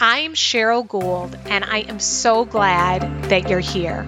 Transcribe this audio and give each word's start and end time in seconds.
I'm 0.00 0.34
Cheryl 0.34 0.86
Gould, 0.86 1.36
and 1.46 1.64
I 1.64 1.78
am 1.78 1.98
so 1.98 2.44
glad 2.44 3.24
that 3.24 3.48
you're 3.50 3.58
here. 3.58 4.06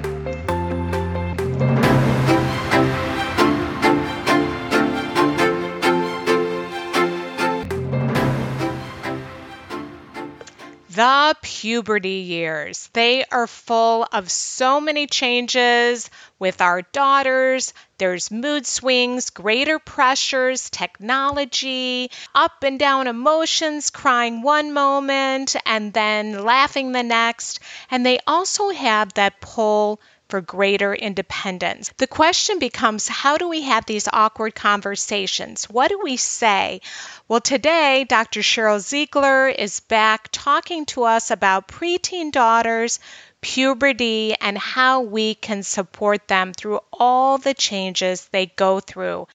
The 10.91 11.35
puberty 11.43 12.09
years. 12.09 12.88
They 12.93 13.24
are 13.24 13.49
full 13.49 14.07
of 14.13 14.30
so 14.30 14.80
many 14.80 15.09
changes 15.09 16.09
with 16.38 16.61
our 16.61 16.83
daughters. 16.83 17.74
There's 18.01 18.30
mood 18.30 18.66
swings, 18.66 19.29
greater 19.29 19.79
pressures, 19.79 20.70
technology, 20.70 22.10
up 22.34 22.62
and 22.62 22.79
down 22.79 23.06
emotions, 23.09 23.90
crying 23.90 24.40
one 24.40 24.73
moment 24.73 25.54
and 25.66 25.93
then 25.93 26.43
laughing 26.43 26.93
the 26.93 27.02
next. 27.02 27.60
And 27.90 28.06
they 28.06 28.18
also 28.26 28.71
have 28.71 29.12
that 29.15 29.43
pull 29.43 30.01
for 30.30 30.40
greater 30.40 30.95
independence. 30.95 31.93
The 31.98 32.06
question 32.06 32.59
becomes 32.59 33.06
how 33.06 33.37
do 33.37 33.48
we 33.48 33.62
have 33.62 33.84
these 33.84 34.09
awkward 34.10 34.54
conversations? 34.54 35.65
What 35.65 35.88
do 35.88 36.01
we 36.02 36.16
say? 36.16 36.80
Well, 37.28 37.40
today, 37.40 38.06
Dr. 38.09 38.40
Sheryl 38.40 38.80
Ziegler 38.80 39.48
is 39.48 39.80
back 39.80 40.28
talking 40.32 40.87
to 40.87 41.04
us 41.04 41.30
about 41.30 41.68
preteen 41.68 42.32
daughters, 42.32 42.98
puberty, 43.41 44.35
and 44.41 44.57
how 44.59 45.01
we 45.01 45.35
can 45.35 45.63
support 45.63 46.29
them 46.29 46.52
through 46.52 46.80
all 46.93 47.38
the 47.38 47.55
changes 47.55 48.29
they 48.33 48.46
go 48.46 48.80
through. 48.80 49.27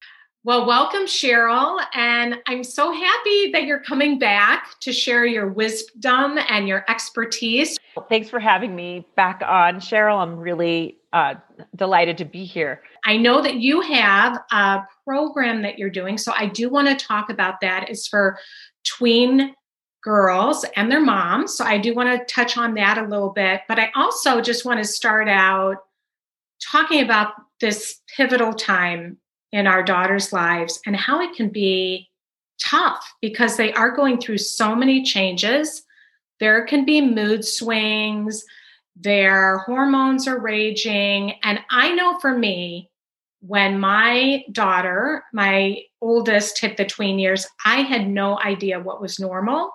Well, 0.45 0.67
welcome, 0.67 1.06
Sheryl. 1.08 1.84
And 1.95 2.36
I'm 2.45 2.64
so 2.64 2.92
happy 2.92 3.52
that 3.52 3.64
you're 3.64 3.80
coming 3.80 4.20
back 4.20 4.80
to 4.81 4.94
share 4.94 5.26
your 5.26 5.48
wisdom 5.48 6.38
and 6.50 6.67
your 6.67 6.86
expertise. 6.88 7.80
Thanks 8.09 8.30
for 8.30 8.39
having 8.39 8.76
me 8.76 9.08
back 9.16 9.42
on, 9.44 9.78
Cheryl. 9.78 10.22
I'm 10.22 10.38
really 10.38 10.98
uh, 11.14 11.33
delighted 11.76 12.20
to 12.20 12.26
be 12.26 12.45
here. 12.45 12.83
I 13.06 13.17
know 13.17 13.42
that 13.42 13.56
you 13.56 13.81
have 13.81 14.39
a 14.52 14.81
program 15.03 15.64
that 15.64 15.80
you're 15.80 15.89
doing. 15.89 16.20
So 16.20 16.32
I 16.37 16.45
do 16.45 16.70
want 16.70 16.89
to 16.89 16.95
talk 16.95 17.32
about 17.32 17.61
that. 17.61 17.89
It's 17.89 18.08
for 18.08 18.37
tween 18.83 19.55
girls 20.05 20.64
and 20.76 20.92
their 20.92 21.02
moms. 21.02 21.58
So 21.58 21.66
I 21.66 21.80
do 21.80 21.95
want 21.95 22.10
to 22.10 22.33
touch 22.33 22.58
on 22.58 22.76
that 22.76 22.99
a 22.99 23.08
little 23.08 23.32
bit. 23.32 23.61
But 23.67 23.80
I 23.80 23.92
also 23.95 24.39
just 24.39 24.64
want 24.64 24.77
to 24.77 24.88
start 24.88 25.27
out 25.27 25.77
talking 26.61 27.04
about 27.04 27.33
this 27.60 27.99
pivotal 28.16 28.54
time 28.54 29.17
in 29.52 29.66
our 29.66 29.82
daughters' 29.82 30.32
lives 30.32 30.80
and 30.86 30.95
how 30.95 31.21
it 31.21 31.36
can 31.36 31.49
be 31.49 32.08
tough 32.64 33.04
because 33.20 33.58
they 33.58 33.73
are 33.73 33.95
going 33.95 34.20
through 34.20 34.38
so 34.38 34.76
many 34.76 35.04
changes. 35.04 35.83
There 36.39 36.66
can 36.66 36.86
be 36.86 37.02
mood 37.02 37.43
swings, 37.43 38.45
their 38.95 39.58
hormones 39.60 40.27
are 40.27 40.39
raging. 40.39 41.33
And 41.43 41.60
I 41.72 41.93
know 41.93 42.20
for 42.20 42.37
me, 42.37 42.92
when 43.42 43.80
my 43.80 44.43
daughter, 44.52 45.23
my 45.33 45.82
oldest, 46.02 46.60
hit 46.60 46.77
the 46.77 46.86
tween 46.86 47.17
years, 47.17 47.48
I 47.66 47.82
had 47.82 48.08
no 48.08 48.39
idea 48.39 48.80
what 48.80 49.02
was 49.02 49.20
normal 49.20 49.72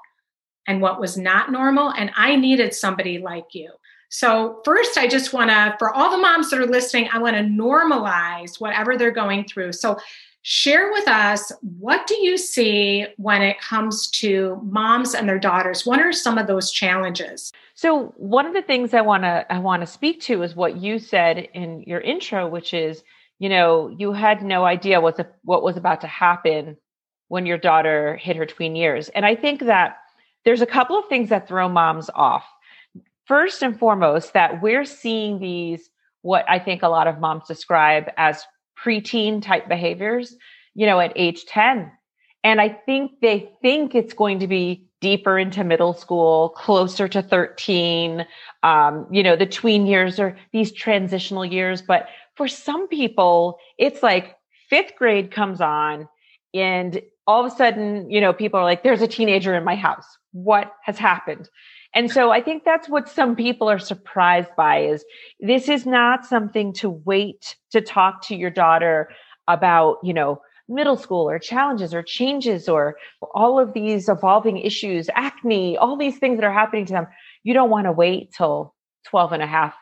and 0.66 0.80
what 0.80 1.00
was 1.00 1.16
not 1.16 1.50
normal. 1.50 1.90
And 1.90 2.10
I 2.16 2.36
needed 2.36 2.74
somebody 2.74 3.18
like 3.18 3.54
you. 3.54 3.70
So, 4.12 4.60
first, 4.64 4.98
I 4.98 5.06
just 5.06 5.32
want 5.32 5.50
to, 5.50 5.76
for 5.78 5.94
all 5.94 6.10
the 6.10 6.18
moms 6.18 6.50
that 6.50 6.58
are 6.58 6.66
listening, 6.66 7.08
I 7.12 7.18
want 7.18 7.36
to 7.36 7.42
normalize 7.42 8.60
whatever 8.60 8.96
they're 8.96 9.12
going 9.12 9.44
through. 9.44 9.72
So, 9.72 9.98
share 10.42 10.90
with 10.90 11.06
us 11.06 11.52
what 11.78 12.06
do 12.06 12.16
you 12.16 12.38
see 12.38 13.06
when 13.18 13.42
it 13.42 13.60
comes 13.60 14.08
to 14.08 14.58
moms 14.64 15.14
and 15.14 15.28
their 15.28 15.38
daughters 15.38 15.84
what 15.84 16.00
are 16.00 16.12
some 16.12 16.38
of 16.38 16.46
those 16.46 16.70
challenges 16.70 17.52
so 17.74 18.06
one 18.16 18.46
of 18.46 18.54
the 18.54 18.62
things 18.62 18.94
i 18.94 19.02
want 19.02 19.22
to 19.22 19.44
i 19.52 19.58
want 19.58 19.82
to 19.82 19.86
speak 19.86 20.18
to 20.18 20.42
is 20.42 20.56
what 20.56 20.78
you 20.78 20.98
said 20.98 21.36
in 21.52 21.82
your 21.82 22.00
intro 22.00 22.48
which 22.48 22.72
is 22.72 23.02
you 23.38 23.50
know 23.50 23.94
you 23.98 24.12
had 24.12 24.42
no 24.42 24.64
idea 24.64 24.98
what 24.98 25.36
what 25.44 25.62
was 25.62 25.76
about 25.76 26.00
to 26.00 26.06
happen 26.06 26.74
when 27.28 27.44
your 27.44 27.58
daughter 27.58 28.16
hit 28.16 28.34
her 28.34 28.46
tween 28.46 28.74
years 28.74 29.10
and 29.10 29.26
i 29.26 29.34
think 29.36 29.60
that 29.60 29.98
there's 30.44 30.62
a 30.62 30.66
couple 30.66 30.98
of 30.98 31.06
things 31.08 31.28
that 31.28 31.48
throw 31.48 31.68
moms 31.68 32.10
off 32.14 32.44
first 33.30 33.62
and 33.62 33.78
foremost 33.78 34.32
that 34.32 34.60
we're 34.60 34.84
seeing 34.84 35.38
these 35.38 35.88
what 36.22 36.44
I 36.48 36.58
think 36.58 36.82
a 36.82 36.88
lot 36.88 37.06
of 37.06 37.20
moms 37.20 37.46
describe 37.46 38.10
as 38.16 38.44
preteen 38.76 39.40
type 39.40 39.68
behaviors, 39.68 40.34
you 40.74 40.84
know, 40.84 40.98
at 40.98 41.12
age 41.14 41.44
10. 41.46 41.92
And 42.42 42.60
I 42.60 42.68
think 42.68 43.12
they 43.22 43.52
think 43.62 43.94
it's 43.94 44.14
going 44.14 44.40
to 44.40 44.48
be 44.48 44.84
deeper 45.00 45.38
into 45.38 45.62
middle 45.62 45.94
school, 45.94 46.50
closer 46.50 47.06
to 47.06 47.22
13. 47.22 48.26
Um, 48.64 49.06
you 49.12 49.22
know, 49.22 49.36
the 49.36 49.46
tween 49.46 49.86
years 49.86 50.18
are 50.18 50.36
these 50.52 50.72
transitional 50.72 51.44
years. 51.44 51.82
But 51.82 52.08
for 52.34 52.48
some 52.48 52.88
people, 52.88 53.58
it's 53.78 54.02
like 54.02 54.36
fifth 54.68 54.96
grade 54.98 55.30
comes 55.30 55.60
on 55.60 56.08
and 56.52 57.00
all 57.30 57.46
of 57.46 57.52
a 57.52 57.54
sudden, 57.54 58.10
you 58.10 58.20
know, 58.20 58.32
people 58.32 58.58
are 58.58 58.64
like, 58.64 58.82
there's 58.82 59.02
a 59.02 59.06
teenager 59.06 59.54
in 59.54 59.62
my 59.62 59.76
house. 59.76 60.18
What 60.32 60.72
has 60.82 60.98
happened? 60.98 61.48
And 61.94 62.10
so 62.10 62.32
I 62.32 62.42
think 62.42 62.64
that's 62.64 62.88
what 62.88 63.08
some 63.08 63.36
people 63.36 63.70
are 63.70 63.78
surprised 63.78 64.50
by 64.56 64.80
is 64.80 65.04
this 65.38 65.68
is 65.68 65.86
not 65.86 66.26
something 66.26 66.72
to 66.74 66.90
wait 66.90 67.54
to 67.70 67.80
talk 67.80 68.26
to 68.26 68.34
your 68.34 68.50
daughter 68.50 69.10
about, 69.46 69.98
you 70.02 70.12
know, 70.12 70.42
middle 70.68 70.96
school 70.96 71.30
or 71.30 71.38
challenges 71.38 71.94
or 71.94 72.02
changes 72.02 72.68
or 72.68 72.96
all 73.32 73.60
of 73.60 73.74
these 73.74 74.08
evolving 74.08 74.58
issues, 74.58 75.08
acne, 75.14 75.76
all 75.76 75.96
these 75.96 76.18
things 76.18 76.36
that 76.36 76.46
are 76.46 76.52
happening 76.52 76.86
to 76.86 76.92
them. 76.92 77.06
You 77.44 77.54
don't 77.54 77.70
want 77.70 77.86
to 77.86 77.92
wait 77.92 78.32
till 78.36 78.74
12 79.06 79.34
and 79.34 79.42
a 79.42 79.46
half 79.46 79.74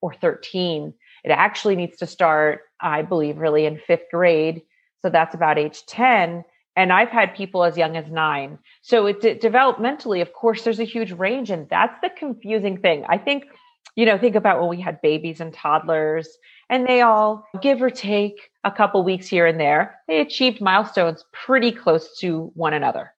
or 0.00 0.12
13. 0.12 0.92
It 1.22 1.30
actually 1.30 1.76
needs 1.76 1.98
to 1.98 2.06
start, 2.06 2.62
I 2.80 3.02
believe, 3.02 3.38
really 3.38 3.64
in 3.64 3.78
fifth 3.78 4.06
grade. 4.12 4.62
So 5.02 5.10
that's 5.10 5.36
about 5.36 5.56
age 5.56 5.86
10 5.86 6.42
and 6.76 6.92
I've 6.92 7.08
had 7.08 7.34
people 7.34 7.64
as 7.64 7.76
young 7.76 7.96
as 7.96 8.10
nine. 8.10 8.58
So 8.82 9.06
it 9.06 9.20
developmentally, 9.20 10.20
of 10.20 10.34
course, 10.34 10.62
there's 10.62 10.78
a 10.78 10.84
huge 10.84 11.12
range, 11.12 11.50
and 11.50 11.68
that's 11.70 11.98
the 12.02 12.10
confusing 12.10 12.78
thing. 12.78 13.04
I 13.08 13.16
think, 13.16 13.46
you 13.96 14.04
know, 14.04 14.18
think 14.18 14.36
about 14.36 14.60
when 14.60 14.68
we 14.68 14.80
had 14.80 15.00
babies 15.00 15.40
and 15.40 15.52
toddlers, 15.54 16.28
and 16.68 16.86
they 16.86 17.00
all 17.00 17.46
give 17.62 17.80
or 17.80 17.90
take 17.90 18.50
a 18.62 18.70
couple 18.70 19.02
weeks 19.02 19.26
here 19.26 19.46
and 19.46 19.58
there. 19.58 19.96
They 20.06 20.20
achieved 20.20 20.60
milestones 20.60 21.24
pretty 21.32 21.72
close 21.72 22.18
to 22.18 22.50
one 22.54 22.74
another. 22.74 23.12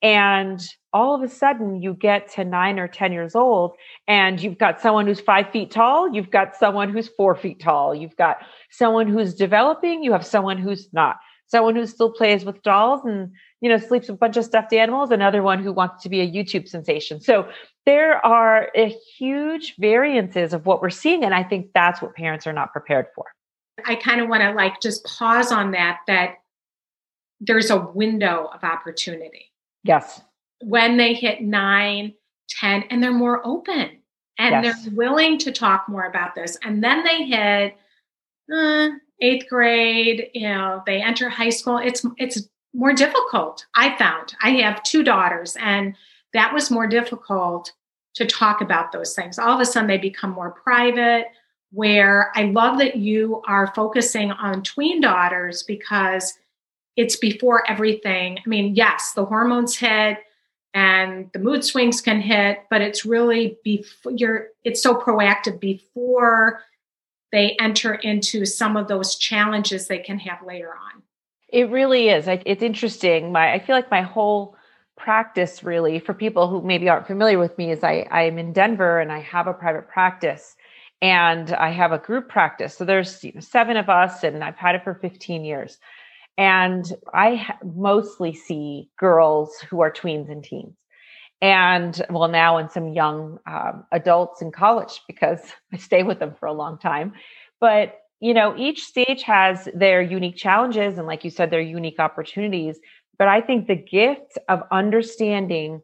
And 0.00 0.60
all 0.92 1.14
of 1.14 1.22
a 1.22 1.28
sudden, 1.28 1.82
you 1.82 1.92
get 1.92 2.30
to 2.32 2.44
nine 2.44 2.78
or 2.78 2.88
10 2.88 3.12
years 3.12 3.34
old, 3.34 3.72
and 4.06 4.40
you've 4.40 4.56
got 4.56 4.80
someone 4.80 5.06
who's 5.06 5.20
five 5.20 5.50
feet 5.50 5.70
tall, 5.70 6.14
you've 6.14 6.30
got 6.30 6.56
someone 6.56 6.88
who's 6.88 7.08
four 7.08 7.34
feet 7.34 7.60
tall, 7.60 7.94
you've 7.94 8.16
got 8.16 8.38
someone 8.70 9.08
who's 9.08 9.34
developing, 9.34 10.02
you 10.02 10.12
have 10.12 10.24
someone 10.24 10.56
who's 10.56 10.88
not 10.92 11.16
someone 11.48 11.74
who 11.74 11.86
still 11.86 12.10
plays 12.10 12.44
with 12.44 12.62
dolls 12.62 13.00
and 13.04 13.32
you 13.60 13.68
know 13.68 13.78
sleeps 13.78 14.08
with 14.08 14.16
a 14.16 14.18
bunch 14.18 14.36
of 14.36 14.44
stuffed 14.44 14.72
animals 14.72 15.10
another 15.10 15.42
one 15.42 15.62
who 15.62 15.72
wants 15.72 16.02
to 16.02 16.08
be 16.08 16.20
a 16.20 16.30
youtube 16.30 16.68
sensation 16.68 17.20
so 17.20 17.48
there 17.86 18.24
are 18.24 18.70
a 18.76 18.88
huge 19.16 19.74
variances 19.78 20.52
of 20.52 20.66
what 20.66 20.80
we're 20.80 20.90
seeing 20.90 21.24
and 21.24 21.34
i 21.34 21.42
think 21.42 21.68
that's 21.74 22.00
what 22.00 22.14
parents 22.14 22.46
are 22.46 22.52
not 22.52 22.72
prepared 22.72 23.06
for 23.14 23.24
i 23.84 23.94
kind 23.94 24.20
of 24.20 24.28
want 24.28 24.42
to 24.42 24.52
like 24.52 24.80
just 24.80 25.04
pause 25.04 25.52
on 25.52 25.72
that 25.72 25.98
that 26.06 26.36
there's 27.40 27.70
a 27.70 27.78
window 27.78 28.50
of 28.54 28.62
opportunity 28.64 29.52
yes 29.84 30.20
when 30.60 30.96
they 30.96 31.14
hit 31.14 31.40
9 31.42 32.12
10 32.48 32.84
and 32.90 33.02
they're 33.02 33.12
more 33.12 33.46
open 33.46 33.98
and 34.38 34.64
yes. 34.64 34.84
they're 34.84 34.94
willing 34.94 35.38
to 35.38 35.52
talk 35.52 35.88
more 35.88 36.04
about 36.04 36.34
this. 36.34 36.56
And 36.62 36.82
then 36.82 37.04
they 37.04 37.24
hit 37.24 37.76
uh, 38.52 38.88
eighth 39.20 39.48
grade, 39.48 40.30
you 40.34 40.48
know, 40.48 40.82
they 40.86 41.02
enter 41.02 41.28
high 41.28 41.50
school. 41.50 41.78
It's 41.78 42.04
it's 42.16 42.48
more 42.74 42.92
difficult. 42.92 43.66
I 43.74 43.96
found 43.96 44.34
I 44.42 44.50
have 44.50 44.82
two 44.82 45.02
daughters, 45.02 45.56
and 45.60 45.94
that 46.32 46.52
was 46.52 46.70
more 46.70 46.86
difficult 46.86 47.72
to 48.14 48.26
talk 48.26 48.60
about 48.60 48.92
those 48.92 49.14
things. 49.14 49.38
All 49.38 49.54
of 49.54 49.60
a 49.60 49.64
sudden, 49.64 49.88
they 49.88 49.98
become 49.98 50.30
more 50.30 50.50
private. 50.50 51.26
Where 51.70 52.32
I 52.34 52.44
love 52.44 52.78
that 52.78 52.96
you 52.96 53.42
are 53.46 53.74
focusing 53.74 54.30
on 54.30 54.62
tween 54.62 55.02
daughters 55.02 55.62
because 55.64 56.32
it's 56.96 57.16
before 57.16 57.68
everything. 57.70 58.38
I 58.38 58.48
mean, 58.48 58.74
yes, 58.74 59.12
the 59.12 59.26
hormones 59.26 59.76
hit 59.76 60.18
and 60.72 61.30
the 61.32 61.38
mood 61.38 61.64
swings 61.64 62.00
can 62.00 62.20
hit, 62.20 62.64
but 62.70 62.80
it's 62.80 63.04
really 63.04 63.58
before 63.64 64.12
you're 64.16 64.48
it's 64.64 64.82
so 64.82 64.94
proactive 64.94 65.60
before 65.60 66.62
they 67.32 67.56
enter 67.60 67.94
into 67.94 68.44
some 68.44 68.76
of 68.76 68.88
those 68.88 69.16
challenges 69.16 69.86
they 69.86 69.98
can 69.98 70.18
have 70.18 70.38
later 70.46 70.70
on. 70.70 71.02
It 71.48 71.70
really 71.70 72.08
is. 72.08 72.26
It's 72.28 72.62
interesting. 72.62 73.32
My 73.32 73.52
I 73.52 73.58
feel 73.58 73.74
like 73.74 73.90
my 73.90 74.02
whole 74.02 74.56
practice 74.96 75.62
really 75.62 75.98
for 75.98 76.12
people 76.12 76.48
who 76.48 76.60
maybe 76.60 76.88
aren't 76.88 77.06
familiar 77.06 77.38
with 77.38 77.56
me 77.56 77.70
is 77.70 77.82
I 77.82 78.06
I'm 78.10 78.38
in 78.38 78.52
Denver 78.52 79.00
and 79.00 79.12
I 79.12 79.20
have 79.20 79.46
a 79.46 79.54
private 79.54 79.88
practice 79.88 80.56
and 81.00 81.52
I 81.52 81.70
have 81.70 81.92
a 81.92 81.98
group 81.98 82.28
practice. 82.28 82.76
So 82.76 82.84
there's 82.84 83.22
you 83.22 83.32
know, 83.32 83.40
seven 83.40 83.76
of 83.76 83.88
us 83.88 84.24
and 84.24 84.42
I've 84.42 84.56
had 84.56 84.74
it 84.74 84.84
for 84.84 84.94
15 84.94 85.44
years. 85.44 85.78
And 86.36 86.84
I 87.14 87.36
ha- 87.36 87.58
mostly 87.64 88.34
see 88.34 88.90
girls 88.96 89.56
who 89.68 89.80
are 89.80 89.92
tweens 89.92 90.30
and 90.30 90.42
teens. 90.42 90.76
And 91.40 92.04
well, 92.10 92.28
now 92.28 92.56
and 92.56 92.70
some 92.70 92.88
young 92.88 93.38
um, 93.46 93.84
adults 93.92 94.42
in 94.42 94.50
college 94.50 95.02
because 95.06 95.40
I 95.72 95.76
stay 95.76 96.02
with 96.02 96.18
them 96.18 96.34
for 96.38 96.46
a 96.46 96.52
long 96.52 96.78
time. 96.78 97.12
But, 97.60 97.98
you 98.20 98.34
know, 98.34 98.56
each 98.56 98.84
stage 98.84 99.22
has 99.22 99.68
their 99.74 100.02
unique 100.02 100.36
challenges 100.36 100.98
and, 100.98 101.06
like 101.06 101.24
you 101.24 101.30
said, 101.30 101.50
their 101.50 101.60
unique 101.60 102.00
opportunities. 102.00 102.78
But 103.18 103.28
I 103.28 103.40
think 103.40 103.66
the 103.66 103.76
gift 103.76 104.38
of 104.48 104.62
understanding 104.70 105.82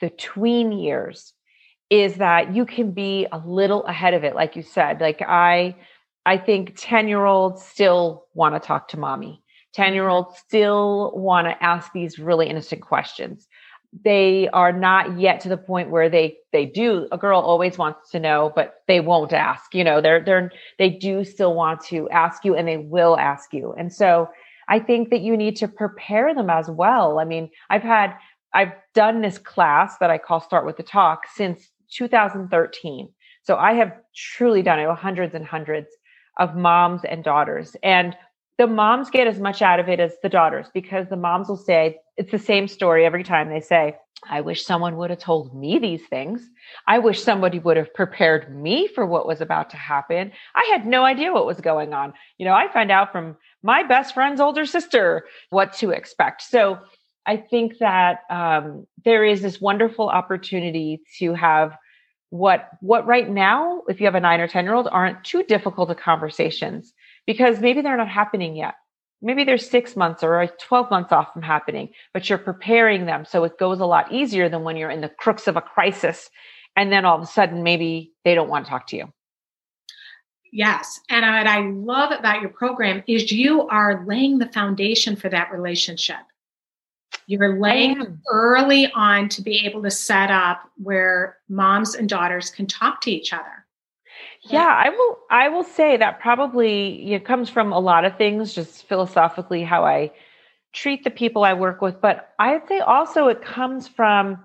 the 0.00 0.10
tween 0.10 0.72
years 0.72 1.32
is 1.90 2.16
that 2.16 2.54
you 2.54 2.66
can 2.66 2.92
be 2.92 3.26
a 3.32 3.38
little 3.38 3.84
ahead 3.84 4.14
of 4.14 4.24
it 4.24 4.34
like 4.34 4.56
you 4.56 4.62
said 4.62 5.00
like 5.00 5.22
i 5.22 5.74
i 6.26 6.36
think 6.36 6.74
10 6.76 7.08
year 7.08 7.24
olds 7.24 7.64
still 7.64 8.26
want 8.34 8.54
to 8.54 8.60
talk 8.60 8.88
to 8.88 8.98
mommy 8.98 9.42
10 9.74 9.94
year 9.94 10.08
olds 10.08 10.36
still 10.38 11.12
want 11.14 11.46
to 11.46 11.62
ask 11.62 11.92
these 11.92 12.18
really 12.18 12.48
innocent 12.48 12.82
questions 12.82 13.47
they 14.04 14.48
are 14.52 14.72
not 14.72 15.18
yet 15.18 15.40
to 15.40 15.48
the 15.48 15.56
point 15.56 15.90
where 15.90 16.08
they 16.08 16.36
they 16.52 16.66
do. 16.66 17.08
A 17.10 17.18
girl 17.18 17.40
always 17.40 17.78
wants 17.78 18.10
to 18.10 18.20
know 18.20 18.52
but 18.54 18.74
they 18.86 19.00
won't 19.00 19.32
ask 19.32 19.74
you 19.74 19.84
know 19.84 20.00
they're 20.00 20.22
they're 20.24 20.50
they 20.78 20.90
do 20.90 21.24
still 21.24 21.54
want 21.54 21.80
to 21.84 22.08
ask 22.10 22.44
you 22.44 22.54
and 22.54 22.68
they 22.68 22.76
will 22.76 23.18
ask 23.18 23.52
you. 23.52 23.74
And 23.78 23.92
so 23.92 24.28
i 24.68 24.78
think 24.78 25.10
that 25.10 25.20
you 25.20 25.36
need 25.36 25.56
to 25.56 25.68
prepare 25.68 26.34
them 26.34 26.50
as 26.50 26.68
well. 26.68 27.18
I 27.18 27.24
mean 27.24 27.50
i've 27.70 27.82
had 27.82 28.14
i've 28.54 28.72
done 28.94 29.22
this 29.22 29.38
class 29.38 29.98
that 29.98 30.10
i 30.10 30.18
call 30.18 30.40
start 30.40 30.66
with 30.66 30.76
the 30.76 30.82
talk 30.82 31.22
since 31.34 31.70
2013 31.92 33.08
so 33.42 33.56
i 33.56 33.72
have 33.74 33.92
truly 34.14 34.62
done 34.62 34.78
it 34.78 34.88
hundreds 34.90 35.34
and 35.34 35.44
hundreds 35.44 35.88
of 36.38 36.56
moms 36.56 37.02
and 37.04 37.22
daughters. 37.22 37.76
And 37.82 38.16
the 38.56 38.66
moms 38.66 39.10
get 39.10 39.26
as 39.26 39.38
much 39.38 39.62
out 39.62 39.80
of 39.80 39.88
it 39.88 40.00
as 40.00 40.14
the 40.22 40.28
daughters 40.28 40.68
because 40.72 41.08
the 41.08 41.16
moms 41.16 41.48
will 41.48 41.56
say 41.56 41.98
it's 42.18 42.32
the 42.32 42.38
same 42.38 42.68
story 42.68 43.06
every 43.06 43.24
time 43.24 43.48
they 43.48 43.60
say 43.60 43.96
i 44.28 44.40
wish 44.40 44.64
someone 44.64 44.96
would 44.96 45.10
have 45.10 45.20
told 45.20 45.54
me 45.54 45.78
these 45.78 46.04
things. 46.08 46.42
I 46.86 46.98
wish 46.98 47.22
somebody 47.22 47.58
would 47.60 47.76
have 47.76 47.94
prepared 47.94 48.54
me 48.54 48.88
for 48.88 49.06
what 49.06 49.26
was 49.26 49.40
about 49.40 49.70
to 49.70 49.76
happen. 49.76 50.32
I 50.54 50.64
had 50.72 50.86
no 50.86 51.04
idea 51.04 51.32
what 51.32 51.46
was 51.46 51.60
going 51.60 51.94
on. 51.94 52.12
You 52.36 52.44
know 52.46 52.52
i 52.54 52.70
found 52.72 52.90
out 52.90 53.12
from 53.12 53.36
my 53.62 53.82
best 53.82 54.14
friend's 54.14 54.40
older 54.40 54.66
sister 54.66 55.24
what 55.50 55.72
to 55.74 55.90
expect. 55.90 56.42
So 56.42 56.78
i 57.26 57.36
think 57.36 57.78
that 57.78 58.20
um, 58.30 58.86
there 59.04 59.24
is 59.24 59.40
this 59.40 59.60
wonderful 59.60 60.08
opportunity 60.08 61.00
to 61.20 61.34
have 61.34 61.76
what 62.30 62.68
what 62.80 63.06
right 63.06 63.30
now 63.30 63.82
if 63.88 64.00
you 64.00 64.06
have 64.06 64.14
a 64.14 64.20
nine 64.20 64.40
or 64.40 64.48
ten 64.48 64.64
year 64.64 64.74
old 64.74 64.88
aren't 64.90 65.24
too 65.24 65.42
difficult 65.44 65.90
of 65.90 65.96
conversations 65.96 66.92
because 67.26 67.60
maybe 67.60 67.80
they're 67.82 67.96
not 67.96 68.08
happening 68.08 68.56
yet. 68.56 68.74
Maybe 69.20 69.44
they're 69.44 69.58
six 69.58 69.96
months 69.96 70.22
or 70.22 70.48
12 70.60 70.90
months 70.90 71.12
off 71.12 71.32
from 71.32 71.42
happening, 71.42 71.90
but 72.14 72.28
you're 72.28 72.38
preparing 72.38 73.06
them. 73.06 73.24
So 73.24 73.44
it 73.44 73.58
goes 73.58 73.80
a 73.80 73.86
lot 73.86 74.12
easier 74.12 74.48
than 74.48 74.62
when 74.62 74.76
you're 74.76 74.90
in 74.90 75.00
the 75.00 75.08
crux 75.08 75.48
of 75.48 75.56
a 75.56 75.60
crisis. 75.60 76.30
And 76.76 76.92
then 76.92 77.04
all 77.04 77.16
of 77.16 77.22
a 77.22 77.26
sudden, 77.26 77.64
maybe 77.64 78.12
they 78.24 78.36
don't 78.36 78.48
want 78.48 78.64
to 78.64 78.70
talk 78.70 78.86
to 78.88 78.96
you. 78.96 79.12
Yes. 80.52 81.00
And 81.10 81.22
what 81.22 81.46
I 81.46 81.60
love 81.60 82.12
about 82.12 82.40
your 82.40 82.50
program 82.50 83.02
is 83.06 83.32
you 83.32 83.66
are 83.68 84.04
laying 84.06 84.38
the 84.38 84.48
foundation 84.48 85.16
for 85.16 85.28
that 85.28 85.52
relationship. 85.52 86.16
You're 87.26 87.58
laying 87.60 88.20
early 88.30 88.90
on 88.94 89.28
to 89.30 89.42
be 89.42 89.66
able 89.66 89.82
to 89.82 89.90
set 89.90 90.30
up 90.30 90.62
where 90.76 91.36
moms 91.48 91.94
and 91.94 92.08
daughters 92.08 92.50
can 92.50 92.66
talk 92.66 93.02
to 93.02 93.10
each 93.10 93.32
other. 93.32 93.66
Yeah, 94.42 94.66
I 94.66 94.90
will. 94.90 95.18
I 95.30 95.48
will 95.48 95.64
say 95.64 95.96
that 95.96 96.20
probably 96.20 97.12
it 97.12 97.24
comes 97.24 97.50
from 97.50 97.72
a 97.72 97.78
lot 97.78 98.04
of 98.04 98.16
things, 98.16 98.54
just 98.54 98.86
philosophically 98.88 99.64
how 99.64 99.84
I 99.84 100.12
treat 100.72 101.04
the 101.04 101.10
people 101.10 101.44
I 101.44 101.54
work 101.54 101.80
with. 101.80 102.00
But 102.00 102.34
I'd 102.38 102.66
say 102.68 102.78
also 102.78 103.28
it 103.28 103.42
comes 103.42 103.88
from 103.88 104.38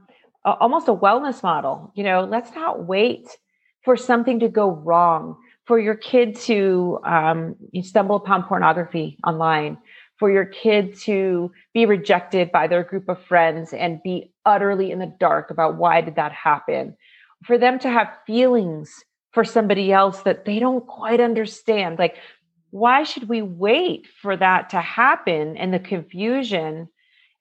a, 0.45 0.51
almost 0.51 0.87
a 0.87 0.93
wellness 0.93 1.43
model. 1.43 1.91
You 1.95 2.03
know, 2.03 2.23
let's 2.23 2.53
not 2.55 2.85
wait 2.85 3.27
for 3.83 3.95
something 3.95 4.39
to 4.39 4.49
go 4.49 4.71
wrong, 4.71 5.37
for 5.65 5.79
your 5.79 5.95
kid 5.95 6.35
to 6.37 6.99
um, 7.03 7.55
stumble 7.81 8.15
upon 8.15 8.43
pornography 8.43 9.17
online, 9.27 9.77
for 10.17 10.31
your 10.31 10.45
kid 10.45 10.97
to 10.99 11.51
be 11.73 11.85
rejected 11.85 12.51
by 12.51 12.67
their 12.67 12.83
group 12.83 13.09
of 13.09 13.21
friends 13.25 13.73
and 13.73 14.01
be 14.03 14.31
utterly 14.45 14.91
in 14.91 14.99
the 14.99 15.13
dark 15.19 15.51
about 15.51 15.75
why 15.75 16.01
did 16.01 16.15
that 16.15 16.31
happen, 16.31 16.95
for 17.43 17.57
them 17.57 17.77
to 17.79 17.89
have 17.89 18.17
feelings 18.25 19.03
for 19.33 19.43
somebody 19.43 19.91
else 19.91 20.21
that 20.21 20.45
they 20.45 20.59
don't 20.59 20.85
quite 20.87 21.19
understand. 21.19 21.99
Like, 21.99 22.17
why 22.69 23.03
should 23.03 23.27
we 23.27 23.41
wait 23.41 24.07
for 24.21 24.37
that 24.37 24.69
to 24.69 24.81
happen 24.81 25.57
and 25.57 25.73
the 25.73 25.79
confusion 25.79 26.87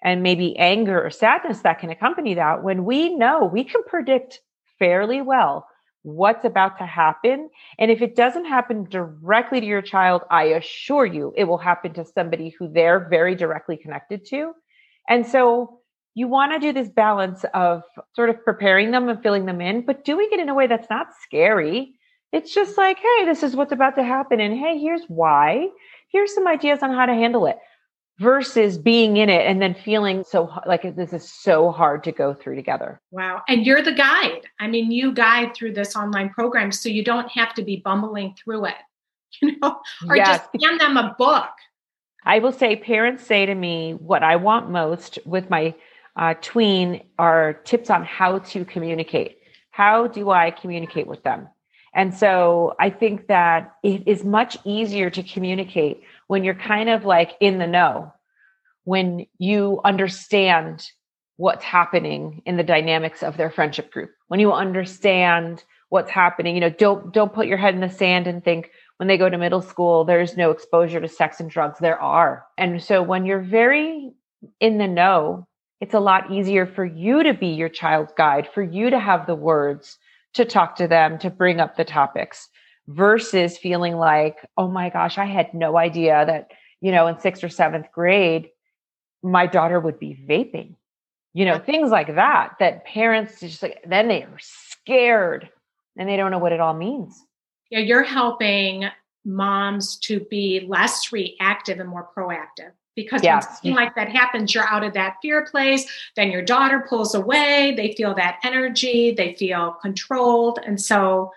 and 0.02 0.22
maybe 0.22 0.58
anger 0.58 1.02
or 1.04 1.10
sadness 1.10 1.60
that 1.60 1.78
can 1.78 1.90
accompany 1.90 2.34
that 2.34 2.62
when 2.62 2.84
we 2.84 3.14
know 3.14 3.44
we 3.44 3.64
can 3.64 3.82
predict 3.84 4.40
fairly 4.78 5.22
well 5.22 5.68
what's 6.02 6.44
about 6.44 6.78
to 6.78 6.86
happen? 6.86 7.48
And 7.78 7.90
if 7.90 8.02
it 8.02 8.16
doesn't 8.16 8.46
happen 8.46 8.88
directly 8.90 9.60
to 9.60 9.66
your 9.66 9.82
child, 9.82 10.22
I 10.30 10.44
assure 10.44 11.06
you 11.06 11.32
it 11.36 11.44
will 11.44 11.58
happen 11.58 11.92
to 11.94 12.04
somebody 12.04 12.54
who 12.58 12.68
they're 12.68 13.08
very 13.08 13.36
directly 13.36 13.76
connected 13.76 14.26
to. 14.26 14.52
And 15.08 15.26
so 15.26 15.81
you 16.14 16.28
want 16.28 16.52
to 16.52 16.58
do 16.58 16.72
this 16.72 16.88
balance 16.88 17.44
of 17.54 17.82
sort 18.14 18.30
of 18.30 18.44
preparing 18.44 18.90
them 18.90 19.08
and 19.08 19.22
filling 19.22 19.46
them 19.46 19.60
in, 19.60 19.84
but 19.84 20.04
doing 20.04 20.28
it 20.32 20.40
in 20.40 20.48
a 20.48 20.54
way 20.54 20.66
that's 20.66 20.90
not 20.90 21.08
scary. 21.22 21.94
It's 22.32 22.54
just 22.54 22.76
like, 22.76 22.98
hey, 22.98 23.24
this 23.24 23.42
is 23.42 23.56
what's 23.56 23.72
about 23.72 23.96
to 23.96 24.04
happen. 24.04 24.40
And 24.40 24.56
hey, 24.56 24.78
here's 24.78 25.04
why. 25.08 25.68
Here's 26.08 26.34
some 26.34 26.46
ideas 26.46 26.80
on 26.82 26.92
how 26.92 27.06
to 27.06 27.14
handle 27.14 27.46
it 27.46 27.58
versus 28.18 28.76
being 28.78 29.16
in 29.16 29.30
it 29.30 29.46
and 29.46 29.60
then 29.60 29.74
feeling 29.74 30.22
so 30.22 30.52
like 30.66 30.94
this 30.96 31.12
is 31.12 31.30
so 31.30 31.72
hard 31.72 32.04
to 32.04 32.12
go 32.12 32.34
through 32.34 32.56
together. 32.56 33.00
Wow. 33.10 33.42
And 33.48 33.66
you're 33.66 33.82
the 33.82 33.92
guide. 33.92 34.42
I 34.60 34.68
mean, 34.68 34.90
you 34.90 35.12
guide 35.12 35.54
through 35.54 35.72
this 35.72 35.96
online 35.96 36.30
program 36.30 36.72
so 36.72 36.88
you 36.88 37.02
don't 37.02 37.30
have 37.30 37.54
to 37.54 37.62
be 37.62 37.76
bumbling 37.76 38.34
through 38.42 38.66
it, 38.66 38.74
you 39.42 39.58
know, 39.58 39.80
or 40.08 40.16
yes. 40.16 40.40
just 40.52 40.64
hand 40.64 40.80
them 40.80 40.96
a 40.96 41.14
book. 41.18 41.48
I 42.24 42.38
will 42.38 42.52
say 42.52 42.76
parents 42.76 43.26
say 43.26 43.46
to 43.46 43.54
me 43.54 43.94
what 43.94 44.22
I 44.22 44.36
want 44.36 44.70
most 44.70 45.18
with 45.24 45.50
my 45.50 45.74
uh, 46.16 46.34
tween 46.40 47.02
are 47.18 47.54
tips 47.64 47.90
on 47.90 48.04
how 48.04 48.38
to 48.38 48.64
communicate. 48.64 49.38
How 49.70 50.06
do 50.06 50.30
I 50.30 50.50
communicate 50.50 51.06
with 51.06 51.22
them? 51.22 51.48
And 51.94 52.14
so 52.14 52.74
I 52.80 52.90
think 52.90 53.26
that 53.28 53.74
it 53.82 54.06
is 54.06 54.24
much 54.24 54.56
easier 54.64 55.10
to 55.10 55.22
communicate 55.22 56.02
when 56.26 56.44
you're 56.44 56.54
kind 56.54 56.88
of 56.88 57.04
like 57.04 57.32
in 57.40 57.58
the 57.58 57.66
know, 57.66 58.12
when 58.84 59.26
you 59.38 59.80
understand 59.84 60.86
what's 61.36 61.64
happening 61.64 62.42
in 62.46 62.56
the 62.56 62.62
dynamics 62.62 63.22
of 63.22 63.36
their 63.36 63.50
friendship 63.50 63.90
group, 63.90 64.10
when 64.28 64.40
you 64.40 64.52
understand 64.52 65.64
what's 65.90 66.10
happening, 66.10 66.54
you 66.54 66.60
know, 66.60 66.70
don't 66.70 67.12
don't 67.12 67.34
put 67.34 67.46
your 67.46 67.58
head 67.58 67.74
in 67.74 67.80
the 67.80 67.90
sand 67.90 68.26
and 68.26 68.42
think 68.42 68.70
when 68.96 69.08
they 69.08 69.18
go 69.18 69.28
to 69.28 69.36
middle 69.36 69.60
school 69.60 70.04
there's 70.04 70.36
no 70.36 70.50
exposure 70.50 71.00
to 71.00 71.08
sex 71.08 71.40
and 71.40 71.50
drugs. 71.50 71.78
There 71.78 72.00
are. 72.00 72.46
And 72.56 72.82
so 72.82 73.02
when 73.02 73.26
you're 73.26 73.42
very 73.42 74.12
in 74.60 74.78
the 74.78 74.88
know 74.88 75.46
it's 75.82 75.94
a 75.94 76.00
lot 76.00 76.30
easier 76.30 76.64
for 76.64 76.84
you 76.84 77.24
to 77.24 77.34
be 77.34 77.48
your 77.48 77.68
child's 77.68 78.12
guide, 78.16 78.48
for 78.54 78.62
you 78.62 78.88
to 78.88 79.00
have 79.00 79.26
the 79.26 79.34
words 79.34 79.98
to 80.34 80.44
talk 80.44 80.76
to 80.76 80.86
them, 80.86 81.18
to 81.18 81.28
bring 81.28 81.58
up 81.58 81.76
the 81.76 81.84
topics 81.84 82.48
versus 82.86 83.58
feeling 83.58 83.96
like, 83.96 84.36
oh 84.56 84.68
my 84.68 84.90
gosh, 84.90 85.18
I 85.18 85.24
had 85.24 85.52
no 85.52 85.76
idea 85.76 86.24
that, 86.24 86.52
you 86.80 86.92
know, 86.92 87.08
in 87.08 87.18
sixth 87.18 87.42
or 87.42 87.48
seventh 87.48 87.86
grade, 87.90 88.50
my 89.24 89.48
daughter 89.48 89.80
would 89.80 89.98
be 89.98 90.16
vaping, 90.24 90.76
you 91.34 91.44
know, 91.44 91.58
things 91.58 91.90
like 91.90 92.14
that, 92.14 92.52
that 92.60 92.84
parents 92.84 93.40
just 93.40 93.60
like, 93.60 93.82
then 93.84 94.06
they 94.06 94.22
are 94.22 94.38
scared 94.38 95.50
and 95.98 96.08
they 96.08 96.16
don't 96.16 96.30
know 96.30 96.38
what 96.38 96.52
it 96.52 96.60
all 96.60 96.74
means. 96.74 97.20
Yeah, 97.70 97.80
you're 97.80 98.04
helping 98.04 98.84
moms 99.24 99.96
to 100.04 100.20
be 100.30 100.64
less 100.68 101.12
reactive 101.12 101.80
and 101.80 101.88
more 101.88 102.08
proactive 102.16 102.70
because 102.94 103.22
yes. 103.22 103.44
when 103.44 103.54
something 103.54 103.74
like 103.74 103.94
that 103.94 104.08
happens, 104.08 104.54
you're 104.54 104.68
out 104.68 104.84
of 104.84 104.92
that 104.94 105.16
fear 105.22 105.46
place. 105.50 105.84
Then 106.16 106.30
your 106.30 106.42
daughter 106.42 106.84
pulls 106.88 107.14
away. 107.14 107.74
They 107.76 107.92
feel 107.92 108.14
that 108.14 108.38
energy. 108.44 109.12
They 109.12 109.34
feel 109.34 109.72
controlled, 109.80 110.58
and 110.66 110.80
so 110.80 111.32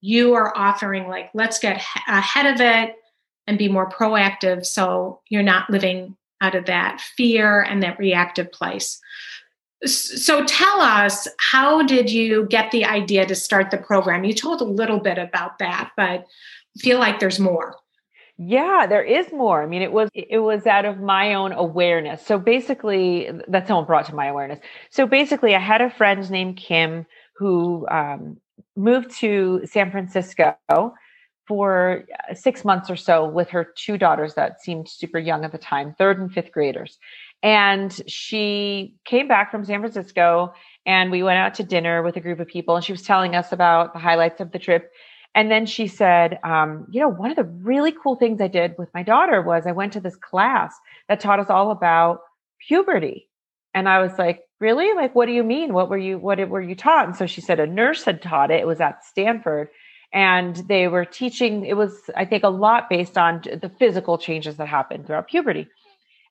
you 0.00 0.34
are 0.34 0.56
offering 0.56 1.08
like, 1.08 1.30
let's 1.34 1.58
get 1.58 1.82
ahead 2.06 2.46
of 2.54 2.60
it 2.60 2.96
and 3.46 3.58
be 3.58 3.68
more 3.68 3.88
proactive, 3.88 4.66
so 4.66 5.20
you're 5.28 5.42
not 5.42 5.70
living 5.70 6.16
out 6.40 6.54
of 6.54 6.66
that 6.66 7.00
fear 7.00 7.62
and 7.62 7.82
that 7.82 7.98
reactive 7.98 8.52
place. 8.52 9.00
So 9.84 10.44
tell 10.44 10.80
us, 10.80 11.28
how 11.38 11.82
did 11.82 12.10
you 12.10 12.46
get 12.46 12.70
the 12.70 12.84
idea 12.84 13.26
to 13.26 13.34
start 13.34 13.70
the 13.70 13.78
program? 13.78 14.24
You 14.24 14.34
told 14.34 14.60
a 14.60 14.64
little 14.64 15.00
bit 15.00 15.18
about 15.18 15.58
that, 15.58 15.92
but 15.96 16.26
feel 16.78 16.98
like 16.98 17.20
there's 17.20 17.38
more. 17.38 17.76
Yeah, 18.38 18.86
there 18.86 19.02
is 19.02 19.32
more. 19.32 19.62
I 19.62 19.66
mean, 19.66 19.80
it 19.80 19.92
was 19.92 20.10
it 20.12 20.38
was 20.40 20.66
out 20.66 20.84
of 20.84 21.00
my 21.00 21.34
own 21.34 21.52
awareness. 21.52 22.24
So 22.26 22.38
basically, 22.38 23.30
that 23.48 23.66
someone 23.66 23.86
brought 23.86 24.06
to 24.06 24.14
my 24.14 24.26
awareness. 24.26 24.60
So 24.90 25.06
basically, 25.06 25.54
I 25.54 25.58
had 25.60 25.80
a 25.80 25.90
friend 25.90 26.28
named 26.30 26.58
Kim 26.58 27.06
who 27.36 27.86
um, 27.88 28.36
moved 28.76 29.10
to 29.20 29.62
San 29.64 29.90
Francisco 29.90 30.54
for 31.48 32.04
uh, 32.30 32.34
six 32.34 32.64
months 32.64 32.90
or 32.90 32.96
so 32.96 33.26
with 33.26 33.48
her 33.50 33.68
two 33.76 33.96
daughters 33.96 34.34
that 34.34 34.60
seemed 34.60 34.88
super 34.88 35.18
young 35.18 35.44
at 35.44 35.52
the 35.52 35.58
time, 35.58 35.94
third 35.96 36.18
and 36.18 36.30
fifth 36.32 36.52
graders. 36.52 36.98
And 37.42 37.92
she 38.06 38.96
came 39.04 39.28
back 39.28 39.50
from 39.50 39.64
San 39.64 39.80
Francisco 39.80 40.52
and 40.84 41.10
we 41.10 41.22
went 41.22 41.38
out 41.38 41.54
to 41.54 41.62
dinner 41.62 42.02
with 42.02 42.16
a 42.16 42.20
group 42.20 42.40
of 42.40 42.48
people 42.48 42.74
and 42.76 42.84
she 42.84 42.92
was 42.92 43.02
telling 43.02 43.34
us 43.36 43.52
about 43.52 43.92
the 43.92 43.98
highlights 43.98 44.40
of 44.40 44.52
the 44.52 44.58
trip. 44.58 44.90
And 45.36 45.50
then 45.50 45.66
she 45.66 45.86
said, 45.86 46.38
um, 46.42 46.86
you 46.90 46.98
know, 46.98 47.10
one 47.10 47.30
of 47.30 47.36
the 47.36 47.44
really 47.44 47.92
cool 47.92 48.16
things 48.16 48.40
I 48.40 48.48
did 48.48 48.74
with 48.78 48.88
my 48.94 49.02
daughter 49.02 49.42
was 49.42 49.66
I 49.66 49.72
went 49.72 49.92
to 49.92 50.00
this 50.00 50.16
class 50.16 50.74
that 51.08 51.20
taught 51.20 51.40
us 51.40 51.50
all 51.50 51.70
about 51.70 52.20
puberty. 52.66 53.28
And 53.74 53.86
I 53.86 54.00
was 54.00 54.18
like, 54.18 54.40
really? 54.60 54.94
Like, 54.94 55.14
what 55.14 55.26
do 55.26 55.32
you 55.32 55.44
mean? 55.44 55.74
What 55.74 55.90
were 55.90 55.98
you, 55.98 56.16
what 56.16 56.38
were 56.48 56.62
you 56.62 56.74
taught? 56.74 57.06
And 57.06 57.14
so 57.14 57.26
she 57.26 57.42
said 57.42 57.60
a 57.60 57.66
nurse 57.66 58.02
had 58.02 58.22
taught 58.22 58.50
it. 58.50 58.60
It 58.60 58.66
was 58.66 58.80
at 58.80 59.04
Stanford 59.04 59.68
and 60.10 60.56
they 60.68 60.88
were 60.88 61.04
teaching, 61.04 61.66
it 61.66 61.76
was, 61.76 61.92
I 62.16 62.24
think, 62.24 62.42
a 62.42 62.48
lot 62.48 62.88
based 62.88 63.18
on 63.18 63.42
the 63.42 63.70
physical 63.78 64.16
changes 64.16 64.56
that 64.56 64.68
happen 64.68 65.04
throughout 65.04 65.28
puberty. 65.28 65.68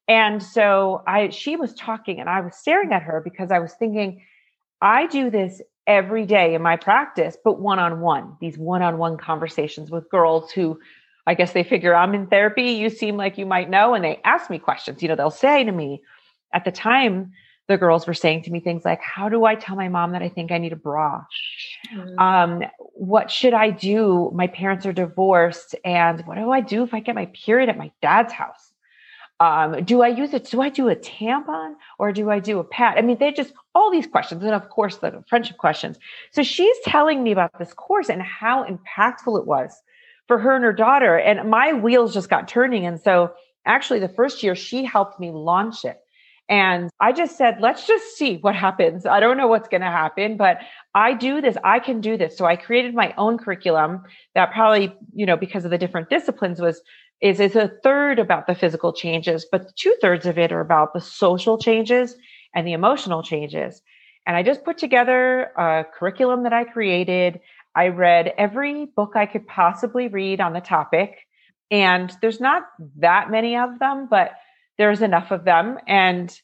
And 0.08 0.42
so 0.42 1.04
I, 1.06 1.30
she 1.30 1.58
was 1.58 1.76
talking 1.76 2.20
and 2.20 2.28
I 2.28 2.42
was 2.42 2.56
staring 2.56 2.92
at 2.92 3.04
her 3.04 3.22
because 3.24 3.52
I 3.52 3.60
was 3.60 3.74
thinking, 3.74 4.24
I 4.82 5.06
do 5.06 5.30
this 5.30 5.62
every 5.88 6.26
day 6.26 6.56
in 6.56 6.62
my 6.62 6.76
practice, 6.78 7.38
but 7.44 7.60
one 7.60 7.80
on 7.80 8.02
one, 8.02 8.38
these 8.42 8.58
one 8.58 8.82
on 8.82 8.98
one 8.98 9.18
conversations 9.18 9.92
with 9.92 10.10
girls 10.10 10.52
who 10.52 10.80
I 11.28 11.34
guess 11.34 11.54
they 11.54 11.64
figure 11.64 11.96
I'm 11.96 12.14
in 12.14 12.28
therapy. 12.28 12.74
You 12.74 12.90
seem 12.90 13.18
like 13.18 13.38
you 13.38 13.46
might 13.46 13.70
know. 13.70 13.94
And 13.94 14.04
they 14.04 14.22
ask 14.24 14.50
me 14.50 14.60
questions. 14.60 15.02
You 15.02 15.10
know, 15.10 15.16
they'll 15.16 15.32
say 15.32 15.64
to 15.64 15.72
me 15.72 16.02
at 16.54 16.66
the 16.66 16.72
time, 16.72 17.32
the 17.68 17.78
girls 17.78 18.06
were 18.06 18.14
saying 18.14 18.44
to 18.44 18.52
me 18.52 18.60
things 18.60 18.86
like, 18.86 19.02
How 19.02 19.28
do 19.28 19.44
I 19.46 19.56
tell 19.56 19.76
my 19.76 19.88
mom 19.88 20.12
that 20.12 20.22
I 20.22 20.30
think 20.30 20.52
I 20.52 20.60
need 20.60 20.74
a 20.74 20.78
bra? 20.78 21.24
Mm-hmm. 21.94 22.20
Um, 22.20 22.64
what 22.94 23.32
should 23.32 23.54
I 23.54 23.72
do? 23.72 24.32
My 24.36 24.48
parents 24.48 24.86
are 24.86 24.94
divorced. 24.94 25.76
And 25.84 26.22
what 26.28 26.36
do 26.36 26.52
I 26.52 26.62
do 26.62 26.84
if 26.84 26.94
I 26.94 27.00
get 27.00 27.16
my 27.16 27.26
period 27.28 27.70
at 27.70 27.78
my 27.78 27.92
dad's 28.02 28.34
house? 28.34 28.72
Um, 29.40 29.84
do 29.84 30.02
I 30.02 30.08
use 30.08 30.34
it? 30.34 30.50
Do 30.50 30.62
I 30.62 30.70
do 30.70 30.88
a 30.88 30.96
tampon 30.96 31.76
or 32.00 32.14
do 32.14 32.30
I 32.30 32.40
do 32.40 32.60
a 32.60 32.64
pad? 32.64 32.98
I 32.98 33.02
mean, 33.02 33.18
they 33.18 33.32
just 33.32 33.54
all 33.74 33.92
these 33.92 34.08
questions, 34.08 34.44
and 34.44 34.54
of 34.54 34.70
course 34.70 34.98
the 34.98 35.24
friendship 35.28 35.58
questions. 35.58 35.98
So 36.32 36.42
she's 36.42 36.78
telling 36.86 37.22
me 37.24 37.32
about 37.34 37.60
this 37.60 37.74
course 37.74 38.10
and 38.10 38.22
how 38.22 38.64
impactful 38.64 39.38
it 39.38 39.46
was 39.46 39.82
for 40.28 40.40
her 40.40 40.56
and 40.56 40.64
her 40.64 40.74
daughter. 40.74 41.18
And 41.18 41.50
my 41.50 41.74
wheels 41.74 42.14
just 42.14 42.30
got 42.30 42.48
turning. 42.48 42.86
And 42.86 43.00
so 43.00 43.34
actually, 43.66 44.00
the 44.00 44.10
first 44.10 44.42
year 44.42 44.56
she 44.56 44.86
helped 44.86 45.20
me 45.20 45.32
launch 45.32 45.84
it. 45.84 46.00
And 46.48 46.92
I 47.00 47.12
just 47.12 47.38
said, 47.38 47.58
let's 47.60 47.88
just 47.88 48.18
see 48.18 48.38
what 48.38 48.56
happens. 48.56 49.06
I 49.08 49.20
don't 49.20 49.36
know 49.36 49.48
what's 49.48 49.68
going 49.68 49.82
to 49.82 49.88
happen, 49.88 50.38
but 50.38 50.60
I 50.94 51.14
do 51.14 51.42
this. 51.42 51.58
I 51.64 51.80
can 51.80 52.02
do 52.02 52.18
this. 52.18 52.38
So 52.38 52.46
I 52.46 52.56
created 52.56 52.94
my 52.94 53.16
own 53.18 53.40
curriculum 53.40 54.04
that 54.36 54.54
probably, 54.54 54.94
you 55.16 55.26
know, 55.26 55.38
because 55.38 55.66
of 55.66 55.72
the 55.72 55.78
different 55.80 56.10
disciplines 56.10 56.62
was 56.62 56.82
is 57.22 57.40
is 57.40 57.56
a 57.56 57.72
third 57.84 58.20
about 58.20 58.48
the 58.48 58.56
physical 58.56 58.94
changes, 58.94 59.46
but 59.50 59.76
two 59.76 59.96
thirds 60.02 60.26
of 60.26 60.38
it 60.38 60.52
are 60.52 60.62
about 60.62 60.94
the 60.94 61.02
social 61.02 61.58
changes 61.58 62.16
and 62.54 62.68
the 62.68 62.74
emotional 62.74 63.24
changes. 63.24 63.82
And 64.28 64.36
I 64.36 64.44
just 64.44 64.64
put 64.64 64.78
together 64.78 65.52
a 65.58 65.86
curriculum 65.94 66.44
that 66.44 66.54
I 66.54 66.64
created. 66.64 67.40
I 67.76 67.90
read 67.90 68.34
every 68.38 68.86
book 68.86 69.14
I 69.16 69.26
could 69.26 69.48
possibly 69.48 70.08
read 70.08 70.42
on 70.42 70.54
the 70.54 70.62
topic. 70.62 71.28
And 71.72 72.12
there's 72.22 72.40
not 72.40 72.64
that 72.98 73.30
many 73.30 73.58
of 73.58 73.80
them, 73.80 74.08
but 74.10 74.32
there's 74.78 75.02
enough 75.02 75.32
of 75.32 75.46
them. 75.46 75.78
And 75.88 76.38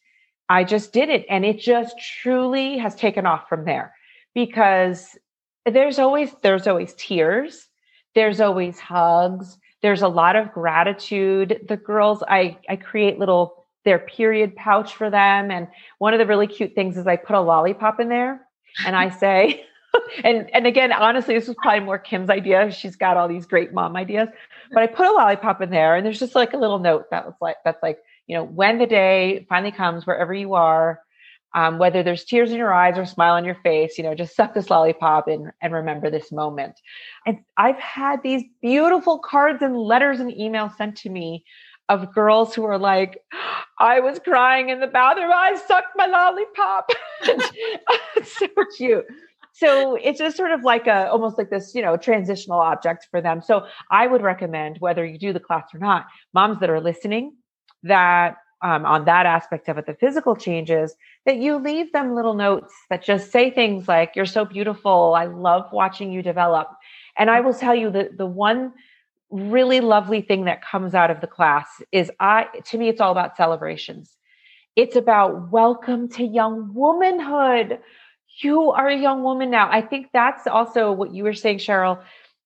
I 0.48 0.64
just 0.64 0.94
did 0.94 1.10
it. 1.10 1.26
And 1.30 1.46
it 1.46 1.60
just 1.60 1.96
truly 2.22 2.78
has 2.78 2.96
taken 2.96 3.26
off 3.26 3.48
from 3.50 3.66
there 3.66 3.94
because 4.36 5.18
there's 5.66 6.00
always, 6.00 6.32
there's 6.44 6.68
always 6.68 6.94
tears. 6.96 7.68
There's 8.14 8.42
always 8.42 8.80
hugs 8.80 9.58
there's 9.82 10.02
a 10.02 10.08
lot 10.08 10.36
of 10.36 10.52
gratitude. 10.52 11.66
The 11.68 11.78
girls, 11.78 12.24
I, 12.28 12.58
I 12.70 12.76
create 12.76 13.20
little, 13.20 13.66
their 13.84 14.00
period 14.00 14.56
pouch 14.56 14.96
for 14.96 15.10
them. 15.10 15.50
And 15.52 15.68
one 15.98 16.14
of 16.14 16.20
the 16.20 16.26
really 16.26 16.48
cute 16.48 16.76
things 16.76 16.98
is 16.98 17.08
I 17.08 17.16
put 17.16 17.36
a 17.36 17.42
lollipop 17.42 18.00
in 18.00 18.10
there 18.10 18.46
and 18.86 18.96
I 18.96 19.10
say, 19.10 19.66
and 20.24 20.50
and 20.54 20.68
again, 20.68 20.92
honestly, 20.92 21.36
this 21.36 21.48
was 21.48 21.58
probably 21.62 21.82
more 21.82 22.00
Kim's 22.00 22.30
idea. 22.30 22.72
She's 22.72 22.96
got 22.96 23.18
all 23.18 23.28
these 23.28 23.46
great 23.46 23.74
mom 23.74 23.96
ideas, 23.96 24.30
but 24.72 24.84
I 24.84 24.88
put 24.88 25.08
a 25.08 25.12
lollipop 25.12 25.62
in 25.62 25.70
there, 25.70 25.96
and 25.96 26.06
there's 26.06 26.20
just 26.20 26.36
like 26.36 26.54
a 26.54 26.58
little 26.58 26.80
note 26.80 27.10
that 27.12 27.26
was 27.26 27.36
like 27.42 27.58
that's 27.66 27.82
like 27.84 28.00
you 28.28 28.38
know 28.38 28.44
when 28.44 28.78
the 28.78 28.86
day 28.86 29.46
finally 29.50 29.72
comes, 29.72 30.06
wherever 30.06 30.34
you 30.34 30.54
are, 30.54 31.02
um, 31.54 31.78
whether 31.78 32.02
there's 32.04 32.24
tears 32.24 32.52
in 32.52 32.58
your 32.58 32.74
eyes 32.74 32.98
or 32.98 33.06
smile 33.06 33.34
on 33.34 33.46
your 33.46 33.56
face, 33.56 33.98
you 33.98 34.04
know, 34.04 34.16
just 34.16 34.36
suck 34.36 34.54
this 34.54 34.70
lollipop 34.70 35.28
and, 35.28 35.52
and 35.62 35.74
remember 35.74 36.10
this 36.10 36.32
moment. 36.32 36.80
And 37.26 37.40
I've 37.58 37.80
had 37.80 38.24
these 38.24 38.44
beautiful 38.62 39.20
cards 39.20 39.62
and 39.62 39.78
letters 39.78 40.20
and 40.20 40.32
emails 40.32 40.76
sent 40.78 40.98
to 40.98 41.10
me 41.10 41.44
of 41.90 42.14
girls 42.14 42.56
who 42.56 42.64
are 42.64 42.78
like, 42.78 43.20
I 43.80 44.00
was 44.00 44.20
crying 44.20 44.70
in 44.70 44.80
the 44.80 44.88
bathroom. 44.88 45.32
I 45.34 45.56
sucked 45.68 45.94
my 45.96 46.06
lollipop. 46.06 46.90
it's 48.16 48.38
so 48.38 48.48
cute. 48.78 49.06
So 49.54 49.96
it's 49.96 50.18
just 50.18 50.38
sort 50.38 50.52
of 50.52 50.64
like 50.64 50.88
a 50.88 51.10
almost 51.10 51.38
like 51.38 51.50
this, 51.50 51.76
you 51.76 51.82
know, 51.82 51.98
transitional 51.98 52.60
object 52.60 53.08
for 53.12 53.22
them. 53.22 53.42
So 53.42 53.66
I 53.92 54.08
would 54.08 54.22
recommend 54.22 54.78
whether 54.80 55.06
you 55.06 55.20
do 55.20 55.34
the 55.34 55.42
class 55.42 55.66
or 55.74 55.80
not, 55.80 56.06
moms 56.34 56.60
that 56.62 56.70
are 56.70 56.80
listening 56.80 57.36
that 57.84 58.38
um, 58.64 58.86
on 58.86 59.06
that 59.06 59.26
aspect 59.26 59.68
of 59.70 59.78
it, 59.78 59.86
the 59.86 59.94
physical 59.94 60.36
changes, 60.36 60.96
that 61.26 61.38
you 61.38 61.58
leave 61.58 61.92
them 61.92 62.16
little 62.16 62.34
notes 62.34 62.74
that 62.90 63.04
just 63.04 63.32
say 63.32 63.50
things 63.50 63.88
like, 63.88 64.14
You're 64.16 64.26
so 64.26 64.46
beautiful. 64.46 65.14
I 65.16 65.26
love 65.26 65.72
watching 65.72 66.12
you 66.12 66.22
develop. 66.22 66.70
And 67.18 67.30
I 67.30 67.42
will 67.42 67.54
tell 67.54 67.76
you 67.76 67.92
that 67.92 68.18
the 68.18 68.26
one 68.26 68.74
really 69.30 69.80
lovely 69.80 70.22
thing 70.22 70.46
that 70.46 70.62
comes 70.64 70.94
out 70.94 71.10
of 71.10 71.22
the 71.22 71.28
class 71.28 71.68
is 71.92 72.12
I 72.20 72.48
to 72.66 72.78
me 72.78 72.90
it's 72.90 73.00
all 73.00 73.12
about 73.12 73.38
celebrations. 73.38 74.18
It's 74.76 74.96
about 74.96 75.52
welcome 75.52 76.10
to 76.10 76.24
young 76.24 76.74
womanhood. 76.74 77.80
You 78.42 78.72
are 78.72 78.88
a 78.88 78.98
young 78.98 79.24
woman 79.24 79.50
now. 79.50 79.70
I 79.70 79.82
think 79.82 80.08
that's 80.14 80.48
also 80.48 80.92
what 80.92 81.14
you 81.14 81.24
were 81.24 81.34
saying, 81.34 81.60
Cheryl 81.60 82.02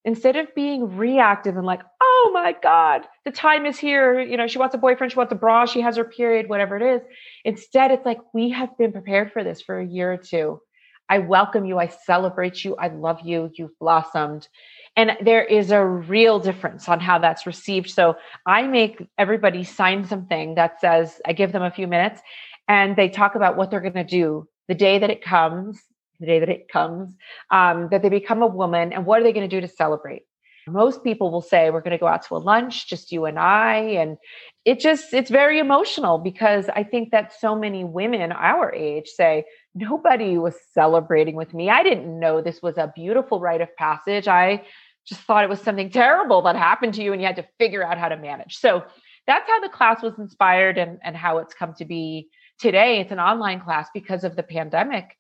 instead 0.06 0.36
of 0.36 0.54
being 0.56 0.96
reactive 0.96 1.58
and 1.58 1.66
like, 1.66 1.82
oh 2.02 2.32
my 2.34 2.56
God, 2.62 3.02
the 3.26 3.32
time 3.32 3.66
is 3.66 3.78
here. 3.78 4.22
You 4.22 4.38
know, 4.38 4.48
she 4.48 4.60
wants 4.60 4.76
a 4.76 4.78
boyfriend, 4.78 5.12
she 5.12 5.18
wants 5.18 5.34
a 5.34 5.36
bra, 5.36 5.66
she 5.66 5.82
has 5.82 5.98
her 5.98 6.06
period, 6.06 6.48
whatever 6.48 6.78
it 6.78 6.84
is. 6.84 7.02
Instead, 7.44 7.92
it's 7.92 8.06
like, 8.06 8.20
we 8.34 8.52
have 8.52 8.78
been 8.78 8.92
prepared 8.92 9.34
for 9.34 9.44
this 9.44 9.62
for 9.62 9.80
a 9.80 9.86
year 9.86 10.14
or 10.14 10.18
two. 10.18 10.62
I 11.10 11.20
welcome 11.20 11.66
you. 11.66 11.78
I 11.78 11.88
celebrate 11.88 12.64
you. 12.64 12.76
I 12.78 12.88
love 12.88 13.20
you. 13.24 13.52
You've 13.54 13.78
blossomed. 13.80 14.48
And 14.96 15.18
there 15.22 15.44
is 15.44 15.72
a 15.72 15.84
real 15.84 16.40
difference 16.40 16.88
on 16.88 17.00
how 17.00 17.20
that's 17.20 17.46
received. 17.46 17.90
So 17.90 18.16
I 18.46 18.64
make 18.64 19.06
everybody 19.18 19.64
sign 19.64 20.06
something 20.06 20.56
that 20.56 20.80
says, 20.80 21.20
I 21.26 21.34
give 21.34 21.52
them 21.52 21.64
a 21.64 21.72
few 21.72 21.88
minutes 21.88 22.22
and 22.68 22.96
they 22.96 23.10
talk 23.10 23.36
about 23.36 23.58
what 23.58 23.70
they're 23.70 23.82
going 23.82 23.94
to 23.94 24.04
do 24.04 24.48
the 24.68 24.74
day 24.74 24.98
that 24.98 25.12
it 25.12 25.24
comes 25.24 25.80
the 26.20 26.26
day 26.26 26.40
that 26.40 26.50
it 26.50 26.68
comes, 26.68 27.14
um, 27.52 27.90
that 27.92 28.02
they 28.02 28.10
become 28.10 28.42
a 28.42 28.48
woman, 28.48 28.94
and 28.94 29.06
what 29.06 29.20
are 29.20 29.24
they 29.24 29.34
going 29.34 29.50
to 29.50 29.56
do 29.56 29.66
to 29.66 29.74
celebrate? 29.74 30.24
Most 30.68 31.04
people 31.04 31.32
will 31.32 31.42
say, 31.42 31.70
We're 31.70 31.82
going 31.82 31.92
to 31.92 32.00
go 32.00 32.08
out 32.08 32.26
to 32.28 32.36
a 32.36 32.38
lunch, 32.38 32.90
just 32.90 33.12
you 33.12 33.26
and 33.26 33.38
I. 33.38 33.78
And 33.78 34.18
it 34.66 34.80
just, 34.80 35.14
it's 35.14 35.30
very 35.30 35.60
emotional 35.60 36.18
because 36.18 36.70
I 36.70 36.84
think 36.84 37.12
that 37.12 37.34
so 37.40 37.56
many 37.56 37.84
women 37.84 38.32
our 38.32 38.74
age 38.74 39.08
say, 39.10 39.46
Nobody 39.76 40.38
was 40.38 40.56
celebrating 40.74 41.36
with 41.36 41.54
me. 41.54 41.70
I 41.70 41.84
didn't 41.84 42.20
know 42.20 42.42
this 42.42 42.62
was 42.64 42.78
a 42.78 42.92
beautiful 42.96 43.40
rite 43.40 43.62
of 43.62 43.76
passage. 43.76 44.28
I 44.28 44.64
just 45.06 45.22
thought 45.22 45.44
it 45.44 45.50
was 45.50 45.62
something 45.62 45.92
terrible 45.92 46.42
that 46.44 46.56
happened 46.56 46.96
to 46.96 47.04
you 47.04 47.14
and 47.14 47.22
you 47.22 47.28
had 47.28 47.36
to 47.36 47.48
figure 47.60 47.84
out 47.84 48.00
how 48.00 48.10
to 48.10 48.18
manage. 48.18 48.58
So 48.58 48.84
that's 49.28 49.48
how 49.48 49.60
the 49.60 49.70
class 49.70 50.02
was 50.02 50.18
inspired 50.18 50.78
and, 50.78 50.98
and 51.04 51.16
how 51.16 51.38
it's 51.38 51.54
come 51.54 51.74
to 51.76 51.86
be 51.86 52.30
today. 52.60 53.00
It's 53.02 53.12
an 53.12 53.20
online 53.20 53.62
class 53.62 53.88
because 53.94 54.24
of 54.24 54.36
the 54.36 54.44
pandemic. 54.44 55.16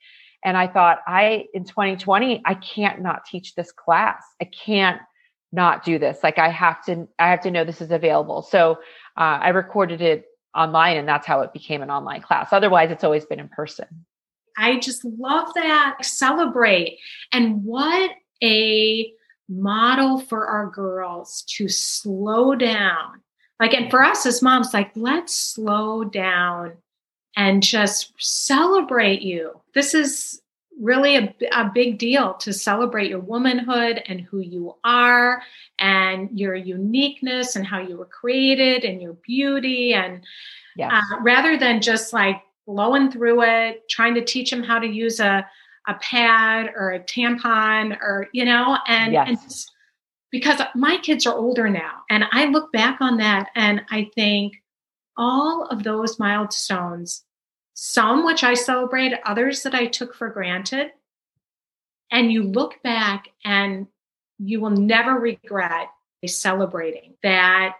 And 0.45 0.55
I 0.55 0.67
thought, 0.67 0.99
I, 1.07 1.47
in 1.53 1.65
2020, 1.65 2.43
I 2.45 2.53
can't 2.53 3.01
not 3.01 3.25
teach 3.25 3.55
this 3.55 3.71
class. 3.71 4.23
I 4.39 4.45
can't 4.45 5.01
not 5.51 5.83
do 5.83 5.97
this. 5.97 6.19
Like 6.23 6.37
I 6.37 6.49
have 6.49 6.85
to, 6.85 7.07
I 7.17 7.31
have 7.31 7.41
to 7.41 7.51
know 7.51 7.65
this 7.65 7.81
is 7.81 7.91
available. 7.91 8.43
So 8.43 8.73
uh, 9.17 9.39
I 9.41 9.49
recorded 9.49 10.01
it 10.01 10.25
online 10.55 10.97
and 10.97 11.07
that's 11.07 11.25
how 11.25 11.41
it 11.41 11.51
became 11.51 11.81
an 11.81 11.89
online 11.89 12.21
class. 12.21 12.49
Otherwise, 12.53 12.91
it's 12.91 13.03
always 13.03 13.25
been 13.25 13.39
in 13.39 13.49
person. 13.49 13.87
I 14.57 14.79
just 14.79 15.03
love 15.03 15.49
that. 15.55 15.97
Celebrate. 16.03 16.99
And 17.33 17.63
what 17.63 18.11
a 18.43 19.11
model 19.49 20.19
for 20.19 20.47
our 20.47 20.69
girls 20.69 21.43
to 21.57 21.67
slow 21.67 22.55
down. 22.55 23.21
Like, 23.59 23.73
and 23.73 23.89
for 23.89 24.03
us 24.03 24.25
as 24.25 24.41
moms, 24.41 24.73
like, 24.73 24.91
let's 24.95 25.35
slow 25.35 26.03
down 26.03 26.73
and 27.35 27.61
just 27.61 28.13
celebrate 28.17 29.21
you. 29.21 29.59
This 29.73 29.93
is 29.93 30.41
really 30.79 31.15
a, 31.15 31.33
a 31.53 31.71
big 31.73 31.97
deal 31.97 32.33
to 32.35 32.51
celebrate 32.51 33.09
your 33.09 33.19
womanhood 33.19 34.03
and 34.07 34.21
who 34.21 34.39
you 34.39 34.75
are 34.83 35.41
and 35.79 36.29
your 36.37 36.55
uniqueness 36.55 37.55
and 37.55 37.65
how 37.65 37.79
you 37.79 37.97
were 37.97 38.05
created 38.05 38.83
and 38.83 39.01
your 39.01 39.13
beauty 39.13 39.93
and 39.93 40.23
yes. 40.75 40.91
uh, 40.93 41.19
rather 41.21 41.57
than 41.57 41.81
just 41.81 42.13
like 42.13 42.41
blowing 42.67 43.11
through 43.11 43.41
it 43.43 43.87
trying 43.89 44.13
to 44.13 44.23
teach 44.23 44.49
them 44.49 44.63
how 44.63 44.79
to 44.79 44.87
use 44.87 45.19
a, 45.19 45.45
a 45.87 45.93
pad 45.95 46.71
or 46.75 46.91
a 46.91 46.99
tampon 46.99 47.95
or 48.01 48.27
you 48.33 48.43
know 48.43 48.77
and, 48.87 49.13
yes. 49.13 49.27
and 49.27 49.39
because 50.31 50.59
my 50.75 50.97
kids 50.97 51.25
are 51.25 51.35
older 51.35 51.69
now 51.69 52.01
and 52.09 52.25
i 52.31 52.45
look 52.45 52.71
back 52.73 52.99
on 52.99 53.17
that 53.17 53.47
and 53.55 53.81
i 53.91 54.09
think 54.15 54.55
all 55.17 55.67
of 55.67 55.83
those 55.83 56.19
milestones 56.19 57.24
some 57.75 58.25
which 58.25 58.43
I 58.43 58.55
celebrate, 58.55 59.13
others 59.25 59.61
that 59.63 59.75
I 59.75 59.85
took 59.85 60.15
for 60.15 60.29
granted. 60.29 60.91
And 62.11 62.31
you 62.31 62.43
look 62.43 62.81
back 62.81 63.29
and 63.43 63.87
you 64.39 64.59
will 64.59 64.71
never 64.71 65.19
regret 65.19 65.89
celebrating 66.25 67.13
that 67.21 67.75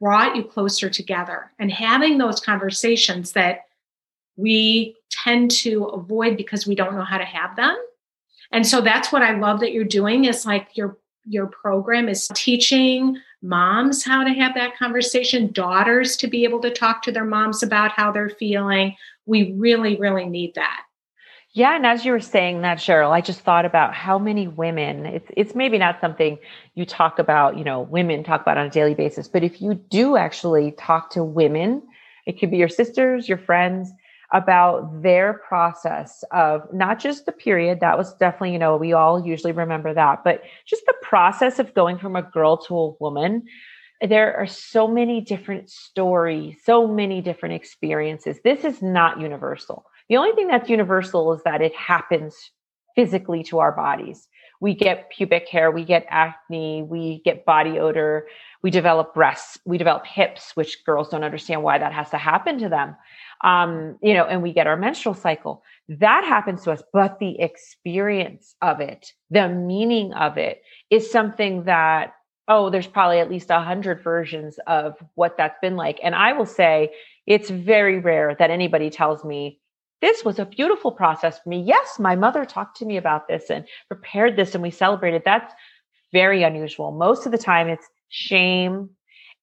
brought 0.00 0.36
you 0.36 0.44
closer 0.44 0.88
together 0.88 1.52
and 1.58 1.70
having 1.70 2.16
those 2.16 2.40
conversations 2.40 3.32
that 3.32 3.66
we 4.36 4.96
tend 5.10 5.50
to 5.50 5.84
avoid 5.86 6.36
because 6.36 6.66
we 6.66 6.74
don't 6.74 6.94
know 6.94 7.04
how 7.04 7.18
to 7.18 7.24
have 7.24 7.56
them. 7.56 7.76
And 8.52 8.66
so 8.66 8.80
that's 8.80 9.12
what 9.12 9.22
I 9.22 9.36
love 9.36 9.60
that 9.60 9.72
you're 9.72 9.84
doing 9.84 10.24
is 10.24 10.46
like 10.46 10.76
your 10.76 10.96
your 11.28 11.46
program 11.46 12.08
is 12.08 12.28
teaching 12.34 13.16
moms 13.42 14.04
how 14.04 14.24
to 14.24 14.30
have 14.30 14.54
that 14.54 14.76
conversation, 14.76 15.52
daughters 15.52 16.16
to 16.16 16.26
be 16.26 16.44
able 16.44 16.60
to 16.60 16.70
talk 16.70 17.02
to 17.02 17.12
their 17.12 17.24
moms 17.24 17.62
about 17.62 17.92
how 17.92 18.10
they're 18.10 18.30
feeling. 18.30 18.96
We 19.26 19.52
really, 19.52 19.96
really 19.96 20.26
need 20.26 20.54
that. 20.54 20.82
Yeah, 21.52 21.76
and 21.76 21.86
as 21.86 22.04
you 22.04 22.12
were 22.12 22.20
saying 22.20 22.60
that, 22.62 22.78
Cheryl, 22.78 23.10
I 23.10 23.20
just 23.20 23.40
thought 23.40 23.64
about 23.64 23.94
how 23.94 24.18
many 24.18 24.46
women. 24.46 25.06
It's 25.06 25.30
it's 25.36 25.54
maybe 25.54 25.78
not 25.78 26.00
something 26.00 26.38
you 26.74 26.84
talk 26.84 27.18
about, 27.18 27.56
you 27.56 27.64
know, 27.64 27.80
women 27.80 28.22
talk 28.22 28.42
about 28.42 28.58
on 28.58 28.66
a 28.66 28.70
daily 28.70 28.94
basis, 28.94 29.28
but 29.28 29.42
if 29.42 29.60
you 29.60 29.74
do 29.74 30.16
actually 30.16 30.72
talk 30.72 31.10
to 31.10 31.24
women, 31.24 31.82
it 32.26 32.38
could 32.38 32.50
be 32.50 32.58
your 32.58 32.68
sisters, 32.68 33.28
your 33.28 33.38
friends, 33.38 33.90
about 34.32 35.02
their 35.02 35.34
process 35.48 36.22
of 36.32 36.62
not 36.72 36.98
just 36.98 37.24
the 37.24 37.32
period 37.32 37.80
that 37.80 37.96
was 37.96 38.14
definitely 38.14 38.52
you 38.52 38.58
know 38.58 38.76
we 38.76 38.92
all 38.92 39.24
usually 39.24 39.52
remember 39.52 39.94
that 39.94 40.22
but 40.22 40.42
just 40.66 40.84
the 40.86 40.94
process 41.02 41.58
of 41.58 41.72
going 41.74 41.98
from 41.98 42.16
a 42.16 42.22
girl 42.22 42.56
to 42.56 42.76
a 42.76 42.90
woman. 43.00 43.44
There 44.06 44.36
are 44.36 44.46
so 44.46 44.86
many 44.86 45.20
different 45.20 45.70
stories 45.70 46.56
so 46.62 46.86
many 46.86 47.20
different 47.20 47.54
experiences. 47.54 48.38
This 48.44 48.64
is 48.64 48.82
not 48.82 49.20
universal. 49.20 49.84
The 50.08 50.16
only 50.16 50.32
thing 50.32 50.48
that's 50.48 50.68
universal 50.68 51.32
is 51.32 51.42
that 51.44 51.62
it 51.62 51.74
happens 51.74 52.36
physically 52.94 53.42
to 53.44 53.58
our 53.58 53.72
bodies. 53.72 54.28
We 54.60 54.74
get 54.74 55.10
pubic 55.10 55.48
hair 55.48 55.70
we 55.70 55.84
get 55.84 56.04
acne 56.10 56.82
we 56.82 57.22
get 57.24 57.44
body 57.44 57.78
odor 57.78 58.26
we 58.62 58.70
develop 58.70 59.14
breasts 59.14 59.58
we 59.64 59.78
develop 59.78 60.06
hips 60.06 60.52
which 60.54 60.84
girls 60.84 61.08
don't 61.08 61.24
understand 61.24 61.62
why 61.62 61.78
that 61.78 61.92
has 61.92 62.10
to 62.10 62.18
happen 62.18 62.58
to 62.58 62.68
them 62.68 62.96
um, 63.42 63.98
you 64.02 64.14
know, 64.14 64.24
and 64.24 64.42
we 64.42 64.52
get 64.52 64.66
our 64.66 64.76
menstrual 64.76 65.14
cycle. 65.14 65.62
That 65.88 66.24
happens 66.24 66.64
to 66.64 66.72
us, 66.72 66.82
but 66.92 67.18
the 67.18 67.40
experience 67.40 68.54
of 68.62 68.80
it, 68.80 69.12
the 69.30 69.48
meaning 69.48 70.12
of 70.14 70.38
it 70.38 70.62
is 70.90 71.10
something 71.10 71.64
that, 71.64 72.14
oh, 72.48 72.70
there's 72.70 72.86
probably 72.86 73.20
at 73.20 73.30
least 73.30 73.50
a 73.50 73.60
hundred 73.60 74.02
versions 74.02 74.58
of 74.66 74.96
what 75.14 75.36
that's 75.36 75.58
been 75.62 75.76
like. 75.76 76.00
And 76.02 76.14
I 76.14 76.32
will 76.32 76.46
say 76.46 76.90
it's 77.26 77.50
very 77.50 78.00
rare 78.00 78.34
that 78.38 78.50
anybody 78.50 78.90
tells 78.90 79.24
me, 79.24 79.60
this 80.00 80.24
was 80.24 80.38
a 80.38 80.46
beautiful 80.46 80.92
process 80.92 81.38
for 81.38 81.48
me. 81.48 81.60
Yes, 81.60 81.98
my 81.98 82.16
mother 82.16 82.44
talked 82.44 82.76
to 82.78 82.86
me 82.86 82.96
about 82.96 83.28
this 83.28 83.50
and 83.50 83.66
prepared 83.88 84.36
this 84.36 84.54
and 84.54 84.62
we 84.62 84.70
celebrated. 84.70 85.22
That's 85.24 85.52
very 86.12 86.42
unusual. 86.42 86.92
Most 86.92 87.26
of 87.26 87.32
the 87.32 87.38
time 87.38 87.68
it's 87.68 87.88
shame, 88.08 88.90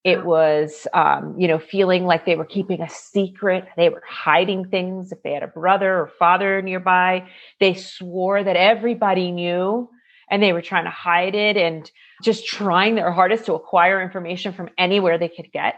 it 0.04 0.24
was, 0.24 0.86
um, 0.94 1.34
you 1.36 1.48
know, 1.48 1.58
feeling 1.58 2.06
like 2.06 2.26
they 2.26 2.36
were 2.36 2.44
keeping 2.44 2.80
a 2.80 2.88
secret. 2.88 3.64
They 3.76 3.88
were 3.88 4.04
hiding 4.08 4.68
things. 4.68 5.10
If 5.10 5.22
they 5.22 5.32
had 5.32 5.42
a 5.42 5.48
brother 5.48 5.98
or 5.98 6.12
father 6.18 6.62
nearby, 6.62 7.26
they 7.58 7.74
swore 7.74 8.44
that 8.44 8.56
everybody 8.56 9.32
knew 9.32 9.90
and 10.30 10.40
they 10.40 10.52
were 10.52 10.62
trying 10.62 10.84
to 10.84 10.90
hide 10.90 11.34
it 11.34 11.56
and 11.56 11.90
just 12.22 12.46
trying 12.46 12.94
their 12.94 13.10
hardest 13.10 13.46
to 13.46 13.54
acquire 13.54 14.00
information 14.00 14.52
from 14.52 14.70
anywhere 14.78 15.18
they 15.18 15.28
could 15.28 15.50
get. 15.52 15.74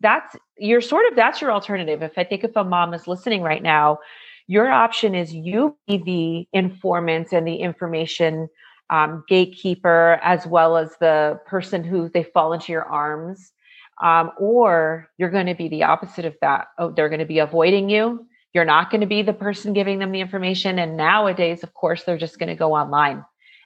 That's 0.00 0.36
your 0.58 0.82
sort 0.82 1.06
of, 1.10 1.16
that's 1.16 1.40
your 1.40 1.52
alternative. 1.52 2.02
If 2.02 2.18
I 2.18 2.24
think 2.24 2.44
if 2.44 2.56
a 2.56 2.64
mom 2.64 2.92
is 2.92 3.06
listening 3.06 3.40
right 3.42 3.62
now, 3.62 3.98
your 4.46 4.70
option 4.70 5.14
is 5.14 5.32
you 5.32 5.76
be 5.86 6.48
the 6.52 6.58
informant 6.58 7.32
and 7.32 7.46
the 7.46 7.56
information 7.56 8.48
um, 8.90 9.24
gatekeeper, 9.28 10.18
as 10.22 10.46
well 10.46 10.76
as 10.76 10.96
the 11.00 11.40
person 11.46 11.84
who 11.84 12.08
they 12.08 12.24
fall 12.24 12.52
into 12.52 12.72
your 12.72 12.84
arms 12.84 13.52
um, 14.00 14.30
or 14.38 15.08
you're 15.18 15.30
going 15.30 15.46
to 15.46 15.54
be 15.54 15.68
the 15.68 15.84
opposite 15.84 16.24
of 16.24 16.36
that. 16.40 16.68
Oh, 16.78 16.90
they're 16.90 17.08
going 17.08 17.20
to 17.20 17.26
be 17.26 17.38
avoiding 17.38 17.90
you. 17.90 18.26
You're 18.54 18.64
not 18.64 18.90
going 18.90 19.02
to 19.02 19.06
be 19.06 19.22
the 19.22 19.32
person 19.32 19.72
giving 19.72 19.98
them 19.98 20.10
the 20.10 20.20
information. 20.20 20.78
And 20.78 20.96
nowadays, 20.96 21.62
of 21.62 21.74
course, 21.74 22.04
they're 22.04 22.18
just 22.18 22.38
going 22.38 22.48
to 22.48 22.56
go 22.56 22.74
online 22.74 23.24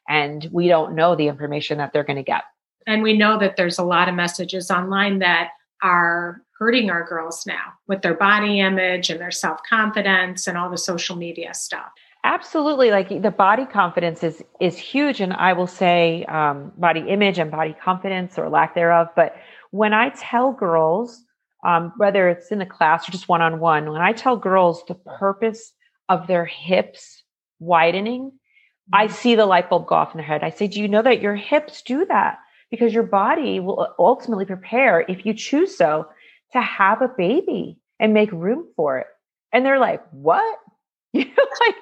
and 0.08 0.46
we 0.52 0.68
don't 0.68 0.94
know 0.94 1.16
the 1.16 1.28
information 1.28 1.78
that 1.78 1.92
they're 1.92 2.04
going 2.04 2.16
to 2.16 2.22
get. 2.22 2.42
And 2.86 3.02
we 3.02 3.16
know 3.16 3.38
that 3.38 3.56
there's 3.56 3.78
a 3.78 3.84
lot 3.84 4.08
of 4.08 4.14
messages 4.14 4.70
online 4.70 5.20
that 5.20 5.50
are 5.82 6.42
hurting 6.58 6.90
our 6.90 7.04
girls 7.04 7.44
now 7.46 7.72
with 7.88 8.02
their 8.02 8.14
body 8.14 8.60
image 8.60 9.08
and 9.08 9.20
their 9.20 9.30
self 9.30 9.60
confidence 9.68 10.46
and 10.46 10.58
all 10.58 10.70
the 10.70 10.76
social 10.76 11.16
media 11.16 11.54
stuff. 11.54 11.90
Absolutely, 12.26 12.90
like 12.90 13.20
the 13.20 13.30
body 13.30 13.66
confidence 13.66 14.24
is 14.24 14.42
is 14.58 14.78
huge, 14.78 15.20
and 15.20 15.34
I 15.34 15.52
will 15.52 15.66
say 15.66 16.24
um, 16.24 16.72
body 16.78 17.00
image 17.00 17.38
and 17.38 17.50
body 17.50 17.76
confidence 17.84 18.38
or 18.38 18.48
lack 18.48 18.74
thereof. 18.74 19.08
But 19.14 19.36
when 19.72 19.92
I 19.92 20.08
tell 20.08 20.50
girls, 20.52 21.22
um, 21.66 21.92
whether 21.98 22.30
it's 22.30 22.50
in 22.50 22.58
the 22.58 22.66
class 22.66 23.06
or 23.06 23.12
just 23.12 23.28
one 23.28 23.42
on 23.42 23.60
one, 23.60 23.92
when 23.92 24.00
I 24.00 24.12
tell 24.12 24.38
girls 24.38 24.82
the 24.88 24.94
purpose 24.94 25.74
of 26.08 26.26
their 26.26 26.46
hips 26.46 27.22
widening, 27.58 28.32
I 28.90 29.04
mm-hmm. 29.06 29.14
see 29.14 29.34
the 29.34 29.44
light 29.44 29.68
bulb 29.68 29.86
go 29.86 29.96
off 29.96 30.14
in 30.14 30.18
their 30.18 30.26
head. 30.26 30.42
I 30.42 30.48
say, 30.48 30.66
Do 30.66 30.80
you 30.80 30.88
know 30.88 31.02
that 31.02 31.20
your 31.20 31.34
hips 31.34 31.82
do 31.82 32.06
that? 32.06 32.38
Because 32.70 32.94
your 32.94 33.02
body 33.02 33.60
will 33.60 33.94
ultimately 33.98 34.46
prepare, 34.46 35.04
if 35.08 35.26
you 35.26 35.34
choose 35.34 35.76
so, 35.76 36.06
to 36.52 36.60
have 36.62 37.02
a 37.02 37.08
baby 37.08 37.76
and 38.00 38.14
make 38.14 38.32
room 38.32 38.66
for 38.76 38.98
it. 38.98 39.08
And 39.52 39.66
they're 39.66 39.78
like, 39.78 40.02
What? 40.10 40.58
You 41.12 41.26
know, 41.26 41.46
like, 41.66 41.76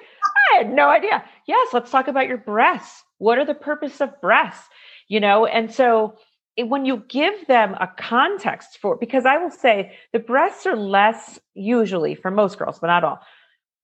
had 0.63 0.73
no 0.73 0.89
idea. 0.89 1.23
Yes, 1.47 1.69
let's 1.73 1.91
talk 1.91 2.07
about 2.07 2.27
your 2.27 2.37
breasts. 2.37 3.03
What 3.17 3.37
are 3.37 3.45
the 3.45 3.53
purpose 3.53 4.01
of 4.01 4.19
breasts? 4.21 4.67
You 5.07 5.19
know, 5.19 5.45
and 5.45 5.71
so 5.71 6.15
when 6.57 6.85
you 6.85 7.03
give 7.07 7.47
them 7.47 7.75
a 7.79 7.87
context 7.97 8.77
for 8.79 8.95
because 8.97 9.25
i 9.25 9.37
will 9.37 9.49
say 9.49 9.93
the 10.11 10.19
breasts 10.19 10.65
are 10.65 10.75
less 10.75 11.39
usually 11.55 12.15
for 12.15 12.29
most 12.29 12.59
girls 12.59 12.79
but 12.79 12.87
not 12.87 13.03
all 13.03 13.19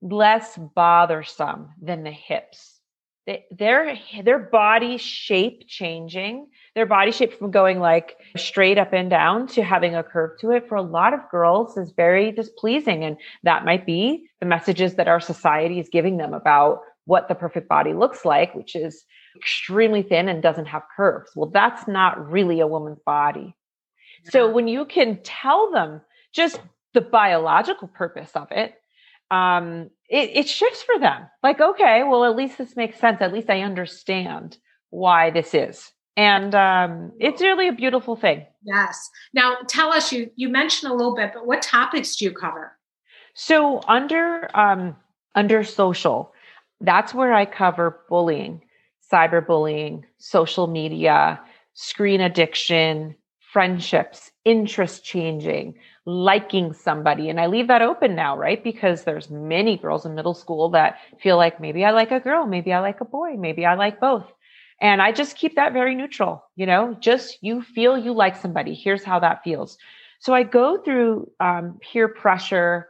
less 0.01 0.57
bothersome 0.75 1.69
than 1.81 2.03
the 2.03 2.11
hips 2.11 2.79
they, 3.25 3.45
their 3.51 3.97
their 4.23 4.39
body 4.39 4.97
shape 4.97 5.63
changing 5.67 6.47
their 6.75 6.85
body 6.85 7.11
shape 7.11 7.33
from 7.37 7.51
going 7.51 7.79
like 7.79 8.15
straight 8.37 8.77
up 8.77 8.93
and 8.93 9.09
down 9.09 9.47
to 9.47 9.63
having 9.63 9.95
a 9.95 10.03
curve 10.03 10.31
to 10.39 10.51
it 10.51 10.67
for 10.67 10.75
a 10.75 10.81
lot 10.81 11.13
of 11.13 11.19
girls 11.31 11.77
is 11.77 11.91
very 11.91 12.31
displeasing 12.31 13.03
and 13.03 13.17
that 13.43 13.65
might 13.65 13.85
be 13.85 14.27
the 14.39 14.45
messages 14.45 14.95
that 14.95 15.07
our 15.07 15.19
society 15.19 15.79
is 15.79 15.89
giving 15.89 16.17
them 16.17 16.33
about 16.33 16.81
what 17.05 17.27
the 17.27 17.35
perfect 17.35 17.67
body 17.67 17.93
looks 17.93 18.23
like 18.23 18.53
which 18.55 18.75
is 18.75 19.05
extremely 19.35 20.01
thin 20.01 20.27
and 20.27 20.43
doesn't 20.43 20.65
have 20.65 20.83
curves. 20.95 21.31
Well, 21.35 21.49
that's 21.49 21.87
not 21.87 22.29
really 22.29 22.59
a 22.59 22.67
woman's 22.67 22.99
body. 23.05 23.55
So 24.25 24.51
when 24.51 24.67
you 24.67 24.85
can 24.85 25.19
tell 25.23 25.71
them 25.71 26.01
just 26.33 26.59
the 26.93 27.01
biological 27.01 27.87
purpose 27.87 28.31
of 28.35 28.47
it, 28.51 28.73
um, 29.31 29.89
it, 30.09 30.31
it 30.33 30.49
shifts 30.49 30.83
for 30.83 30.99
them. 30.99 31.27
Like, 31.41 31.61
okay, 31.61 32.03
well, 32.03 32.25
at 32.25 32.35
least 32.35 32.57
this 32.57 32.75
makes 32.75 32.99
sense. 32.99 33.21
At 33.21 33.33
least 33.33 33.49
I 33.49 33.61
understand 33.61 34.57
why 34.89 35.29
this 35.29 35.53
is. 35.53 35.91
And 36.19 36.53
um, 36.55 37.13
it's 37.19 37.41
really 37.41 37.67
a 37.67 37.73
beautiful 37.73 38.15
thing. 38.15 38.45
Yes. 38.63 39.09
Now, 39.33 39.57
tell 39.67 39.91
us. 39.93 40.11
You 40.11 40.29
you 40.35 40.49
mentioned 40.49 40.91
a 40.91 40.95
little 40.95 41.15
bit, 41.15 41.31
but 41.33 41.45
what 41.47 41.61
topics 41.61 42.15
do 42.17 42.25
you 42.25 42.31
cover? 42.33 42.77
So 43.33 43.81
under 43.87 44.49
um, 44.57 44.95
under 45.35 45.63
social, 45.63 46.33
That's 46.81 47.13
where 47.13 47.33
I 47.33 47.45
cover 47.45 48.01
bullying, 48.09 48.63
cyberbullying, 49.11 50.03
social 50.19 50.67
media, 50.67 51.41
screen 51.75 52.21
addiction, 52.21 53.15
friendships, 53.53 54.31
interest 54.45 55.05
changing, 55.05 55.75
liking 56.05 56.73
somebody. 56.73 57.29
And 57.29 57.39
I 57.41 57.47
leave 57.47 57.67
that 57.69 57.81
open 57.83 58.15
now, 58.15 58.37
right? 58.37 58.63
Because 58.63 59.03
there's 59.05 59.29
many 59.31 59.77
girls 59.77 60.05
in 60.05 60.15
middle 60.15 60.35
school 60.35 60.69
that 60.71 60.97
feel 61.21 61.37
like 61.37 61.61
maybe 61.61 61.85
I 61.85 61.91
like 61.91 62.11
a 62.11 62.19
girl, 62.21 62.47
maybe 62.47 62.73
I 62.73 62.81
like 62.81 63.01
a 63.01 63.05
boy, 63.05 63.35
maybe 63.37 63.65
I 63.65 63.75
like 63.75 63.99
both. 64.01 64.31
And 64.81 65.01
I 65.01 65.11
just 65.11 65.35
keep 65.37 65.55
that 65.55 65.73
very 65.73 65.93
neutral, 65.93 66.43
you 66.55 66.65
know, 66.65 66.95
just 66.99 67.37
you 67.41 67.61
feel 67.61 67.97
you 67.97 68.13
like 68.13 68.35
somebody. 68.35 68.73
Here's 68.73 69.03
how 69.03 69.19
that 69.19 69.43
feels. 69.43 69.77
So 70.19 70.33
I 70.33 70.43
go 70.43 70.77
through 70.77 71.29
um, 71.39 71.79
peer 71.81 72.07
pressure 72.07 72.87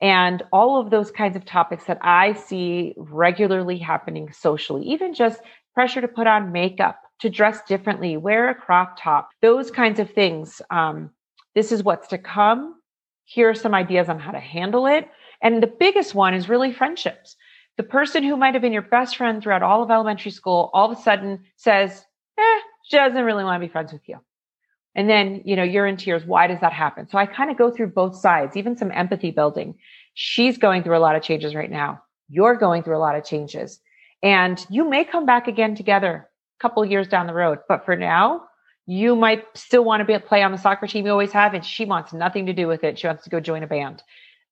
and 0.00 0.42
all 0.52 0.80
of 0.80 0.90
those 0.90 1.10
kinds 1.10 1.36
of 1.36 1.44
topics 1.44 1.84
that 1.84 1.98
I 2.00 2.32
see 2.32 2.94
regularly 2.96 3.78
happening 3.78 4.32
socially, 4.32 4.84
even 4.84 5.14
just 5.14 5.40
pressure 5.74 6.00
to 6.00 6.08
put 6.08 6.26
on 6.26 6.52
makeup, 6.52 7.00
to 7.20 7.28
dress 7.28 7.60
differently, 7.68 8.16
wear 8.16 8.48
a 8.48 8.54
crop 8.54 8.98
top, 8.98 9.30
those 9.42 9.70
kinds 9.70 10.00
of 10.00 10.10
things. 10.10 10.62
Um, 10.70 11.10
this 11.54 11.70
is 11.70 11.82
what's 11.82 12.08
to 12.08 12.18
come. 12.18 12.76
Here 13.24 13.50
are 13.50 13.54
some 13.54 13.74
ideas 13.74 14.08
on 14.08 14.18
how 14.18 14.32
to 14.32 14.40
handle 14.40 14.86
it. 14.86 15.08
And 15.42 15.62
the 15.62 15.66
biggest 15.66 16.14
one 16.14 16.34
is 16.34 16.48
really 16.48 16.72
friendships. 16.72 17.36
The 17.80 17.86
person 17.86 18.22
who 18.22 18.36
might 18.36 18.52
have 18.52 18.60
been 18.60 18.74
your 18.74 18.82
best 18.82 19.16
friend 19.16 19.42
throughout 19.42 19.62
all 19.62 19.82
of 19.82 19.90
elementary 19.90 20.32
school 20.32 20.68
all 20.74 20.92
of 20.92 20.98
a 20.98 21.00
sudden 21.00 21.46
says, 21.56 22.04
eh, 22.38 22.60
she 22.82 22.98
doesn't 22.98 23.24
really 23.24 23.42
want 23.42 23.58
to 23.58 23.66
be 23.66 23.72
friends 23.72 23.90
with 23.90 24.06
you. 24.06 24.18
And 24.94 25.08
then, 25.08 25.40
you 25.46 25.56
know, 25.56 25.62
you're 25.62 25.86
in 25.86 25.96
tears. 25.96 26.22
Why 26.26 26.46
does 26.46 26.60
that 26.60 26.74
happen? 26.74 27.08
So 27.08 27.16
I 27.16 27.24
kind 27.24 27.50
of 27.50 27.56
go 27.56 27.70
through 27.70 27.92
both 27.92 28.16
sides, 28.16 28.54
even 28.54 28.76
some 28.76 28.92
empathy 28.92 29.30
building. 29.30 29.78
She's 30.12 30.58
going 30.58 30.82
through 30.82 30.98
a 30.98 31.00
lot 31.00 31.16
of 31.16 31.22
changes 31.22 31.54
right 31.54 31.70
now. 31.70 32.02
You're 32.28 32.54
going 32.54 32.82
through 32.82 32.98
a 32.98 33.00
lot 33.00 33.16
of 33.16 33.24
changes. 33.24 33.80
And 34.22 34.62
you 34.68 34.86
may 34.86 35.06
come 35.06 35.24
back 35.24 35.48
again 35.48 35.74
together 35.74 36.28
a 36.58 36.62
couple 36.62 36.84
years 36.84 37.08
down 37.08 37.28
the 37.28 37.32
road. 37.32 37.60
But 37.66 37.86
for 37.86 37.96
now, 37.96 38.42
you 38.84 39.16
might 39.16 39.46
still 39.54 39.84
want 39.84 40.02
to 40.02 40.04
be 40.04 40.12
a 40.12 40.20
play 40.20 40.42
on 40.42 40.52
the 40.52 40.58
soccer 40.58 40.86
team 40.86 41.06
you 41.06 41.12
always 41.12 41.32
have, 41.32 41.54
and 41.54 41.64
she 41.64 41.86
wants 41.86 42.12
nothing 42.12 42.44
to 42.44 42.52
do 42.52 42.68
with 42.68 42.84
it. 42.84 42.98
She 42.98 43.06
wants 43.06 43.24
to 43.24 43.30
go 43.30 43.40
join 43.40 43.62
a 43.62 43.66
band. 43.66 44.02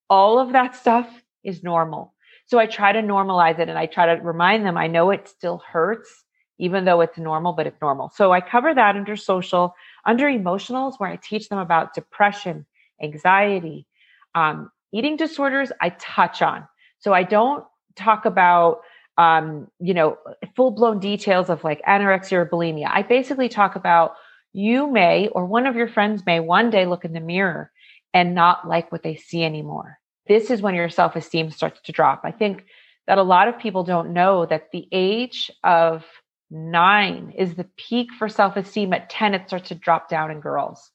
All 0.08 0.38
of 0.38 0.52
that 0.52 0.74
stuff 0.74 1.06
is 1.44 1.62
normal. 1.62 2.14
So 2.48 2.58
I 2.58 2.66
try 2.66 2.92
to 2.92 3.00
normalize 3.00 3.58
it 3.58 3.68
and 3.68 3.78
I 3.78 3.86
try 3.86 4.06
to 4.14 4.22
remind 4.22 4.64
them 4.64 4.76
I 4.76 4.86
know 4.86 5.10
it 5.10 5.28
still 5.28 5.62
hurts, 5.70 6.24
even 6.58 6.84
though 6.84 7.02
it's 7.02 7.18
normal, 7.18 7.52
but 7.52 7.66
it's 7.66 7.80
normal. 7.80 8.10
So 8.14 8.32
I 8.32 8.40
cover 8.40 8.74
that 8.74 8.96
under 8.96 9.16
social, 9.16 9.74
under 10.06 10.26
emotionals, 10.26 10.98
where 10.98 11.10
I 11.10 11.16
teach 11.16 11.48
them 11.50 11.58
about 11.58 11.94
depression, 11.94 12.66
anxiety, 13.02 13.86
um, 14.34 14.70
eating 14.92 15.16
disorders, 15.16 15.70
I 15.80 15.90
touch 15.90 16.40
on. 16.40 16.66
So 16.98 17.12
I 17.12 17.22
don't 17.22 17.64
talk 17.96 18.24
about 18.24 18.80
um, 19.18 19.68
you 19.80 19.94
know, 19.94 20.16
full 20.54 20.70
blown 20.70 21.00
details 21.00 21.50
of 21.50 21.64
like 21.64 21.82
anorexia 21.82 22.32
or 22.32 22.46
bulimia. 22.46 22.88
I 22.88 23.02
basically 23.02 23.48
talk 23.48 23.74
about 23.74 24.14
you 24.52 24.90
may 24.90 25.28
or 25.28 25.44
one 25.44 25.66
of 25.66 25.76
your 25.76 25.88
friends 25.88 26.24
may 26.24 26.40
one 26.40 26.70
day 26.70 26.86
look 26.86 27.04
in 27.04 27.12
the 27.12 27.20
mirror 27.20 27.70
and 28.14 28.34
not 28.34 28.66
like 28.66 28.90
what 28.90 29.02
they 29.02 29.16
see 29.16 29.44
anymore. 29.44 29.98
This 30.28 30.50
is 30.50 30.62
when 30.62 30.74
your 30.74 30.90
self 30.90 31.16
esteem 31.16 31.50
starts 31.50 31.80
to 31.82 31.92
drop. 31.92 32.22
I 32.24 32.30
think 32.30 32.64
that 33.06 33.18
a 33.18 33.22
lot 33.22 33.48
of 33.48 33.58
people 33.58 33.84
don't 33.84 34.12
know 34.12 34.46
that 34.46 34.70
the 34.72 34.86
age 34.92 35.50
of 35.64 36.04
nine 36.50 37.32
is 37.36 37.54
the 37.54 37.66
peak 37.76 38.08
for 38.18 38.28
self 38.28 38.56
esteem. 38.56 38.92
At 38.92 39.10
10, 39.10 39.34
it 39.34 39.48
starts 39.48 39.68
to 39.68 39.74
drop 39.74 40.08
down 40.08 40.30
in 40.30 40.40
girls. 40.40 40.90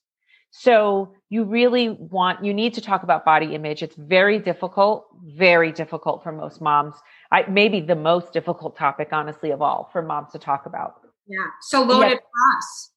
So 0.56 1.16
you 1.30 1.46
really 1.46 1.90
want, 1.90 2.46
you 2.46 2.54
need 2.54 2.76
to 2.76 2.82
talk 2.82 3.02
about 3.02 3.26
body 3.26 3.56
image. 3.56 3.82
It's 3.82 3.96
very 3.96 4.38
difficult, 4.38 5.08
very 5.36 5.72
difficult 5.72 6.22
for 6.22 6.32
most 6.32 6.62
moms. 6.62 6.94
I 7.32 7.44
maybe 7.50 7.82
the 7.82 7.96
most 7.96 8.34
difficult 8.34 8.78
topic, 8.78 9.10
honestly, 9.12 9.50
of 9.50 9.64
all 9.64 9.90
for 9.92 10.04
moms 10.04 10.32
to 10.34 10.40
talk 10.40 10.68
about. 10.68 11.02
Yeah. 11.28 11.48
So 11.62 11.82
loaded 11.82 12.20
for 12.20 12.58
us. 12.58 12.93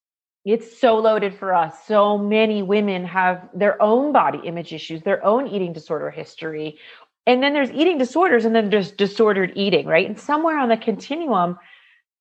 It's 0.47 0.81
so 0.81 0.97
loaded 0.97 1.35
for 1.35 1.55
us. 1.55 1.75
So 1.87 2.17
many 2.17 2.63
women 2.63 3.05
have 3.05 3.49
their 3.53 3.81
own 3.83 4.13
body 4.13 4.41
image 4.45 4.73
issues, 4.73 5.03
their 5.03 5.23
own 5.25 5.49
eating 5.49 5.75
disorder 5.75 6.11
history. 6.11 6.79
And 7.27 7.43
then 7.43 7.53
there's 7.53 7.71
eating 7.73 7.99
disorders 7.99 8.47
and 8.47 8.55
then 8.55 8.71
there's 8.71 8.93
disordered 8.93 9.53
eating, 9.57 9.87
right? 9.87 10.07
And 10.07 10.19
somewhere 10.19 10.59
on 10.59 10.71
the 10.71 10.77
continuum, 10.79 11.59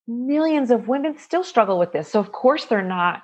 millions 0.07 0.71
of 0.71 0.87
women 0.87 1.17
still 1.17 1.43
struggle 1.43 1.79
with 1.79 1.93
this. 1.93 2.11
So 2.11 2.19
of 2.19 2.33
course 2.33 2.65
they're 2.65 2.81
not 2.81 3.21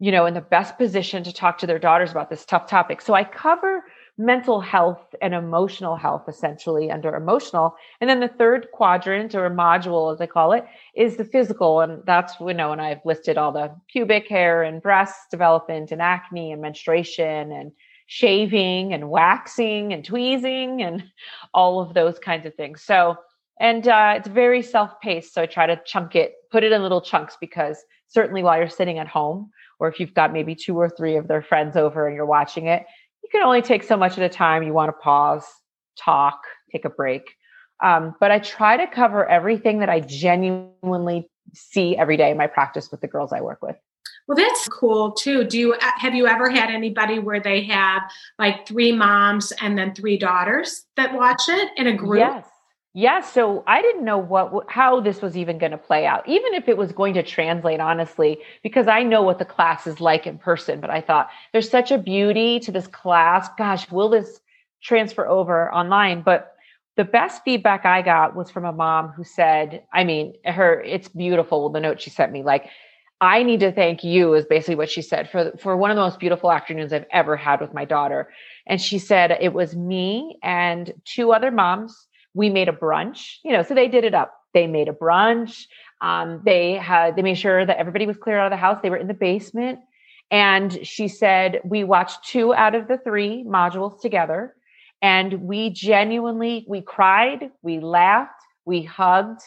you 0.00 0.10
know, 0.10 0.24
in 0.24 0.34
the 0.34 0.40
best 0.40 0.78
position 0.78 1.22
to 1.22 1.32
talk 1.32 1.58
to 1.58 1.66
their 1.66 1.78
daughters 1.78 2.10
about 2.10 2.30
this 2.30 2.46
tough 2.46 2.66
topic. 2.66 3.02
So 3.02 3.12
I 3.12 3.22
cover 3.22 3.84
mental 4.20 4.60
health 4.60 5.14
and 5.22 5.32
emotional 5.32 5.96
health 5.96 6.24
essentially 6.28 6.90
under 6.90 7.16
emotional. 7.16 7.74
And 8.02 8.10
then 8.10 8.20
the 8.20 8.28
third 8.28 8.68
quadrant 8.70 9.34
or 9.34 9.48
module, 9.48 10.12
as 10.12 10.20
I 10.20 10.26
call 10.26 10.52
it, 10.52 10.66
is 10.94 11.16
the 11.16 11.24
physical. 11.24 11.80
And 11.80 12.02
that's, 12.04 12.34
you 12.38 12.52
know, 12.52 12.70
and 12.70 12.82
I've 12.82 13.00
listed 13.06 13.38
all 13.38 13.50
the 13.50 13.74
pubic 13.88 14.28
hair 14.28 14.62
and 14.62 14.82
breast 14.82 15.30
development 15.30 15.90
and 15.90 16.02
acne 16.02 16.52
and 16.52 16.60
menstruation 16.60 17.50
and 17.50 17.72
shaving 18.08 18.92
and 18.92 19.08
waxing 19.08 19.94
and 19.94 20.04
tweezing 20.04 20.82
and 20.82 21.02
all 21.54 21.80
of 21.80 21.94
those 21.94 22.18
kinds 22.18 22.44
of 22.44 22.54
things. 22.54 22.82
So, 22.82 23.16
and 23.58 23.88
uh, 23.88 24.14
it's 24.16 24.28
very 24.28 24.60
self 24.60 25.00
paced. 25.00 25.32
So 25.32 25.42
I 25.42 25.46
try 25.46 25.66
to 25.66 25.80
chunk 25.86 26.14
it, 26.14 26.34
put 26.52 26.62
it 26.62 26.72
in 26.72 26.82
little 26.82 27.00
chunks 27.00 27.38
because 27.40 27.78
certainly 28.06 28.42
while 28.42 28.58
you're 28.58 28.68
sitting 28.68 28.98
at 28.98 29.08
home, 29.08 29.50
or 29.78 29.88
if 29.88 29.98
you've 29.98 30.14
got 30.14 30.32
maybe 30.32 30.54
two 30.54 30.76
or 30.76 30.90
three 30.90 31.16
of 31.16 31.26
their 31.26 31.40
friends 31.40 31.74
over 31.74 32.06
and 32.06 32.14
you're 32.14 32.26
watching 32.26 32.66
it, 32.66 32.84
you 33.32 33.38
can 33.38 33.46
only 33.46 33.62
take 33.62 33.84
so 33.84 33.96
much 33.96 34.18
at 34.18 34.24
a 34.24 34.28
time. 34.28 34.64
You 34.64 34.72
want 34.72 34.88
to 34.88 34.92
pause, 34.92 35.44
talk, 35.96 36.40
take 36.72 36.84
a 36.84 36.90
break. 36.90 37.22
Um, 37.82 38.14
but 38.18 38.32
I 38.32 38.40
try 38.40 38.76
to 38.76 38.86
cover 38.86 39.28
everything 39.28 39.78
that 39.78 39.88
I 39.88 40.00
genuinely 40.00 41.30
see 41.54 41.96
every 41.96 42.16
day 42.16 42.32
in 42.32 42.36
my 42.36 42.48
practice 42.48 42.90
with 42.90 43.00
the 43.00 43.06
girls 43.06 43.32
I 43.32 43.40
work 43.40 43.62
with. 43.62 43.76
Well, 44.26 44.36
that's 44.36 44.68
cool 44.68 45.12
too. 45.12 45.44
Do 45.44 45.58
you 45.58 45.76
have 45.80 46.14
you 46.14 46.26
ever 46.26 46.50
had 46.50 46.70
anybody 46.70 47.18
where 47.18 47.40
they 47.40 47.62
have 47.64 48.02
like 48.38 48.66
three 48.66 48.92
moms 48.92 49.52
and 49.60 49.78
then 49.78 49.94
three 49.94 50.18
daughters 50.18 50.84
that 50.96 51.14
watch 51.14 51.42
it 51.48 51.70
in 51.76 51.86
a 51.86 51.96
group? 51.96 52.20
Yes. 52.20 52.46
Yeah, 52.92 53.20
so 53.20 53.62
I 53.68 53.82
didn't 53.82 54.04
know 54.04 54.18
what 54.18 54.64
how 54.68 55.00
this 55.00 55.22
was 55.22 55.36
even 55.36 55.58
going 55.58 55.70
to 55.70 55.78
play 55.78 56.06
out, 56.06 56.28
even 56.28 56.54
if 56.54 56.68
it 56.68 56.76
was 56.76 56.90
going 56.90 57.14
to 57.14 57.22
translate 57.22 57.78
honestly, 57.78 58.38
because 58.64 58.88
I 58.88 59.04
know 59.04 59.22
what 59.22 59.38
the 59.38 59.44
class 59.44 59.86
is 59.86 60.00
like 60.00 60.26
in 60.26 60.38
person, 60.38 60.80
but 60.80 60.90
I 60.90 61.00
thought 61.00 61.30
there's 61.52 61.70
such 61.70 61.92
a 61.92 61.98
beauty 61.98 62.58
to 62.60 62.72
this 62.72 62.88
class. 62.88 63.48
Gosh, 63.56 63.88
will 63.92 64.08
this 64.08 64.40
transfer 64.82 65.24
over 65.28 65.72
online? 65.72 66.22
But 66.22 66.52
the 66.96 67.04
best 67.04 67.42
feedback 67.44 67.86
I 67.86 68.02
got 68.02 68.34
was 68.34 68.50
from 68.50 68.64
a 68.64 68.72
mom 68.72 69.10
who 69.10 69.22
said, 69.22 69.84
I 69.92 70.02
mean, 70.02 70.34
her 70.44 70.80
it's 70.80 71.08
beautiful 71.08 71.70
the 71.70 71.78
note 71.78 72.00
she 72.00 72.10
sent 72.10 72.32
me 72.32 72.42
like 72.42 72.70
I 73.20 73.44
need 73.44 73.60
to 73.60 73.70
thank 73.70 74.02
you 74.02 74.34
is 74.34 74.46
basically 74.46 74.74
what 74.76 74.90
she 74.90 75.02
said 75.02 75.30
for 75.30 75.52
for 75.60 75.76
one 75.76 75.92
of 75.92 75.96
the 75.96 76.02
most 76.02 76.18
beautiful 76.18 76.50
afternoons 76.50 76.92
I've 76.92 77.06
ever 77.12 77.36
had 77.36 77.60
with 77.60 77.72
my 77.72 77.84
daughter. 77.84 78.30
And 78.66 78.80
she 78.80 78.98
said 78.98 79.30
it 79.40 79.52
was 79.52 79.76
me 79.76 80.38
and 80.42 80.92
two 81.04 81.32
other 81.32 81.52
moms 81.52 82.08
we 82.34 82.50
made 82.50 82.68
a 82.68 82.72
brunch, 82.72 83.36
you 83.44 83.52
know, 83.52 83.62
so 83.62 83.74
they 83.74 83.88
did 83.88 84.04
it 84.04 84.14
up. 84.14 84.34
They 84.54 84.66
made 84.66 84.88
a 84.88 84.92
brunch. 84.92 85.64
Um, 86.00 86.40
they 86.44 86.74
had, 86.74 87.16
they 87.16 87.22
made 87.22 87.38
sure 87.38 87.64
that 87.64 87.76
everybody 87.76 88.06
was 88.06 88.16
clear 88.16 88.38
out 88.38 88.46
of 88.46 88.50
the 88.50 88.56
house. 88.56 88.78
They 88.82 88.90
were 88.90 88.96
in 88.96 89.08
the 89.08 89.14
basement. 89.14 89.80
And 90.30 90.86
she 90.86 91.08
said, 91.08 91.60
we 91.64 91.84
watched 91.84 92.24
two 92.24 92.54
out 92.54 92.74
of 92.74 92.88
the 92.88 92.98
three 92.98 93.44
modules 93.44 94.00
together. 94.00 94.54
And 95.02 95.42
we 95.42 95.70
genuinely, 95.70 96.64
we 96.68 96.82
cried, 96.82 97.50
we 97.62 97.80
laughed, 97.80 98.30
we 98.64 98.82
hugged, 98.82 99.40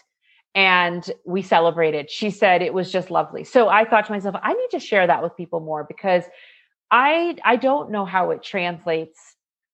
and 0.55 1.09
we 1.25 1.41
celebrated. 1.41 2.11
She 2.11 2.29
said 2.29 2.61
it 2.61 2.73
was 2.73 2.91
just 2.91 3.09
lovely. 3.09 3.43
So 3.43 3.69
I 3.69 3.85
thought 3.85 4.05
to 4.05 4.11
myself, 4.11 4.35
I 4.41 4.53
need 4.53 4.69
to 4.71 4.79
share 4.79 5.07
that 5.07 5.23
with 5.23 5.35
people 5.37 5.59
more 5.59 5.83
because 5.83 6.23
I 6.91 7.37
I 7.43 7.55
don't 7.55 7.91
know 7.91 8.05
how 8.05 8.31
it 8.31 8.43
translates 8.43 9.32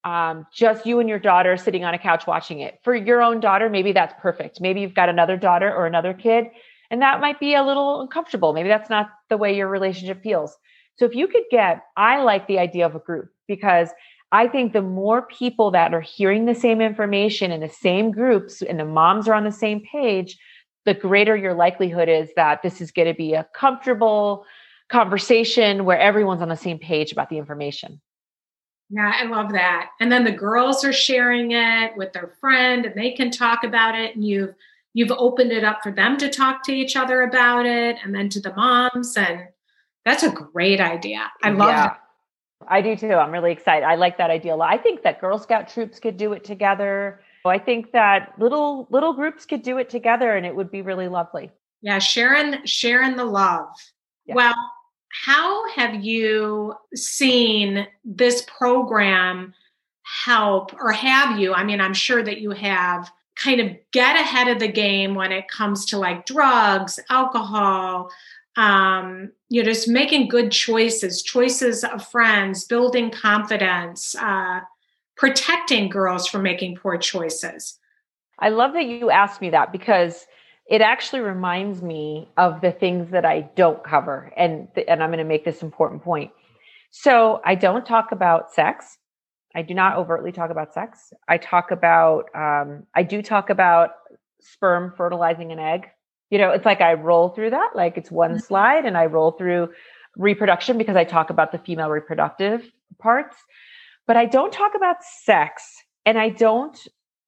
um, 0.09 0.47
just 0.51 0.87
you 0.87 0.99
and 0.99 1.07
your 1.07 1.19
daughter 1.19 1.55
sitting 1.55 1.83
on 1.83 1.93
a 1.93 1.99
couch 1.99 2.25
watching 2.25 2.61
it. 2.61 2.79
For 2.83 2.95
your 2.95 3.21
own 3.21 3.39
daughter, 3.39 3.69
maybe 3.69 3.91
that's 3.91 4.13
perfect. 4.19 4.59
Maybe 4.59 4.81
you've 4.81 4.95
got 4.95 5.07
another 5.07 5.37
daughter 5.37 5.71
or 5.71 5.85
another 5.85 6.15
kid, 6.15 6.45
and 6.89 7.01
that 7.03 7.21
might 7.21 7.39
be 7.39 7.53
a 7.53 7.63
little 7.63 8.01
uncomfortable. 8.01 8.51
Maybe 8.53 8.69
that's 8.69 8.89
not 8.89 9.09
the 9.29 9.37
way 9.37 9.55
your 9.55 9.67
relationship 9.67 10.23
feels. 10.23 10.57
So 10.97 11.05
if 11.05 11.13
you 11.13 11.27
could 11.27 11.43
get, 11.51 11.83
I 11.95 12.23
like 12.23 12.47
the 12.47 12.57
idea 12.57 12.87
of 12.87 12.95
a 12.95 12.99
group 12.99 13.29
because 13.47 13.89
I 14.31 14.47
think 14.47 14.73
the 14.73 14.81
more 14.81 15.27
people 15.27 15.69
that 15.71 15.93
are 15.93 16.01
hearing 16.01 16.45
the 16.45 16.55
same 16.55 16.81
information 16.81 17.51
in 17.51 17.61
the 17.61 17.69
same 17.69 18.11
groups 18.11 18.63
and 18.63 18.79
the 18.79 18.85
moms 18.85 19.27
are 19.27 19.35
on 19.35 19.43
the 19.43 19.51
same 19.51 19.81
page, 19.91 20.37
the 20.85 20.95
greater 20.95 21.37
your 21.37 21.53
likelihood 21.53 22.09
is 22.09 22.29
that 22.35 22.63
this 22.63 22.81
is 22.81 22.91
going 22.91 23.07
to 23.07 23.13
be 23.13 23.33
a 23.33 23.47
comfortable 23.53 24.43
conversation 24.89 25.85
where 25.85 25.99
everyone's 25.99 26.41
on 26.41 26.49
the 26.49 26.55
same 26.55 26.79
page 26.79 27.11
about 27.11 27.29
the 27.29 27.37
information. 27.37 28.01
Yeah, 28.89 29.11
I 29.15 29.25
love 29.25 29.51
that. 29.51 29.91
And 29.99 30.11
then 30.11 30.23
the 30.23 30.31
girls 30.31 30.83
are 30.83 30.93
sharing 30.93 31.51
it 31.51 31.95
with 31.95 32.11
their 32.13 32.33
friend 32.39 32.85
and 32.85 32.95
they 32.95 33.11
can 33.11 33.29
talk 33.29 33.63
about 33.63 33.95
it 33.95 34.15
and 34.15 34.25
you've 34.25 34.55
you've 34.93 35.11
opened 35.11 35.51
it 35.51 35.63
up 35.63 35.81
for 35.83 35.91
them 35.91 36.17
to 36.17 36.29
talk 36.29 36.63
to 36.63 36.71
each 36.71 36.95
other 36.95 37.21
about 37.21 37.65
it 37.65 37.97
and 38.03 38.13
then 38.13 38.29
to 38.29 38.41
the 38.41 38.53
moms 38.55 39.15
and 39.15 39.47
that's 40.05 40.23
a 40.23 40.31
great 40.31 40.81
idea. 40.81 41.31
I 41.43 41.51
love 41.51 41.69
yeah, 41.69 41.83
that. 41.83 41.99
I 42.67 42.81
do 42.81 42.95
too. 42.95 43.13
I'm 43.13 43.31
really 43.31 43.51
excited. 43.51 43.85
I 43.85 43.95
like 43.95 44.17
that 44.17 44.31
idea 44.31 44.55
a 44.55 44.57
lot. 44.57 44.73
I 44.73 44.77
think 44.77 45.03
that 45.03 45.21
Girl 45.21 45.37
Scout 45.37 45.69
troops 45.69 45.99
could 45.99 46.17
do 46.17 46.33
it 46.33 46.43
together. 46.43 47.21
I 47.45 47.57
think 47.57 47.91
that 47.93 48.33
little 48.37 48.87
little 48.89 49.13
groups 49.13 49.45
could 49.45 49.61
do 49.61 49.77
it 49.77 49.89
together 49.89 50.35
and 50.35 50.45
it 50.45 50.55
would 50.55 50.71
be 50.71 50.81
really 50.81 51.07
lovely. 51.07 51.51
Yeah, 51.81 51.99
sharing 51.99 52.65
sharing 52.65 53.15
the 53.15 53.25
love. 53.25 53.69
Yeah. 54.25 54.35
Well, 54.35 54.71
how 55.11 55.69
have 55.69 56.03
you 56.03 56.75
seen 56.93 57.87
this 58.05 58.43
program 58.43 59.53
help 60.03 60.73
or 60.73 60.91
have 60.91 61.39
you? 61.39 61.53
I 61.53 61.63
mean, 61.63 61.81
I'm 61.81 61.93
sure 61.93 62.23
that 62.23 62.39
you 62.39 62.51
have 62.51 63.11
kind 63.35 63.61
of 63.61 63.75
get 63.91 64.19
ahead 64.19 64.47
of 64.47 64.59
the 64.59 64.67
game 64.67 65.15
when 65.15 65.31
it 65.31 65.47
comes 65.47 65.85
to 65.85 65.97
like 65.97 66.25
drugs, 66.25 66.99
alcohol, 67.09 68.09
um, 68.57 69.31
you 69.47 69.63
know, 69.63 69.69
just 69.69 69.87
making 69.87 70.27
good 70.27 70.51
choices, 70.51 71.23
choices 71.23 71.83
of 71.83 72.05
friends, 72.07 72.65
building 72.65 73.09
confidence, 73.09 74.15
uh, 74.15 74.59
protecting 75.15 75.89
girls 75.89 76.27
from 76.27 76.43
making 76.43 76.75
poor 76.75 76.97
choices. 76.97 77.79
I 78.39 78.49
love 78.49 78.73
that 78.73 78.85
you 78.85 79.09
asked 79.09 79.41
me 79.41 79.49
that 79.51 79.71
because 79.71 80.25
it 80.69 80.81
actually 80.81 81.21
reminds 81.21 81.81
me 81.81 82.29
of 82.37 82.61
the 82.61 82.71
things 82.71 83.09
that 83.11 83.25
I 83.25 83.49
don't 83.55 83.83
cover, 83.83 84.31
and 84.37 84.67
and 84.87 85.01
I'm 85.03 85.09
going 85.09 85.17
to 85.17 85.23
make 85.23 85.43
this 85.43 85.63
important 85.63 86.03
point. 86.03 86.31
So 86.91 87.41
I 87.43 87.55
don't 87.55 87.85
talk 87.85 88.11
about 88.11 88.51
sex. 88.53 88.97
I 89.55 89.63
do 89.63 89.73
not 89.73 89.97
overtly 89.97 90.31
talk 90.31 90.51
about 90.51 90.73
sex. 90.73 91.11
I 91.27 91.37
talk 91.37 91.71
about, 91.71 92.25
um, 92.35 92.83
I 92.95 93.01
do 93.01 93.21
talk 93.23 93.49
about 93.49 93.91
sperm 94.41 94.93
fertilizing 94.95 95.51
an 95.51 95.59
egg. 95.59 95.87
You 96.29 96.37
know, 96.37 96.51
it's 96.51 96.65
like 96.65 96.81
I 96.81 96.93
roll 96.93 97.29
through 97.29 97.49
that, 97.49 97.71
like 97.73 97.97
it's 97.97 98.11
one 98.11 98.31
mm-hmm. 98.31 98.39
slide, 98.39 98.85
and 98.85 98.95
I 98.95 99.07
roll 99.07 99.31
through 99.31 99.69
reproduction 100.15 100.77
because 100.77 100.95
I 100.95 101.03
talk 101.03 101.31
about 101.31 101.51
the 101.51 101.57
female 101.57 101.89
reproductive 101.89 102.71
parts. 102.99 103.35
But 104.05 104.17
I 104.17 104.25
don't 104.25 104.53
talk 104.53 104.73
about 104.75 104.97
sex, 105.23 105.63
and 106.05 106.17
I 106.17 106.29
don't 106.29 106.77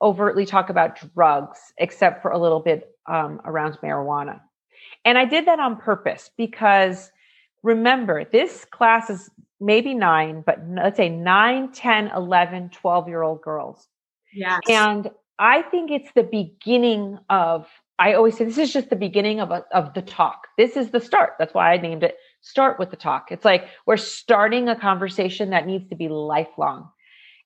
overtly 0.01 0.45
talk 0.45 0.69
about 0.69 0.99
drugs, 1.13 1.59
except 1.77 2.21
for 2.21 2.31
a 2.31 2.37
little 2.37 2.59
bit 2.59 2.95
um, 3.07 3.41
around 3.45 3.77
marijuana. 3.83 4.39
And 5.05 5.17
I 5.17 5.25
did 5.25 5.45
that 5.47 5.59
on 5.59 5.77
purpose 5.77 6.29
because 6.37 7.11
remember, 7.63 8.25
this 8.25 8.65
class 8.65 9.09
is 9.09 9.29
maybe 9.59 9.93
nine, 9.93 10.43
but 10.45 10.59
let's 10.69 10.97
say 10.97 11.09
nine, 11.09 11.71
10, 11.71 12.11
11, 12.15 12.69
12 12.69 13.07
year 13.07 13.21
old 13.21 13.41
girls. 13.41 13.87
Yes. 14.33 14.59
And 14.67 15.09
I 15.37 15.61
think 15.61 15.91
it's 15.91 16.11
the 16.13 16.23
beginning 16.23 17.19
of, 17.29 17.67
I 17.99 18.13
always 18.13 18.37
say 18.37 18.45
this 18.45 18.57
is 18.57 18.73
just 18.73 18.89
the 18.89 18.95
beginning 18.95 19.39
of, 19.39 19.51
a, 19.51 19.65
of 19.73 19.93
the 19.93 20.01
talk. 20.01 20.47
This 20.57 20.75
is 20.75 20.89
the 20.89 20.99
start. 20.99 21.33
That's 21.37 21.53
why 21.53 21.73
I 21.73 21.77
named 21.77 22.03
it 22.03 22.15
Start 22.41 22.79
with 22.79 22.89
the 22.89 22.97
Talk. 22.97 23.27
It's 23.31 23.45
like 23.45 23.67
we're 23.85 23.97
starting 23.97 24.67
a 24.67 24.75
conversation 24.75 25.51
that 25.51 25.67
needs 25.67 25.87
to 25.89 25.95
be 25.95 26.09
lifelong. 26.09 26.89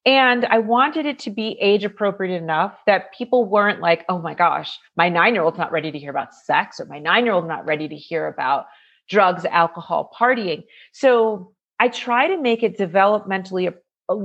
And 0.05 0.45
I 0.45 0.59
wanted 0.59 1.07
it 1.07 1.17
to 1.19 1.31
be 1.31 1.57
age 1.59 1.83
appropriate 1.83 2.35
enough 2.35 2.77
that 2.85 3.13
people 3.13 3.45
weren't 3.45 3.81
like, 3.81 4.05
oh 4.07 4.19
my 4.19 4.35
gosh, 4.35 4.77
my 4.95 5.09
nine 5.09 5.33
year 5.33 5.43
old's 5.43 5.57
not 5.57 5.71
ready 5.71 5.91
to 5.91 5.97
hear 5.97 6.11
about 6.11 6.33
sex, 6.33 6.79
or 6.79 6.85
my 6.85 6.99
nine 6.99 7.25
year 7.25 7.33
old's 7.33 7.47
not 7.47 7.65
ready 7.65 7.87
to 7.87 7.95
hear 7.95 8.27
about 8.27 8.67
drugs, 9.09 9.45
alcohol, 9.45 10.11
partying. 10.17 10.63
So 10.91 11.53
I 11.79 11.87
try 11.87 12.27
to 12.27 12.39
make 12.39 12.61
it 12.61 12.77
developmentally 12.77 13.73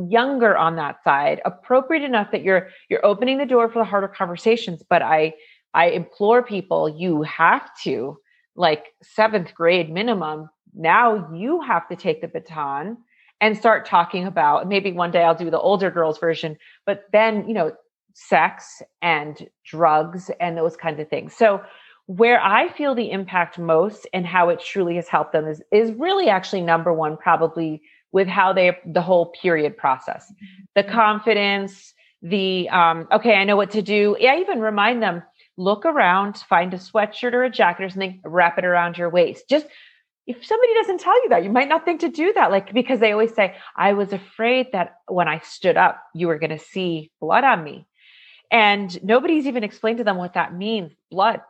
younger 0.08 0.56
on 0.56 0.76
that 0.76 1.02
side, 1.02 1.40
appropriate 1.44 2.02
enough 2.02 2.30
that 2.32 2.42
you're 2.42 2.68
you're 2.90 3.04
opening 3.04 3.38
the 3.38 3.46
door 3.46 3.68
for 3.70 3.78
the 3.78 3.84
harder 3.84 4.08
conversations. 4.08 4.82
But 4.88 5.00
I 5.00 5.34
I 5.72 5.86
implore 5.86 6.42
people, 6.42 6.88
you 6.88 7.22
have 7.22 7.70
to 7.84 8.18
like 8.54 8.92
seventh 9.02 9.54
grade 9.54 9.90
minimum. 9.90 10.50
Now 10.74 11.32
you 11.32 11.62
have 11.62 11.88
to 11.88 11.96
take 11.96 12.20
the 12.20 12.28
baton 12.28 12.98
and 13.40 13.56
start 13.56 13.86
talking 13.86 14.26
about 14.26 14.68
maybe 14.68 14.92
one 14.92 15.10
day 15.10 15.22
I'll 15.22 15.34
do 15.34 15.50
the 15.50 15.58
older 15.58 15.90
girls 15.90 16.18
version, 16.18 16.56
but 16.86 17.04
then 17.12 17.46
you 17.48 17.54
know 17.54 17.72
sex 18.14 18.82
and 19.02 19.48
drugs 19.64 20.30
and 20.40 20.56
those 20.56 20.76
kinds 20.76 21.00
of 21.00 21.08
things. 21.08 21.34
So 21.34 21.62
where 22.06 22.42
I 22.42 22.68
feel 22.68 22.94
the 22.94 23.10
impact 23.10 23.58
most 23.58 24.06
and 24.12 24.26
how 24.26 24.48
it 24.48 24.60
truly 24.60 24.96
has 24.96 25.08
helped 25.08 25.32
them 25.32 25.46
is 25.46 25.62
is 25.72 25.92
really 25.92 26.28
actually 26.28 26.62
number 26.62 26.92
one, 26.92 27.16
probably 27.16 27.82
with 28.12 28.26
how 28.26 28.52
they 28.52 28.76
the 28.84 29.02
whole 29.02 29.26
period 29.40 29.76
process, 29.76 30.32
the 30.74 30.82
mm-hmm. 30.82 30.92
confidence, 30.92 31.94
the 32.22 32.68
um, 32.70 33.06
okay, 33.12 33.34
I 33.34 33.44
know 33.44 33.56
what 33.56 33.70
to 33.72 33.82
do. 33.82 34.16
I 34.16 34.38
even 34.38 34.60
remind 34.60 35.02
them 35.02 35.22
look 35.56 35.84
around, 35.84 36.38
find 36.38 36.72
a 36.74 36.78
sweatshirt 36.78 37.34
or 37.34 37.44
a 37.44 37.50
jacket 37.50 37.84
or 37.84 37.90
something, 37.90 38.20
wrap 38.24 38.58
it 38.58 38.64
around 38.64 38.96
your 38.96 39.10
waist. 39.10 39.44
Just 39.48 39.66
if 40.30 40.44
somebody 40.46 40.74
doesn't 40.74 41.00
tell 41.00 41.22
you 41.22 41.28
that, 41.30 41.44
you 41.44 41.50
might 41.50 41.68
not 41.68 41.84
think 41.84 42.00
to 42.00 42.08
do 42.08 42.32
that. 42.34 42.50
Like, 42.50 42.72
because 42.72 43.00
they 43.00 43.12
always 43.12 43.34
say, 43.34 43.56
I 43.76 43.92
was 43.92 44.12
afraid 44.12 44.68
that 44.72 44.96
when 45.08 45.28
I 45.28 45.40
stood 45.40 45.76
up, 45.76 46.02
you 46.14 46.28
were 46.28 46.38
going 46.38 46.50
to 46.50 46.58
see 46.58 47.10
blood 47.20 47.44
on 47.44 47.64
me. 47.64 47.86
And 48.50 49.02
nobody's 49.04 49.46
even 49.46 49.64
explained 49.64 49.98
to 49.98 50.04
them 50.04 50.16
what 50.16 50.34
that 50.34 50.54
means 50.54 50.92
blood 51.10 51.40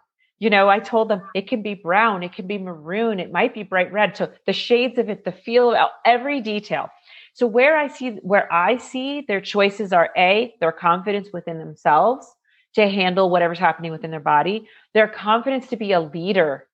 you 0.41 0.51
know 0.51 0.69
i 0.69 0.81
told 0.81 1.09
them 1.09 1.23
it 1.35 1.47
can 1.47 1.63
be 1.63 1.75
brown 1.75 2.25
it 2.25 2.33
can 2.33 2.49
be 2.49 2.59
maroon 2.59 3.21
it 3.21 3.31
might 3.31 3.55
be 3.55 3.63
bright 3.63 3.93
red 3.93 4.17
so 4.17 4.33
the 4.47 4.53
shades 4.53 4.99
of 4.99 5.09
it 5.09 5.25
the 5.25 5.33
feel 5.33 5.73
of 5.73 5.91
every 6.05 6.41
detail 6.41 6.89
so 7.35 7.47
where 7.47 7.77
i 7.77 7.87
see 7.87 8.13
where 8.23 8.53
i 8.53 8.77
see 8.77 9.25
their 9.29 9.41
choices 9.41 9.93
are 9.93 10.11
a 10.17 10.53
their 10.61 10.73
confidence 10.73 11.29
within 11.33 11.59
themselves 11.59 12.27
to 12.75 12.89
handle 12.89 13.31
whatever's 13.31 13.59
happening 13.59 13.93
within 13.93 14.11
their 14.11 14.19
body 14.19 14.67
their 14.95 15.09
confidence 15.09 15.69
to 15.69 15.77
be 15.77 15.93
a 15.93 16.01
leader 16.01 16.67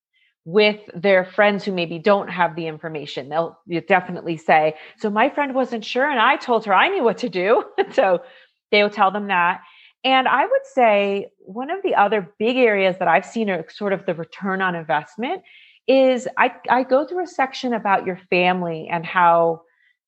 with 0.46 0.78
their 0.94 1.24
friends 1.24 1.64
who 1.64 1.72
maybe 1.72 1.98
don't 1.98 2.28
have 2.28 2.54
the 2.54 2.68
information. 2.68 3.28
They'll 3.28 3.58
definitely 3.88 4.36
say 4.36 4.76
so 4.96 5.10
my 5.10 5.28
friend 5.28 5.54
wasn't 5.54 5.84
sure 5.84 6.08
and 6.08 6.20
i 6.20 6.36
told 6.36 6.64
her 6.64 6.72
i 6.72 6.88
knew 6.88 7.04
what 7.04 7.18
to 7.18 7.28
do. 7.28 7.64
So 7.92 8.22
they'll 8.70 8.90
tell 8.90 9.10
them 9.10 9.28
that. 9.28 9.60
And 10.04 10.28
I 10.28 10.42
would 10.44 10.66
say 10.72 11.28
one 11.38 11.70
of 11.70 11.82
the 11.82 11.94
other 11.94 12.32
big 12.38 12.56
areas 12.56 12.96
that 12.98 13.08
I've 13.08 13.26
seen 13.26 13.50
are 13.50 13.64
sort 13.70 13.92
of 13.92 14.06
the 14.06 14.14
return 14.14 14.60
on 14.62 14.74
investment 14.74 15.42
is 15.88 16.28
I, 16.36 16.52
I 16.68 16.82
go 16.84 17.06
through 17.06 17.24
a 17.24 17.28
section 17.28 17.72
about 17.72 18.06
your 18.06 18.20
family 18.30 18.88
and 18.90 19.04
how 19.04 19.62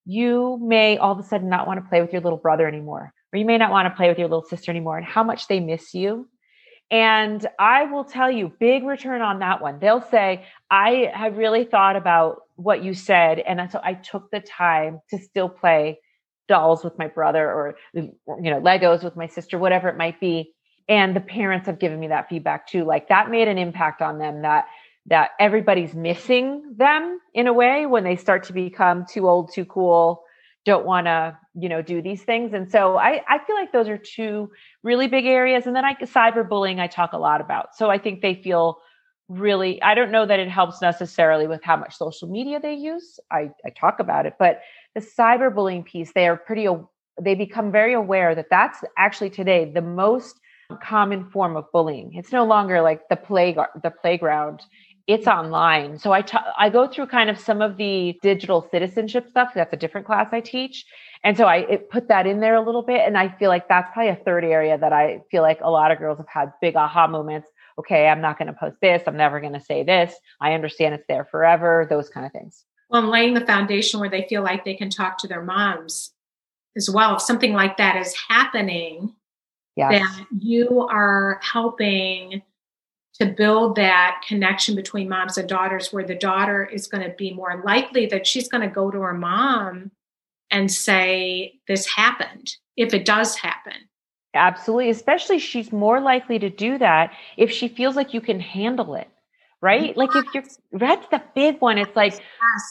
you 0.05 0.59
may 0.63 0.99
all 0.99 1.13
of 1.13 1.19
a 1.19 1.23
sudden 1.23 1.49
not 1.49 1.67
want 1.67 1.83
to 1.83 1.89
play 1.89 2.01
with 2.01 2.13
your 2.13 2.23
little 2.23 2.39
brother 2.39 2.67
anymore, 2.67 3.13
or 3.33 3.39
you 3.39 3.45
may 3.45 3.59
not 3.59 3.71
want 3.71 3.87
to 3.87 3.97
play 3.97 4.09
with 4.09 4.19
your 4.19 4.29
little 4.29 4.45
sister 4.45 4.71
anymore, 4.71 4.97
and 4.99 5.07
how 5.07 5.23
much 5.23 5.49
they 5.49 5.61
miss 5.61 5.95
you. 5.95 6.29
And 6.91 7.47
I 7.59 7.85
will 7.85 8.05
tell 8.05 8.31
you, 8.31 8.53
big 8.59 8.85
return 8.85 9.21
on 9.21 9.41
that 9.41 9.61
one. 9.61 9.79
They'll 9.79 10.01
say, 10.11 10.47
I 10.71 11.11
have 11.13 11.37
really 11.37 11.65
thought 11.65 11.97
about 11.97 12.43
what 12.57 12.83
you 12.83 12.95
said. 12.95 13.41
And 13.41 13.71
so 13.71 13.81
I 13.83 13.95
took 13.95 14.31
the 14.31 14.41
time 14.41 15.01
to 15.11 15.19
still 15.19 15.49
play 15.49 16.01
dolls 16.49 16.83
with 16.83 16.99
my 16.99 17.07
brother 17.07 17.45
or 17.47 17.77
you 17.95 18.11
know 18.27 18.61
legos 18.61 19.05
with 19.05 19.15
my 19.17 19.27
sister 19.27 19.59
whatever 19.59 19.89
it 19.89 19.97
might 19.97 20.19
be 20.19 20.53
and 20.89 21.15
the 21.15 21.21
parents 21.21 21.67
have 21.67 21.79
given 21.79 22.01
me 22.01 22.09
that 22.09 22.29
feedback 22.29 22.67
too 22.67 22.85
like 22.85 23.09
that 23.09 23.31
made 23.31 23.47
an 23.49 23.59
impact 23.59 24.01
on 24.03 24.19
them 24.19 24.43
that 24.43 24.65
that 25.07 25.31
everybody's 25.39 25.95
missing 25.95 26.75
them 26.77 27.21
in 27.35 27.47
a 27.47 27.53
way 27.53 27.87
when 27.87 28.03
they 28.03 28.17
start 28.17 28.43
to 28.45 28.53
become 28.53 29.05
too 29.09 29.29
old 29.29 29.53
too 29.53 29.67
cool 29.67 30.23
don't 30.69 30.87
want 30.87 31.07
to 31.07 31.37
you 31.59 31.69
know 31.69 31.83
do 31.83 32.01
these 32.01 32.23
things 32.23 32.53
and 32.53 32.71
so 32.71 32.97
i 32.97 33.21
i 33.29 33.39
feel 33.45 33.57
like 33.57 33.73
those 33.73 33.89
are 33.89 33.99
two 33.99 34.51
really 34.83 35.09
big 35.09 35.27
areas 35.27 35.67
and 35.67 35.75
then 35.75 35.85
i 35.85 35.95
cyberbullying 35.95 36.79
i 36.79 36.87
talk 36.87 37.13
a 37.13 37.19
lot 37.19 37.41
about 37.41 37.75
so 37.75 37.91
i 37.91 37.99
think 37.99 38.23
they 38.23 38.35
feel 38.35 38.79
really 39.29 39.83
i 39.83 39.95
don't 39.95 40.11
know 40.11 40.25
that 40.25 40.39
it 40.39 40.49
helps 40.49 40.81
necessarily 40.81 41.47
with 41.47 41.63
how 41.63 41.77
much 41.77 41.97
social 41.97 42.29
media 42.29 42.61
they 42.61 42.75
use 42.75 43.19
i 43.31 43.51
i 43.67 43.71
talk 43.71 43.99
about 43.99 44.25
it 44.27 44.35
but 44.39 44.61
the 44.99 45.07
cyberbullying 45.07 45.85
piece, 45.85 46.13
they 46.13 46.27
are 46.27 46.37
pretty, 46.37 46.67
they 47.21 47.35
become 47.35 47.71
very 47.71 47.95
aware 47.95 48.35
that 48.35 48.47
that's 48.51 48.83
actually 48.97 49.31
today 49.31 49.71
the 49.73 49.83
most 49.83 50.41
common 50.83 51.31
form 51.31 51.57
of 51.57 51.65
bullying. 51.73 52.13
It's 52.15 52.33
no 52.33 52.45
longer 52.45 52.83
like 52.83 53.09
the 53.09 53.17
play 53.17 53.57
the 53.83 53.91
playground. 53.91 54.61
It's 55.09 55.27
online. 55.27 55.99
So 55.99 56.13
I, 56.13 56.23
t- 56.23 56.39
I 56.57 56.69
go 56.69 56.87
through 56.87 57.07
kind 57.07 57.29
of 57.31 57.39
some 57.39 57.61
of 57.61 57.77
the 57.77 58.17
digital 58.23 58.69
citizenship 58.71 59.29
stuff. 59.29 59.51
That's 59.55 59.73
a 59.73 59.77
different 59.77 60.07
class 60.07 60.29
I 60.33 60.41
teach. 60.41 60.85
And 61.25 61.37
so 61.37 61.47
I 61.47 61.79
put 61.91 62.07
that 62.09 62.27
in 62.27 62.39
there 62.39 62.55
a 62.55 62.61
little 62.61 62.83
bit. 62.83 63.01
And 63.01 63.19
I 63.19 63.35
feel 63.39 63.49
like 63.49 63.69
that's 63.69 63.91
probably 63.93 64.11
a 64.11 64.17
third 64.17 64.45
area 64.45 64.79
that 64.79 64.93
I 64.93 65.23
feel 65.31 65.43
like 65.43 65.61
a 65.63 65.71
lot 65.71 65.91
of 65.91 65.99
girls 65.99 66.19
have 66.19 66.29
had 66.29 66.53
big 66.61 66.77
aha 66.77 67.09
moments. 67.09 67.49
Okay, 67.79 68.07
I'm 68.07 68.21
not 68.21 68.39
going 68.39 68.47
to 68.49 68.53
post 68.53 68.77
this. 68.81 69.03
I'm 69.07 69.17
never 69.17 69.41
going 69.41 69.55
to 69.55 69.61
say 69.61 69.83
this. 69.83 70.15
I 70.41 70.53
understand 70.53 70.95
it's 70.95 71.07
there 71.09 71.25
forever, 71.25 71.87
those 71.89 72.09
kind 72.09 72.27
of 72.27 72.33
things 72.33 72.65
well, 72.89 73.03
I'm 73.03 73.11
laying 73.11 73.35
the 73.35 73.45
foundation 73.45 74.01
where 74.01 74.09
they 74.09 74.27
feel 74.29 74.43
like 74.43 74.65
they 74.65 74.75
can 74.75 74.91
talk 74.91 75.19
to 75.19 75.29
their 75.29 75.43
moms 75.43 76.13
as 76.77 76.89
well. 76.89 77.17
If 77.17 77.23
something 77.23 77.53
like 77.53 77.77
that 77.77 77.97
is 77.97 78.15
happening, 78.29 79.15
yes. 79.77 80.01
that 80.01 80.27
you 80.39 80.87
are 80.91 81.41
helping 81.43 82.43
to 83.21 83.27
build 83.27 83.77
that 83.77 84.23
connection 84.27 84.75
between 84.75 85.09
moms 85.09 85.39
and 85.39 85.49
daughters, 85.49 85.93
where 85.93 86.05
the 86.05 86.15
daughter 86.15 86.65
is 86.65 86.87
going 86.87 87.03
to 87.03 87.15
be 87.17 87.33
more 87.33 87.63
likely 87.65 88.07
that 88.07 88.27
she's 88.27 88.49
going 88.49 88.63
to 88.63 88.73
go 88.73 88.91
to 88.91 89.01
her 89.01 89.15
mom 89.15 89.91
and 90.51 90.71
say, 90.71 91.55
This 91.67 91.87
happened, 91.87 92.53
if 92.77 92.95
it 92.95 93.05
does 93.05 93.37
happen. 93.37 93.75
Absolutely. 94.35 94.91
Especially, 94.91 95.39
she's 95.39 95.73
more 95.73 96.01
likely 96.01 96.39
to 96.39 96.51
do 96.51 96.79
that 96.79 97.13
if 97.37 97.51
she 97.51 97.67
feels 97.67 97.97
like 97.97 98.15
you 98.15 98.21
can 98.21 98.41
handle 98.41 98.95
it 98.95 99.09
right? 99.61 99.97
Like 99.97 100.15
if 100.15 100.25
you're 100.35 100.45
that's 100.73 101.07
the 101.09 101.23
big 101.35 101.61
one. 101.61 101.79
It's 101.79 101.97
like 101.97 102.13
yes. 102.13 102.23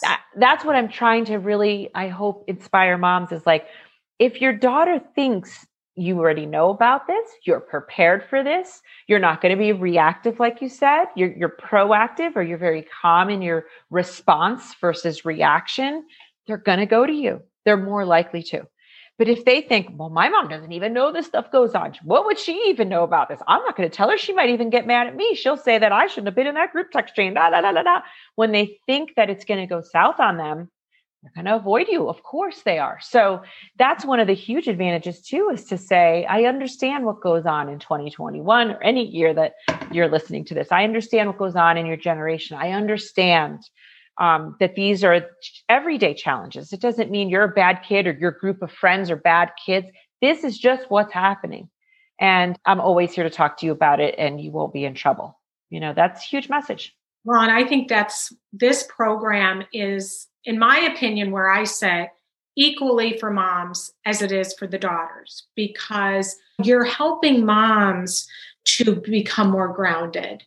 that, 0.03 0.21
that's 0.37 0.65
what 0.65 0.75
I'm 0.75 0.89
trying 0.89 1.25
to 1.25 1.37
really 1.37 1.89
I 1.93 2.07
hope 2.07 2.45
inspire 2.47 2.97
moms 2.97 3.31
is 3.31 3.45
like 3.45 3.67
if 4.19 4.41
your 4.41 4.53
daughter 4.53 5.01
thinks 5.15 5.66
you 5.97 6.19
already 6.19 6.45
know 6.45 6.69
about 6.69 7.07
this. 7.07 7.27
You're 7.43 7.59
prepared 7.59 8.23
for 8.29 8.43
this. 8.43 8.81
You're 9.07 9.19
not 9.19 9.41
going 9.41 9.51
to 9.55 9.59
be 9.59 9.73
reactive, 9.73 10.39
like 10.39 10.61
you 10.61 10.69
said. 10.69 11.05
You're, 11.15 11.33
you're 11.33 11.57
proactive 11.59 12.35
or 12.35 12.43
you're 12.43 12.59
very 12.59 12.85
calm 13.01 13.29
in 13.29 13.41
your 13.41 13.65
response 13.89 14.75
versus 14.79 15.25
reaction. 15.25 16.05
They're 16.45 16.57
going 16.57 16.79
to 16.79 16.85
go 16.85 17.05
to 17.05 17.13
you. 17.13 17.41
They're 17.65 17.77
more 17.77 18.05
likely 18.05 18.43
to. 18.43 18.67
But 19.17 19.27
if 19.27 19.45
they 19.45 19.61
think, 19.61 19.87
well, 19.93 20.09
my 20.09 20.29
mom 20.29 20.47
doesn't 20.47 20.71
even 20.71 20.93
know 20.93 21.11
this 21.11 21.25
stuff 21.25 21.51
goes 21.51 21.73
on, 21.73 21.93
what 22.03 22.27
would 22.27 22.37
she 22.37 22.65
even 22.67 22.87
know 22.87 23.03
about 23.03 23.29
this? 23.29 23.41
I'm 23.47 23.63
not 23.63 23.75
going 23.75 23.89
to 23.89 23.95
tell 23.95 24.11
her. 24.11 24.17
She 24.17 24.33
might 24.33 24.51
even 24.51 24.69
get 24.69 24.85
mad 24.85 25.07
at 25.07 25.15
me. 25.15 25.33
She'll 25.33 25.57
say 25.57 25.79
that 25.79 25.91
I 25.91 26.05
shouldn't 26.05 26.27
have 26.27 26.35
been 26.35 26.45
in 26.45 26.53
that 26.53 26.71
group 26.71 26.91
text 26.91 27.15
chain. 27.15 27.33
Da, 27.33 27.49
da, 27.49 27.61
da, 27.61 27.71
da, 27.71 27.81
da. 27.81 28.01
When 28.35 28.51
they 28.51 28.77
think 28.85 29.15
that 29.15 29.31
it's 29.31 29.45
going 29.45 29.59
to 29.59 29.65
go 29.65 29.81
south 29.81 30.19
on 30.19 30.37
them, 30.37 30.69
they're 31.21 31.31
going 31.35 31.45
to 31.45 31.55
avoid 31.55 31.87
you. 31.87 32.09
Of 32.09 32.23
course 32.23 32.61
they 32.63 32.77
are. 32.77 32.99
So 33.01 33.41
that's 33.77 34.05
one 34.05 34.19
of 34.19 34.27
the 34.27 34.33
huge 34.33 34.67
advantages 34.67 35.21
too, 35.21 35.49
is 35.51 35.65
to 35.65 35.77
say, 35.77 36.25
I 36.25 36.43
understand 36.43 37.05
what 37.05 37.21
goes 37.21 37.45
on 37.45 37.69
in 37.69 37.79
2021 37.79 38.71
or 38.71 38.83
any 38.83 39.05
year 39.05 39.33
that 39.33 39.53
you're 39.91 40.09
listening 40.09 40.45
to 40.45 40.53
this. 40.53 40.71
I 40.71 40.83
understand 40.83 41.27
what 41.27 41.37
goes 41.37 41.55
on 41.55 41.77
in 41.77 41.85
your 41.85 41.97
generation. 41.97 42.57
I 42.57 42.71
understand 42.71 43.63
um, 44.19 44.55
that 44.59 44.75
these 44.75 45.03
are 45.03 45.27
everyday 45.69 46.13
challenges. 46.13 46.73
It 46.73 46.81
doesn't 46.81 47.11
mean 47.11 47.29
you're 47.29 47.43
a 47.43 47.49
bad 47.49 47.81
kid 47.87 48.07
or 48.07 48.11
your 48.11 48.31
group 48.31 48.61
of 48.61 48.71
friends 48.71 49.09
are 49.11 49.15
bad 49.15 49.51
kids. 49.63 49.87
This 50.21 50.43
is 50.43 50.57
just 50.57 50.89
what's 50.89 51.13
happening. 51.13 51.69
And 52.19 52.57
I'm 52.65 52.79
always 52.79 53.13
here 53.13 53.23
to 53.23 53.29
talk 53.29 53.57
to 53.59 53.65
you 53.65 53.71
about 53.71 53.99
it 53.99 54.15
and 54.17 54.41
you 54.41 54.51
won't 54.51 54.73
be 54.73 54.85
in 54.85 54.95
trouble. 54.95 55.39
You 55.69 55.79
know, 55.79 55.93
that's 55.93 56.23
huge 56.23 56.49
message. 56.49 56.95
Ron, 57.25 57.49
I 57.49 57.65
think 57.65 57.89
that's 57.89 58.33
this 58.53 58.87
program 58.87 59.63
is, 59.73 60.27
in 60.47 60.57
my 60.57 60.79
opinion, 60.79 61.29
where 61.29 61.49
I 61.49 61.65
say 61.65 62.09
equally 62.55 63.17
for 63.19 63.29
moms 63.29 63.93
as 64.05 64.23
it 64.23 64.31
is 64.31 64.55
for 64.55 64.65
the 64.65 64.79
daughters, 64.79 65.43
because 65.55 66.35
you're 66.63 66.85
helping 66.85 67.45
moms 67.45 68.27
to 68.65 68.95
become 68.95 69.51
more 69.51 69.67
grounded 69.67 70.43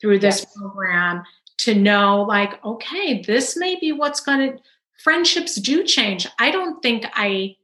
through 0.00 0.18
this 0.18 0.40
yes. 0.40 0.56
program 0.56 1.22
to 1.56 1.74
know 1.74 2.22
like 2.22 2.62
okay 2.64 3.22
this 3.22 3.56
may 3.56 3.76
be 3.76 3.92
what's 3.92 4.20
going 4.20 4.38
to 4.52 4.58
friendships 5.02 5.54
do 5.56 5.82
change 5.84 6.26
i 6.38 6.50
don't 6.50 6.82
think 6.82 7.04
i 7.14 7.54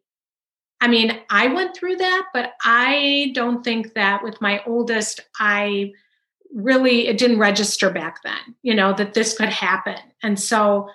i 0.81 0.89
mean 0.89 1.19
i 1.29 1.49
went 1.49 1.77
through 1.77 1.97
that 1.97 2.27
but 2.33 2.53
i 2.65 3.31
don't 3.35 3.63
think 3.65 3.95
that 3.95 4.23
with 4.23 4.41
my 4.41 4.63
oldest 4.67 5.21
i 5.39 5.93
really 6.55 7.09
it 7.09 7.19
didn't 7.19 7.39
register 7.39 7.91
back 7.91 8.23
then 8.23 8.55
you 8.63 8.75
know 8.75 8.93
that 8.93 9.15
this 9.15 9.37
could 9.37 9.49
happen 9.49 9.99
and 10.23 10.39
so 10.39 10.89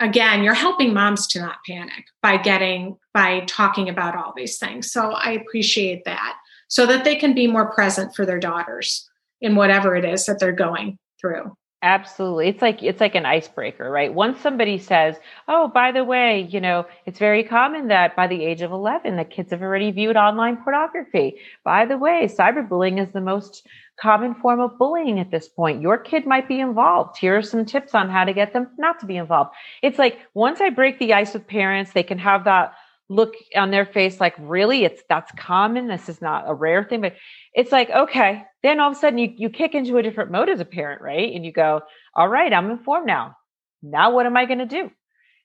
again 0.00 0.42
you're 0.42 0.54
helping 0.54 0.92
moms 0.92 1.26
to 1.26 1.38
not 1.38 1.58
panic 1.66 2.06
by 2.22 2.36
getting 2.36 2.96
by 3.14 3.40
talking 3.46 3.88
about 3.88 4.16
all 4.16 4.32
these 4.36 4.58
things. 4.58 4.90
So 4.90 5.12
i 5.12 5.32
appreciate 5.32 6.04
that 6.04 6.36
so 6.68 6.86
that 6.86 7.04
they 7.04 7.16
can 7.16 7.34
be 7.34 7.46
more 7.46 7.70
present 7.72 8.14
for 8.14 8.24
their 8.24 8.38
daughters 8.38 9.08
in 9.40 9.56
whatever 9.56 9.96
it 9.96 10.04
is 10.04 10.26
that 10.26 10.38
they're 10.38 10.52
going 10.52 10.98
through 11.20 11.56
Absolutely. 11.82 12.48
It's 12.48 12.60
like 12.60 12.82
it's 12.82 13.00
like 13.00 13.14
an 13.14 13.24
icebreaker, 13.24 13.90
right? 13.90 14.12
Once 14.12 14.38
somebody 14.40 14.76
says, 14.76 15.16
"Oh, 15.48 15.66
by 15.68 15.92
the 15.92 16.04
way, 16.04 16.42
you 16.42 16.60
know, 16.60 16.84
it's 17.06 17.18
very 17.18 17.42
common 17.42 17.88
that 17.88 18.14
by 18.14 18.26
the 18.26 18.44
age 18.44 18.60
of 18.60 18.70
11 18.70 19.16
the 19.16 19.24
kids 19.24 19.50
have 19.50 19.62
already 19.62 19.90
viewed 19.90 20.14
online 20.16 20.58
pornography. 20.58 21.38
By 21.64 21.86
the 21.86 21.96
way, 21.96 22.26
cyberbullying 22.26 23.00
is 23.00 23.12
the 23.12 23.22
most 23.22 23.66
common 23.98 24.34
form 24.34 24.60
of 24.60 24.76
bullying 24.76 25.18
at 25.20 25.30
this 25.30 25.48
point. 25.48 25.80
Your 25.80 25.96
kid 25.96 26.26
might 26.26 26.48
be 26.48 26.60
involved. 26.60 27.16
Here 27.18 27.36
are 27.38 27.42
some 27.42 27.64
tips 27.64 27.94
on 27.94 28.10
how 28.10 28.24
to 28.24 28.34
get 28.34 28.52
them 28.52 28.68
not 28.76 28.98
to 29.00 29.06
be 29.06 29.16
involved." 29.16 29.54
It's 29.82 29.98
like 29.98 30.18
once 30.34 30.60
I 30.60 30.68
break 30.68 30.98
the 30.98 31.14
ice 31.14 31.32
with 31.32 31.46
parents, 31.46 31.92
they 31.94 32.02
can 32.02 32.18
have 32.18 32.44
that 32.44 32.74
look 33.10 33.34
on 33.54 33.70
their 33.70 33.84
face 33.84 34.18
like, 34.20 34.34
"Really? 34.38 34.84
It's 34.84 35.02
that's 35.08 35.30
common. 35.32 35.88
This 35.88 36.08
is 36.08 36.22
not 36.22 36.44
a 36.46 36.54
rare 36.54 36.84
thing." 36.84 37.02
But 37.02 37.16
it's 37.52 37.72
like, 37.72 37.90
okay, 37.90 38.44
then 38.62 38.80
all 38.80 38.90
of 38.90 38.96
a 38.96 39.00
sudden 39.00 39.18
you, 39.18 39.32
you 39.36 39.50
kick 39.50 39.74
into 39.74 39.98
a 39.98 40.02
different 40.02 40.30
mode 40.30 40.48
as 40.48 40.60
a 40.60 40.64
parent, 40.64 41.02
right? 41.02 41.34
And 41.34 41.44
you 41.44 41.52
go, 41.52 41.82
all 42.14 42.28
right, 42.28 42.52
I'm 42.52 42.70
informed 42.70 43.06
now. 43.06 43.36
Now 43.82 44.12
what 44.12 44.26
am 44.26 44.36
I 44.36 44.46
going 44.46 44.58
to 44.58 44.66
do? 44.66 44.90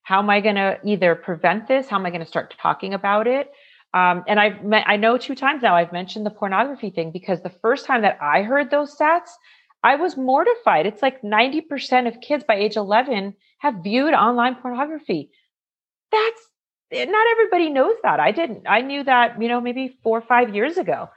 How 0.04 0.20
am 0.20 0.30
I 0.30 0.42
going 0.42 0.56
to 0.56 0.80
either 0.86 1.16
prevent 1.16 1.68
this? 1.68 1.88
How 1.88 1.98
am 1.98 2.06
I 2.06 2.12
going 2.12 2.22
to 2.22 2.28
start 2.28 2.56
talking 2.62 2.94
about 2.94 3.28
it? 3.28 3.52
Um, 3.94 4.24
and 4.28 4.40
I've 4.40 4.64
met, 4.64 4.84
I 4.88 4.98
know 4.98 5.18
two 5.18 5.36
times 5.36 5.64
now 5.64 5.76
I've 5.76 5.94
mentioned 5.94 6.26
the 6.26 6.32
pornography 6.32 6.90
thing 6.90 7.12
because 7.12 7.42
the 7.42 7.50
first 7.62 7.86
time 7.86 8.02
that 8.02 8.18
I 8.22 8.44
heard 8.44 8.70
those 8.70 8.96
stats, 8.96 9.30
I 9.84 9.96
was 9.96 10.18
mortified. 10.18 10.86
It's 10.86 11.02
like 11.02 11.22
90% 11.22 12.08
of 12.08 12.20
kids 12.20 12.44
by 12.46 12.56
age 12.56 12.76
11 12.76 13.36
have 13.60 13.84
viewed 13.84 14.14
online 14.14 14.56
pornography. 14.56 15.32
That's 16.12 16.42
not 17.04 17.28
everybody 17.32 17.70
knows 17.70 17.96
that. 18.04 18.20
I 18.20 18.32
didn't. 18.32 18.64
I 18.68 18.82
knew 18.82 19.04
that, 19.04 19.42
you 19.42 19.48
know, 19.48 19.60
maybe 19.60 19.98
four 20.04 20.18
or 20.18 20.22
five 20.22 20.56
years 20.56 20.78
ago. 20.78 21.10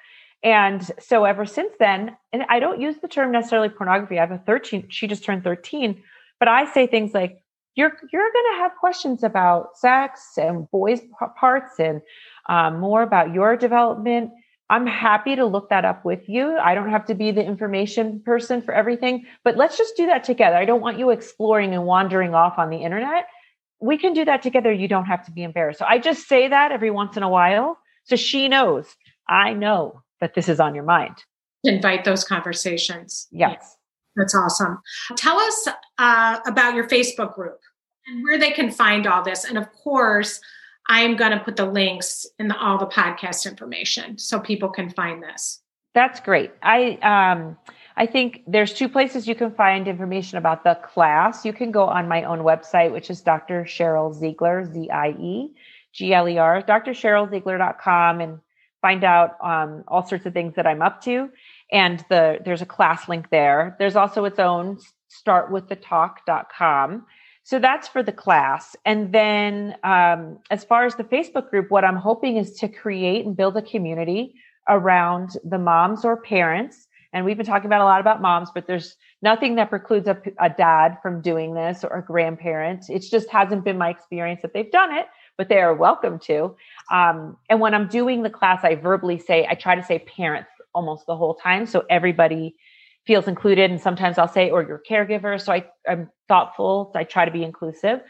And 0.42 0.88
so 1.00 1.24
ever 1.24 1.46
since 1.46 1.72
then, 1.78 2.16
and 2.32 2.44
I 2.48 2.60
don't 2.60 2.80
use 2.80 2.96
the 2.98 3.08
term 3.08 3.32
necessarily 3.32 3.68
pornography. 3.68 4.18
I 4.18 4.22
have 4.22 4.30
a 4.30 4.38
13, 4.38 4.86
she 4.88 5.06
just 5.06 5.24
turned 5.24 5.42
13, 5.42 6.00
but 6.38 6.48
I 6.48 6.70
say 6.72 6.86
things 6.86 7.12
like, 7.12 7.42
you're, 7.74 7.96
you're 8.12 8.32
going 8.32 8.54
to 8.54 8.58
have 8.58 8.72
questions 8.80 9.22
about 9.22 9.76
sex 9.76 10.32
and 10.36 10.68
boys 10.70 11.00
parts 11.38 11.78
and 11.78 12.02
um, 12.48 12.80
more 12.80 13.02
about 13.02 13.32
your 13.32 13.56
development. 13.56 14.30
I'm 14.70 14.86
happy 14.86 15.36
to 15.36 15.46
look 15.46 15.70
that 15.70 15.84
up 15.84 16.04
with 16.04 16.28
you. 16.28 16.58
I 16.58 16.74
don't 16.74 16.90
have 16.90 17.06
to 17.06 17.14
be 17.14 17.30
the 17.30 17.44
information 17.44 18.20
person 18.24 18.62
for 18.62 18.74
everything, 18.74 19.26
but 19.44 19.56
let's 19.56 19.78
just 19.78 19.96
do 19.96 20.06
that 20.06 20.24
together. 20.24 20.56
I 20.56 20.64
don't 20.64 20.82
want 20.82 20.98
you 20.98 21.10
exploring 21.10 21.72
and 21.72 21.84
wandering 21.84 22.34
off 22.34 22.58
on 22.58 22.68
the 22.68 22.78
internet. 22.78 23.26
We 23.80 23.98
can 23.98 24.12
do 24.12 24.24
that 24.24 24.42
together. 24.42 24.72
You 24.72 24.88
don't 24.88 25.06
have 25.06 25.24
to 25.26 25.30
be 25.30 25.42
embarrassed. 25.42 25.78
So 25.78 25.86
I 25.86 25.98
just 25.98 26.26
say 26.28 26.48
that 26.48 26.72
every 26.72 26.90
once 26.90 27.16
in 27.16 27.22
a 27.22 27.28
while. 27.28 27.78
So 28.04 28.16
she 28.16 28.48
knows, 28.48 28.86
I 29.28 29.52
know 29.52 30.02
that 30.20 30.34
this 30.34 30.48
is 30.48 30.60
on 30.60 30.74
your 30.74 30.84
mind. 30.84 31.16
Invite 31.64 32.04
those 32.04 32.24
conversations. 32.24 33.28
Yes. 33.30 33.76
That's 34.16 34.34
awesome. 34.34 34.80
Tell 35.16 35.38
us 35.38 35.68
uh, 35.98 36.38
about 36.46 36.74
your 36.74 36.88
Facebook 36.88 37.34
group 37.34 37.60
and 38.06 38.24
where 38.24 38.38
they 38.38 38.50
can 38.50 38.70
find 38.70 39.06
all 39.06 39.22
this. 39.22 39.44
And 39.44 39.58
of 39.58 39.72
course, 39.72 40.40
I 40.88 41.02
am 41.02 41.16
going 41.16 41.32
to 41.32 41.38
put 41.40 41.56
the 41.56 41.66
links 41.66 42.26
in 42.38 42.48
the, 42.48 42.58
all 42.58 42.78
the 42.78 42.86
podcast 42.86 43.48
information 43.48 44.18
so 44.18 44.40
people 44.40 44.70
can 44.70 44.90
find 44.90 45.22
this. 45.22 45.60
That's 45.94 46.20
great. 46.20 46.52
I 46.62 46.98
um, 47.02 47.56
I 47.98 48.06
think 48.06 48.42
there's 48.46 48.72
two 48.72 48.88
places 48.88 49.26
you 49.26 49.34
can 49.34 49.50
find 49.50 49.88
information 49.88 50.38
about 50.38 50.62
the 50.62 50.76
class. 50.84 51.44
You 51.44 51.52
can 51.52 51.72
go 51.72 51.84
on 51.84 52.06
my 52.06 52.22
own 52.22 52.38
website, 52.38 52.92
which 52.92 53.11
is 53.11 53.20
Dr. 53.20 53.64
Sheryl 53.64 54.14
Ziegler, 54.14 54.64
Z 54.64 54.88
I 54.88 55.08
E 55.18 55.52
G 55.92 56.14
L 56.14 56.28
E 56.28 56.38
R, 56.38 56.62
drsherylziegler.com, 56.62 58.20
and 58.20 58.38
find 58.80 59.02
out 59.02 59.32
um, 59.42 59.82
all 59.88 60.06
sorts 60.06 60.26
of 60.26 60.32
things 60.32 60.54
that 60.54 60.64
I'm 60.64 60.80
up 60.80 61.02
to. 61.02 61.28
And 61.72 62.04
the 62.08 62.38
there's 62.44 62.62
a 62.62 62.66
class 62.66 63.08
link 63.08 63.30
there. 63.30 63.74
There's 63.80 63.96
also 63.96 64.24
its 64.26 64.38
own 64.38 64.78
startwiththetalk.com. 65.26 67.04
So 67.42 67.58
that's 67.58 67.88
for 67.88 68.04
the 68.04 68.12
class. 68.12 68.76
And 68.84 69.12
then 69.12 69.74
um, 69.82 70.38
as 70.50 70.62
far 70.62 70.84
as 70.84 70.94
the 70.94 71.04
Facebook 71.04 71.50
group, 71.50 71.70
what 71.70 71.84
I'm 71.84 71.96
hoping 71.96 72.37
is 72.37 72.52
to 72.61 72.68
create 72.68 73.26
and 73.26 73.37
build 73.37 73.56
a 73.56 73.62
community 73.62 74.34
around 74.68 75.30
the 75.44 75.58
moms 75.58 76.04
or 76.04 76.20
parents. 76.20 76.88
And 77.12 77.24
we've 77.24 77.36
been 77.36 77.46
talking 77.46 77.66
about 77.66 77.80
a 77.80 77.84
lot 77.84 78.00
about 78.00 78.20
moms, 78.20 78.50
but 78.54 78.66
there's 78.66 78.96
nothing 79.22 79.54
that 79.54 79.70
precludes 79.70 80.08
a, 80.08 80.20
a 80.38 80.50
dad 80.50 80.98
from 81.02 81.20
doing 81.22 81.54
this 81.54 81.84
or 81.84 81.96
a 81.96 82.02
grandparent. 82.02 82.90
It 82.90 83.00
just 83.10 83.30
hasn't 83.30 83.64
been 83.64 83.78
my 83.78 83.88
experience 83.88 84.42
that 84.42 84.52
they've 84.52 84.70
done 84.70 84.92
it 84.92 85.06
but 85.38 85.48
they 85.48 85.60
are 85.60 85.72
welcome 85.72 86.18
to. 86.18 86.54
Um, 86.92 87.38
and 87.48 87.60
when 87.60 87.72
I'm 87.72 87.88
doing 87.88 88.22
the 88.22 88.30
class, 88.30 88.64
I 88.64 88.74
verbally 88.74 89.18
say, 89.18 89.46
I 89.48 89.54
try 89.54 89.76
to 89.76 89.82
say 89.82 90.00
parents 90.00 90.50
almost 90.74 91.06
the 91.06 91.16
whole 91.16 91.34
time. 91.34 91.64
So 91.64 91.84
everybody 91.88 92.56
feels 93.06 93.26
included. 93.26 93.70
And 93.70 93.80
sometimes 93.80 94.18
I'll 94.18 94.28
say, 94.28 94.50
or 94.50 94.62
your 94.62 94.82
caregiver. 94.86 95.40
So 95.40 95.52
I, 95.52 95.64
I'm 95.88 96.10
thoughtful. 96.26 96.90
So 96.92 96.98
I 96.98 97.04
try 97.04 97.24
to 97.24 97.30
be 97.30 97.44
inclusive. 97.44 98.00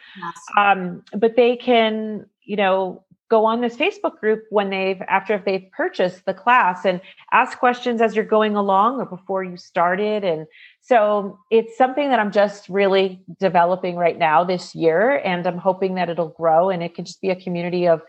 Um, 0.59 1.03
but 1.13 1.37
they 1.37 1.55
can, 1.55 2.27
you 2.43 2.57
know, 2.57 3.05
go 3.31 3.45
on 3.45 3.61
this 3.61 3.77
Facebook 3.77 4.19
group 4.19 4.45
when 4.51 4.71
they've 4.71 5.01
after 5.03 5.35
if 5.35 5.45
they've 5.45 5.71
purchased 5.73 6.25
the 6.25 6.35
class 6.35 6.85
and 6.85 7.01
ask 7.33 7.59
questions 7.59 8.01
as 8.01 8.17
you're 8.17 8.25
going 8.25 8.57
along 8.57 9.01
or 9.01 9.05
before 9.05 9.45
you 9.45 9.57
started. 9.57 10.25
And 10.25 10.47
so 10.81 11.39
it's 11.51 11.77
something 11.77 12.09
that 12.09 12.19
I'm 12.19 12.33
just 12.33 12.69
really 12.69 13.21
developing 13.39 13.97
right 13.97 14.19
now 14.19 14.45
this 14.45 14.75
year 14.75 15.19
and 15.25 15.47
I'm 15.47 15.59
hoping 15.59 15.95
that 15.97 16.09
it'll 16.09 16.31
grow 16.31 16.71
and 16.71 16.83
it 16.83 16.95
can 16.95 17.05
just 17.05 17.21
be 17.21 17.31
a 17.31 17.37
community 17.37 17.87
of 17.87 18.03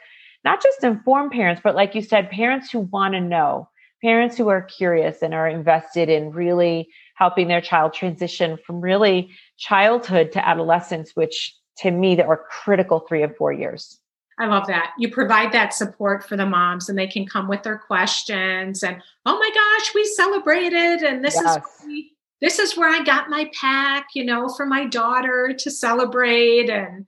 not 0.46 0.64
just 0.64 0.84
informed 0.84 1.32
parents 1.32 1.62
but 1.62 1.76
like 1.76 1.96
you 1.96 2.02
said 2.02 2.32
parents 2.32 2.72
who 2.72 2.80
want 2.80 3.14
to 3.14 3.20
know 3.20 3.68
parents 4.02 4.38
who 4.38 4.48
are 4.48 4.62
curious 4.62 5.22
and 5.22 5.34
are 5.34 5.50
invested 5.50 6.08
in 6.08 6.32
really 6.32 6.88
helping 7.16 7.50
their 7.50 7.60
child 7.60 7.94
transition 7.94 8.58
from 8.66 8.80
really 8.80 9.30
childhood 9.58 10.32
to 10.32 10.48
adolescence 10.48 11.12
which 11.16 11.54
to 11.78 11.92
me 11.92 12.16
that 12.16 12.26
are 12.26 12.46
critical 12.50 13.02
3 13.02 13.24
and 13.24 13.36
4 13.36 13.52
years 13.52 14.00
I 14.40 14.46
love 14.46 14.68
that. 14.68 14.94
You 14.98 15.12
provide 15.12 15.52
that 15.52 15.74
support 15.74 16.24
for 16.24 16.38
the 16.38 16.46
moms 16.46 16.88
and 16.88 16.98
they 16.98 17.08
can 17.08 17.26
come 17.26 17.48
with 17.50 17.62
their 17.64 17.78
questions 17.78 18.84
and, 18.84 19.02
oh 19.26 19.38
my 19.38 19.50
gosh, 19.54 19.94
we 19.94 20.06
celebrated 20.06 21.02
and 21.04 21.24
this 21.24 21.36
yes. 21.36 21.58
is 21.58 21.64
we, 21.86 22.14
this 22.42 22.58
is 22.58 22.78
where 22.78 22.90
I 22.90 23.04
got 23.04 23.30
my 23.30 23.52
pack, 23.60 24.08
you 24.16 24.24
know, 24.24 24.48
for 24.48 24.66
my 24.66 24.86
daughter 24.86 25.54
to 25.60 25.70
celebrate 25.70 26.70
and 26.70 27.06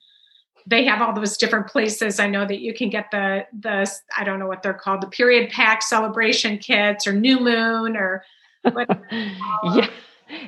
they 0.68 0.86
have 0.86 1.02
all 1.02 1.14
those 1.14 1.38
different 1.38 1.68
places. 1.68 2.20
I 2.20 2.28
know 2.28 2.46
that 2.46 2.60
you 2.60 2.74
can 2.74 2.90
get 2.90 3.10
the 3.12 3.46
the 3.58 3.90
I 4.16 4.24
don't 4.24 4.40
know 4.40 4.48
what 4.48 4.62
they're 4.62 4.74
called, 4.74 5.02
the 5.02 5.08
period 5.08 5.50
pack 5.50 5.82
celebration 5.82 6.58
kits 6.58 7.08
or 7.08 7.14
new 7.14 7.40
moon 7.40 7.96
or 7.96 8.24
yeah, 9.64 9.90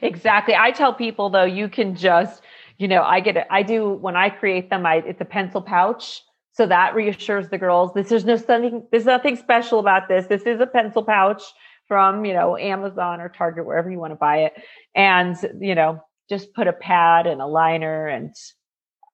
exactly. 0.02 0.54
I 0.54 0.72
tell 0.72 0.94
people 0.94 1.30
though, 1.30 1.46
you 1.46 1.68
can 1.68 1.96
just, 1.96 2.44
you 2.78 2.88
know, 2.88 3.04
I 3.04 3.22
get 3.22 3.38
it. 3.38 3.48
I 3.50 3.64
do 3.64 3.90
when 3.90 4.16
I 4.16 4.30
create 4.30 4.70
them, 4.70 4.86
I 4.86 4.98
it's 4.98 5.22
a 5.22 5.26
pencil 5.26 5.62
pouch. 5.62 6.24
So 6.54 6.68
that 6.68 6.94
reassures 6.94 7.50
the 7.50 7.58
girls. 7.58 7.94
This 7.94 8.12
is 8.12 8.26
no 8.26 8.38
something 8.38 8.88
there's 8.92 9.06
nothing 9.06 9.36
special 9.36 9.80
about 9.80 10.08
this. 10.08 10.28
This 10.28 10.44
is 10.44 10.60
a 10.60 10.68
pencil 10.68 11.04
pouch 11.04 11.42
from, 11.88 12.26
you 12.26 12.34
know, 12.34 12.58
Amazon 12.58 13.20
or 13.20 13.30
Target, 13.30 13.66
wherever 13.66 13.90
you 13.90 14.00
want 14.00 14.12
to 14.12 14.16
buy 14.16 14.38
it. 14.38 14.54
And, 14.96 15.36
you 15.60 15.76
know, 15.76 16.02
just 16.30 16.54
put 16.54 16.68
a 16.68 16.74
pad 16.74 17.28
and 17.28 17.42
a 17.42 17.48
liner 17.48 18.08
and 18.08 18.34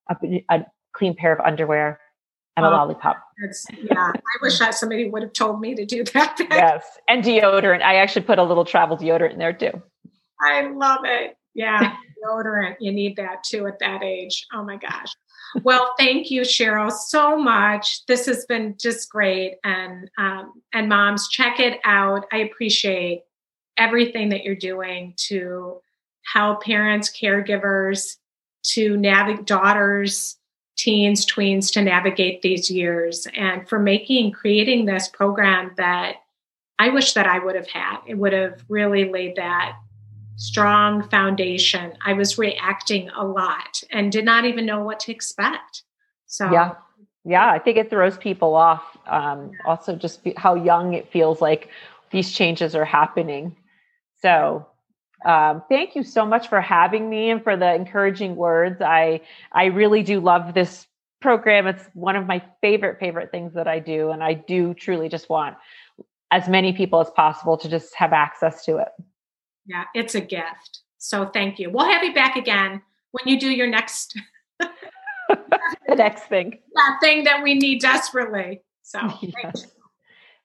a, 0.10 0.46
a 0.50 0.66
clean 0.94 1.16
pair 1.16 1.34
of 1.34 1.40
underwear 1.46 2.00
and 2.58 2.66
a 2.66 2.70
lollipop. 2.70 3.18
yeah, 3.84 4.12
I 4.14 4.38
wish 4.42 4.60
that 4.60 4.76
somebody 4.76 5.10
would 5.10 5.24
have 5.24 5.34
told 5.34 5.62
me 5.62 5.76
to 5.76 5.86
do 5.86 6.04
that. 6.04 6.38
yes, 6.50 6.86
and 7.08 7.24
deodorant. 7.24 7.82
I 7.82 7.96
actually 7.96 8.24
put 8.24 8.38
a 8.38 8.44
little 8.44 8.66
travel 8.66 8.98
deodorant 8.98 9.34
in 9.34 9.40
there 9.40 9.54
too. 9.54 9.82
I 10.42 10.68
love 10.68 11.02
it. 11.06 11.38
Yeah, 11.54 11.96
deodorant. 12.24 12.76
You 12.80 12.92
need 12.92 13.16
that 13.18 13.44
too 13.44 13.68
at 13.68 13.80
that 13.80 14.04
age. 14.04 14.46
Oh 14.54 14.64
my 14.64 14.78
gosh. 14.78 15.14
Well, 15.64 15.94
thank 15.98 16.30
you, 16.30 16.42
Sheryl, 16.42 16.92
so 16.92 17.38
much. 17.38 18.06
This 18.06 18.28
has 18.28 18.46
been 18.46 18.76
just 18.80 19.10
great, 19.10 19.56
and 19.64 20.10
um, 20.18 20.62
and 20.74 20.88
moms, 20.88 21.28
check 21.30 21.60
it 21.60 21.80
out. 21.84 22.26
I 22.32 22.38
appreciate 22.38 23.24
everything 23.78 24.30
that 24.30 24.44
you're 24.44 24.56
doing 24.56 25.16
to 25.28 25.82
help 26.34 26.64
parents, 26.64 27.12
caregivers, 27.12 28.18
to 28.64 28.96
navigate 28.98 29.46
daughters 29.46 30.38
teens, 30.80 31.26
tweens 31.26 31.72
to 31.74 31.82
navigate 31.82 32.42
these 32.42 32.72
years 32.72 33.28
and 33.36 33.68
for 33.68 33.80
making, 33.80 34.32
creating 34.32 34.86
this 34.86 35.10
program 35.10 35.72
that 35.76 36.16
I 36.80 36.90
wish 36.90 37.14
that 37.14 37.28
I 37.28 37.38
would 37.38 37.56
have 37.56 37.68
had. 37.68 37.98
It 38.08 38.16
would 38.16 38.32
have 38.32 38.64
really 38.70 39.12
laid 39.12 39.36
that 39.36 39.74
strong 40.40 41.08
foundation. 41.10 41.94
I 42.06 42.14
was 42.14 42.38
reacting 42.38 43.10
a 43.10 43.26
lot 43.26 43.84
and 43.92 44.12
did 44.12 44.26
not 44.26 44.46
even 44.46 44.66
know 44.66 44.82
what 44.82 45.00
to 45.02 45.12
expect. 45.12 45.84
So, 46.26 46.52
yeah. 46.52 46.76
Yeah, 47.26 47.52
I 47.52 47.60
think 47.60 47.78
it 47.78 47.90
throws 47.90 48.18
people 48.18 48.56
off. 48.56 48.98
Um, 49.06 49.52
also, 49.66 49.96
just 49.96 50.22
how 50.38 50.56
young 50.56 50.94
it 50.94 51.12
feels 51.12 51.42
like 51.42 51.70
these 52.12 52.32
changes 52.32 52.76
are 52.76 52.86
happening. 52.86 53.56
So, 54.22 54.66
um, 55.26 55.62
thank 55.68 55.96
you 55.96 56.04
so 56.04 56.26
much 56.26 56.48
for 56.48 56.62
having 56.62 57.10
me 57.10 57.30
and 57.30 57.44
for 57.44 57.58
the 57.58 57.74
encouraging 57.76 58.38
words. 58.38 58.82
I 58.82 59.22
I 59.52 59.66
really 59.66 60.02
do 60.02 60.22
love 60.22 60.54
this 60.54 60.88
program. 61.22 61.68
It's 61.68 61.84
one 61.94 62.16
of 62.16 62.26
my 62.26 62.42
favorite 62.62 63.00
favorite 63.00 63.32
things 63.32 63.54
that 63.54 63.68
I 63.68 63.80
do, 63.80 64.12
and 64.12 64.24
I 64.24 64.34
do 64.34 64.74
truly 64.74 65.10
just 65.10 65.30
want 65.30 65.58
as 66.32 66.48
many 66.48 66.72
people 66.72 67.02
as 67.02 67.10
possible 67.10 67.58
to 67.58 67.68
just 67.68 67.94
have 67.96 68.14
access 68.14 68.64
to 68.66 68.78
it. 68.78 68.90
Yeah, 69.70 69.84
it's 69.94 70.16
a 70.16 70.22
gift. 70.22 70.80
So 70.98 71.28
thank 71.28 71.60
you. 71.60 71.70
We'll 71.70 71.88
have 71.88 72.04
you 72.04 72.12
back 72.12 72.36
again 72.36 72.82
when 73.12 73.28
you 73.28 73.40
do 73.40 73.52
your 73.52 73.68
next 73.68 74.18
the 74.60 75.96
next 75.96 76.24
thing. 76.24 76.58
That 76.74 76.98
thing 77.00 77.26
that 77.26 77.44
we 77.44 77.54
need 77.54 77.80
desperately. 77.80 78.62
So 78.82 79.00
yes. 79.22 79.68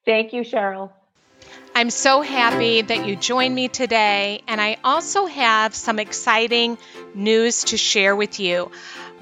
thank 0.05 0.35
you, 0.35 0.43
Sheryl. 0.43 0.93
I'm 1.75 1.89
so 1.89 2.21
happy 2.21 2.83
that 2.83 3.07
you 3.07 3.17
joined 3.17 3.55
me 3.55 3.69
today, 3.69 4.43
and 4.47 4.61
I 4.61 4.77
also 4.85 5.25
have 5.25 5.75
some 5.75 5.99
exciting 5.99 6.77
news 7.15 7.65
to 7.65 7.79
share 7.79 8.15
with 8.15 8.39
you. 8.39 8.71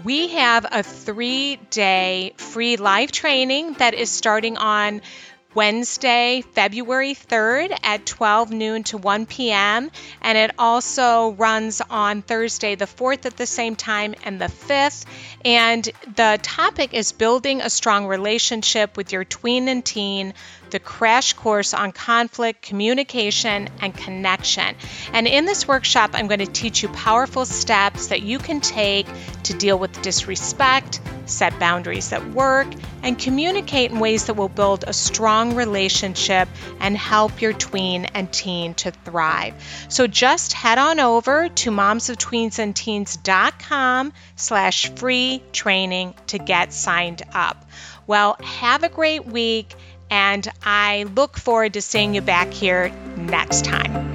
We 0.05 0.29
have 0.29 0.67
a 0.71 0.83
three 0.83 1.57
day 1.71 2.35
free 2.37 2.77
live 2.77 3.13
training 3.13 3.75
that 3.75 3.95
is 3.95 4.11
starting 4.11 4.57
on 4.57 5.01
Wednesday, 5.55 6.43
February 6.53 7.15
3rd 7.15 7.79
at 7.83 8.07
12 8.07 8.51
noon 8.51 8.85
to 8.85 8.99
1 8.99 9.27
p.m. 9.27 9.91
And 10.21 10.39
it 10.39 10.53
also 10.59 11.33
runs 11.33 11.81
on 11.91 12.23
Thursday, 12.23 12.75
the 12.75 12.87
4th 12.87 13.27
at 13.27 13.37
the 13.37 13.47
same 13.47 13.77
time, 13.77 14.15
and 14.25 14.41
the 14.41 14.47
5th. 14.47 15.05
And 15.45 15.89
the 16.17 16.39
topic 16.43 16.95
is 16.95 17.13
building 17.13 17.61
a 17.61 17.71
strong 17.71 18.07
relationship 18.07 18.97
with 18.97 19.13
your 19.13 19.25
tween 19.25 19.69
and 19.69 19.85
teen 19.85 20.35
the 20.73 20.81
crash 20.81 21.35
course 21.35 21.75
on 21.75 21.93
conflict, 21.93 22.63
communication, 22.63 23.69
and 23.81 23.97
connection. 23.97 24.75
And 25.13 25.29
in 25.29 25.45
this 25.45 25.69
workshop, 25.69 26.11
I'm 26.15 26.27
going 26.27 26.41
to 26.41 26.47
teach 26.47 26.83
you 26.83 26.89
powerful 26.89 27.47
steps 27.47 28.09
that 28.09 28.23
you 28.23 28.39
can 28.39 28.61
take 28.61 29.07
to 29.45 29.53
deal 29.53 29.79
with 29.79 30.03
disrespect, 30.03 31.01
set 31.27 31.61
boundaries 31.61 32.13
at 32.13 32.29
work, 32.31 32.67
and 33.03 33.19
communicate 33.19 33.91
in 33.91 33.99
ways 34.01 34.27
that 34.27 34.35
will 34.35 34.49
build 34.49 34.85
a 34.87 34.93
strong 34.93 35.55
relationship 35.55 36.49
and 36.81 36.97
help 36.97 37.43
your 37.43 37.53
tween 37.53 38.05
and 38.07 38.33
teen 38.33 38.75
to 38.75 38.91
thrive. 38.91 39.55
So 39.89 40.07
just 40.07 40.53
head 40.53 40.79
on 40.79 41.01
over 41.01 41.49
to 41.49 41.71
momsoftweensandteens.com 41.71 44.13
slash 44.37 44.95
free 44.95 45.43
training 45.53 46.15
to 46.29 46.39
get 46.39 46.73
signed 46.73 47.23
up. 47.35 47.67
Well, 48.07 48.37
have 48.43 48.83
a 48.83 48.89
great 48.89 49.27
week 49.27 49.75
and 50.13 50.47
I 50.63 51.05
look 51.17 51.39
forward 51.39 51.73
to 51.73 51.81
seeing 51.81 52.15
you 52.15 52.21
back 52.21 52.53
here 52.53 52.91
next 53.17 53.65
time. 53.65 54.13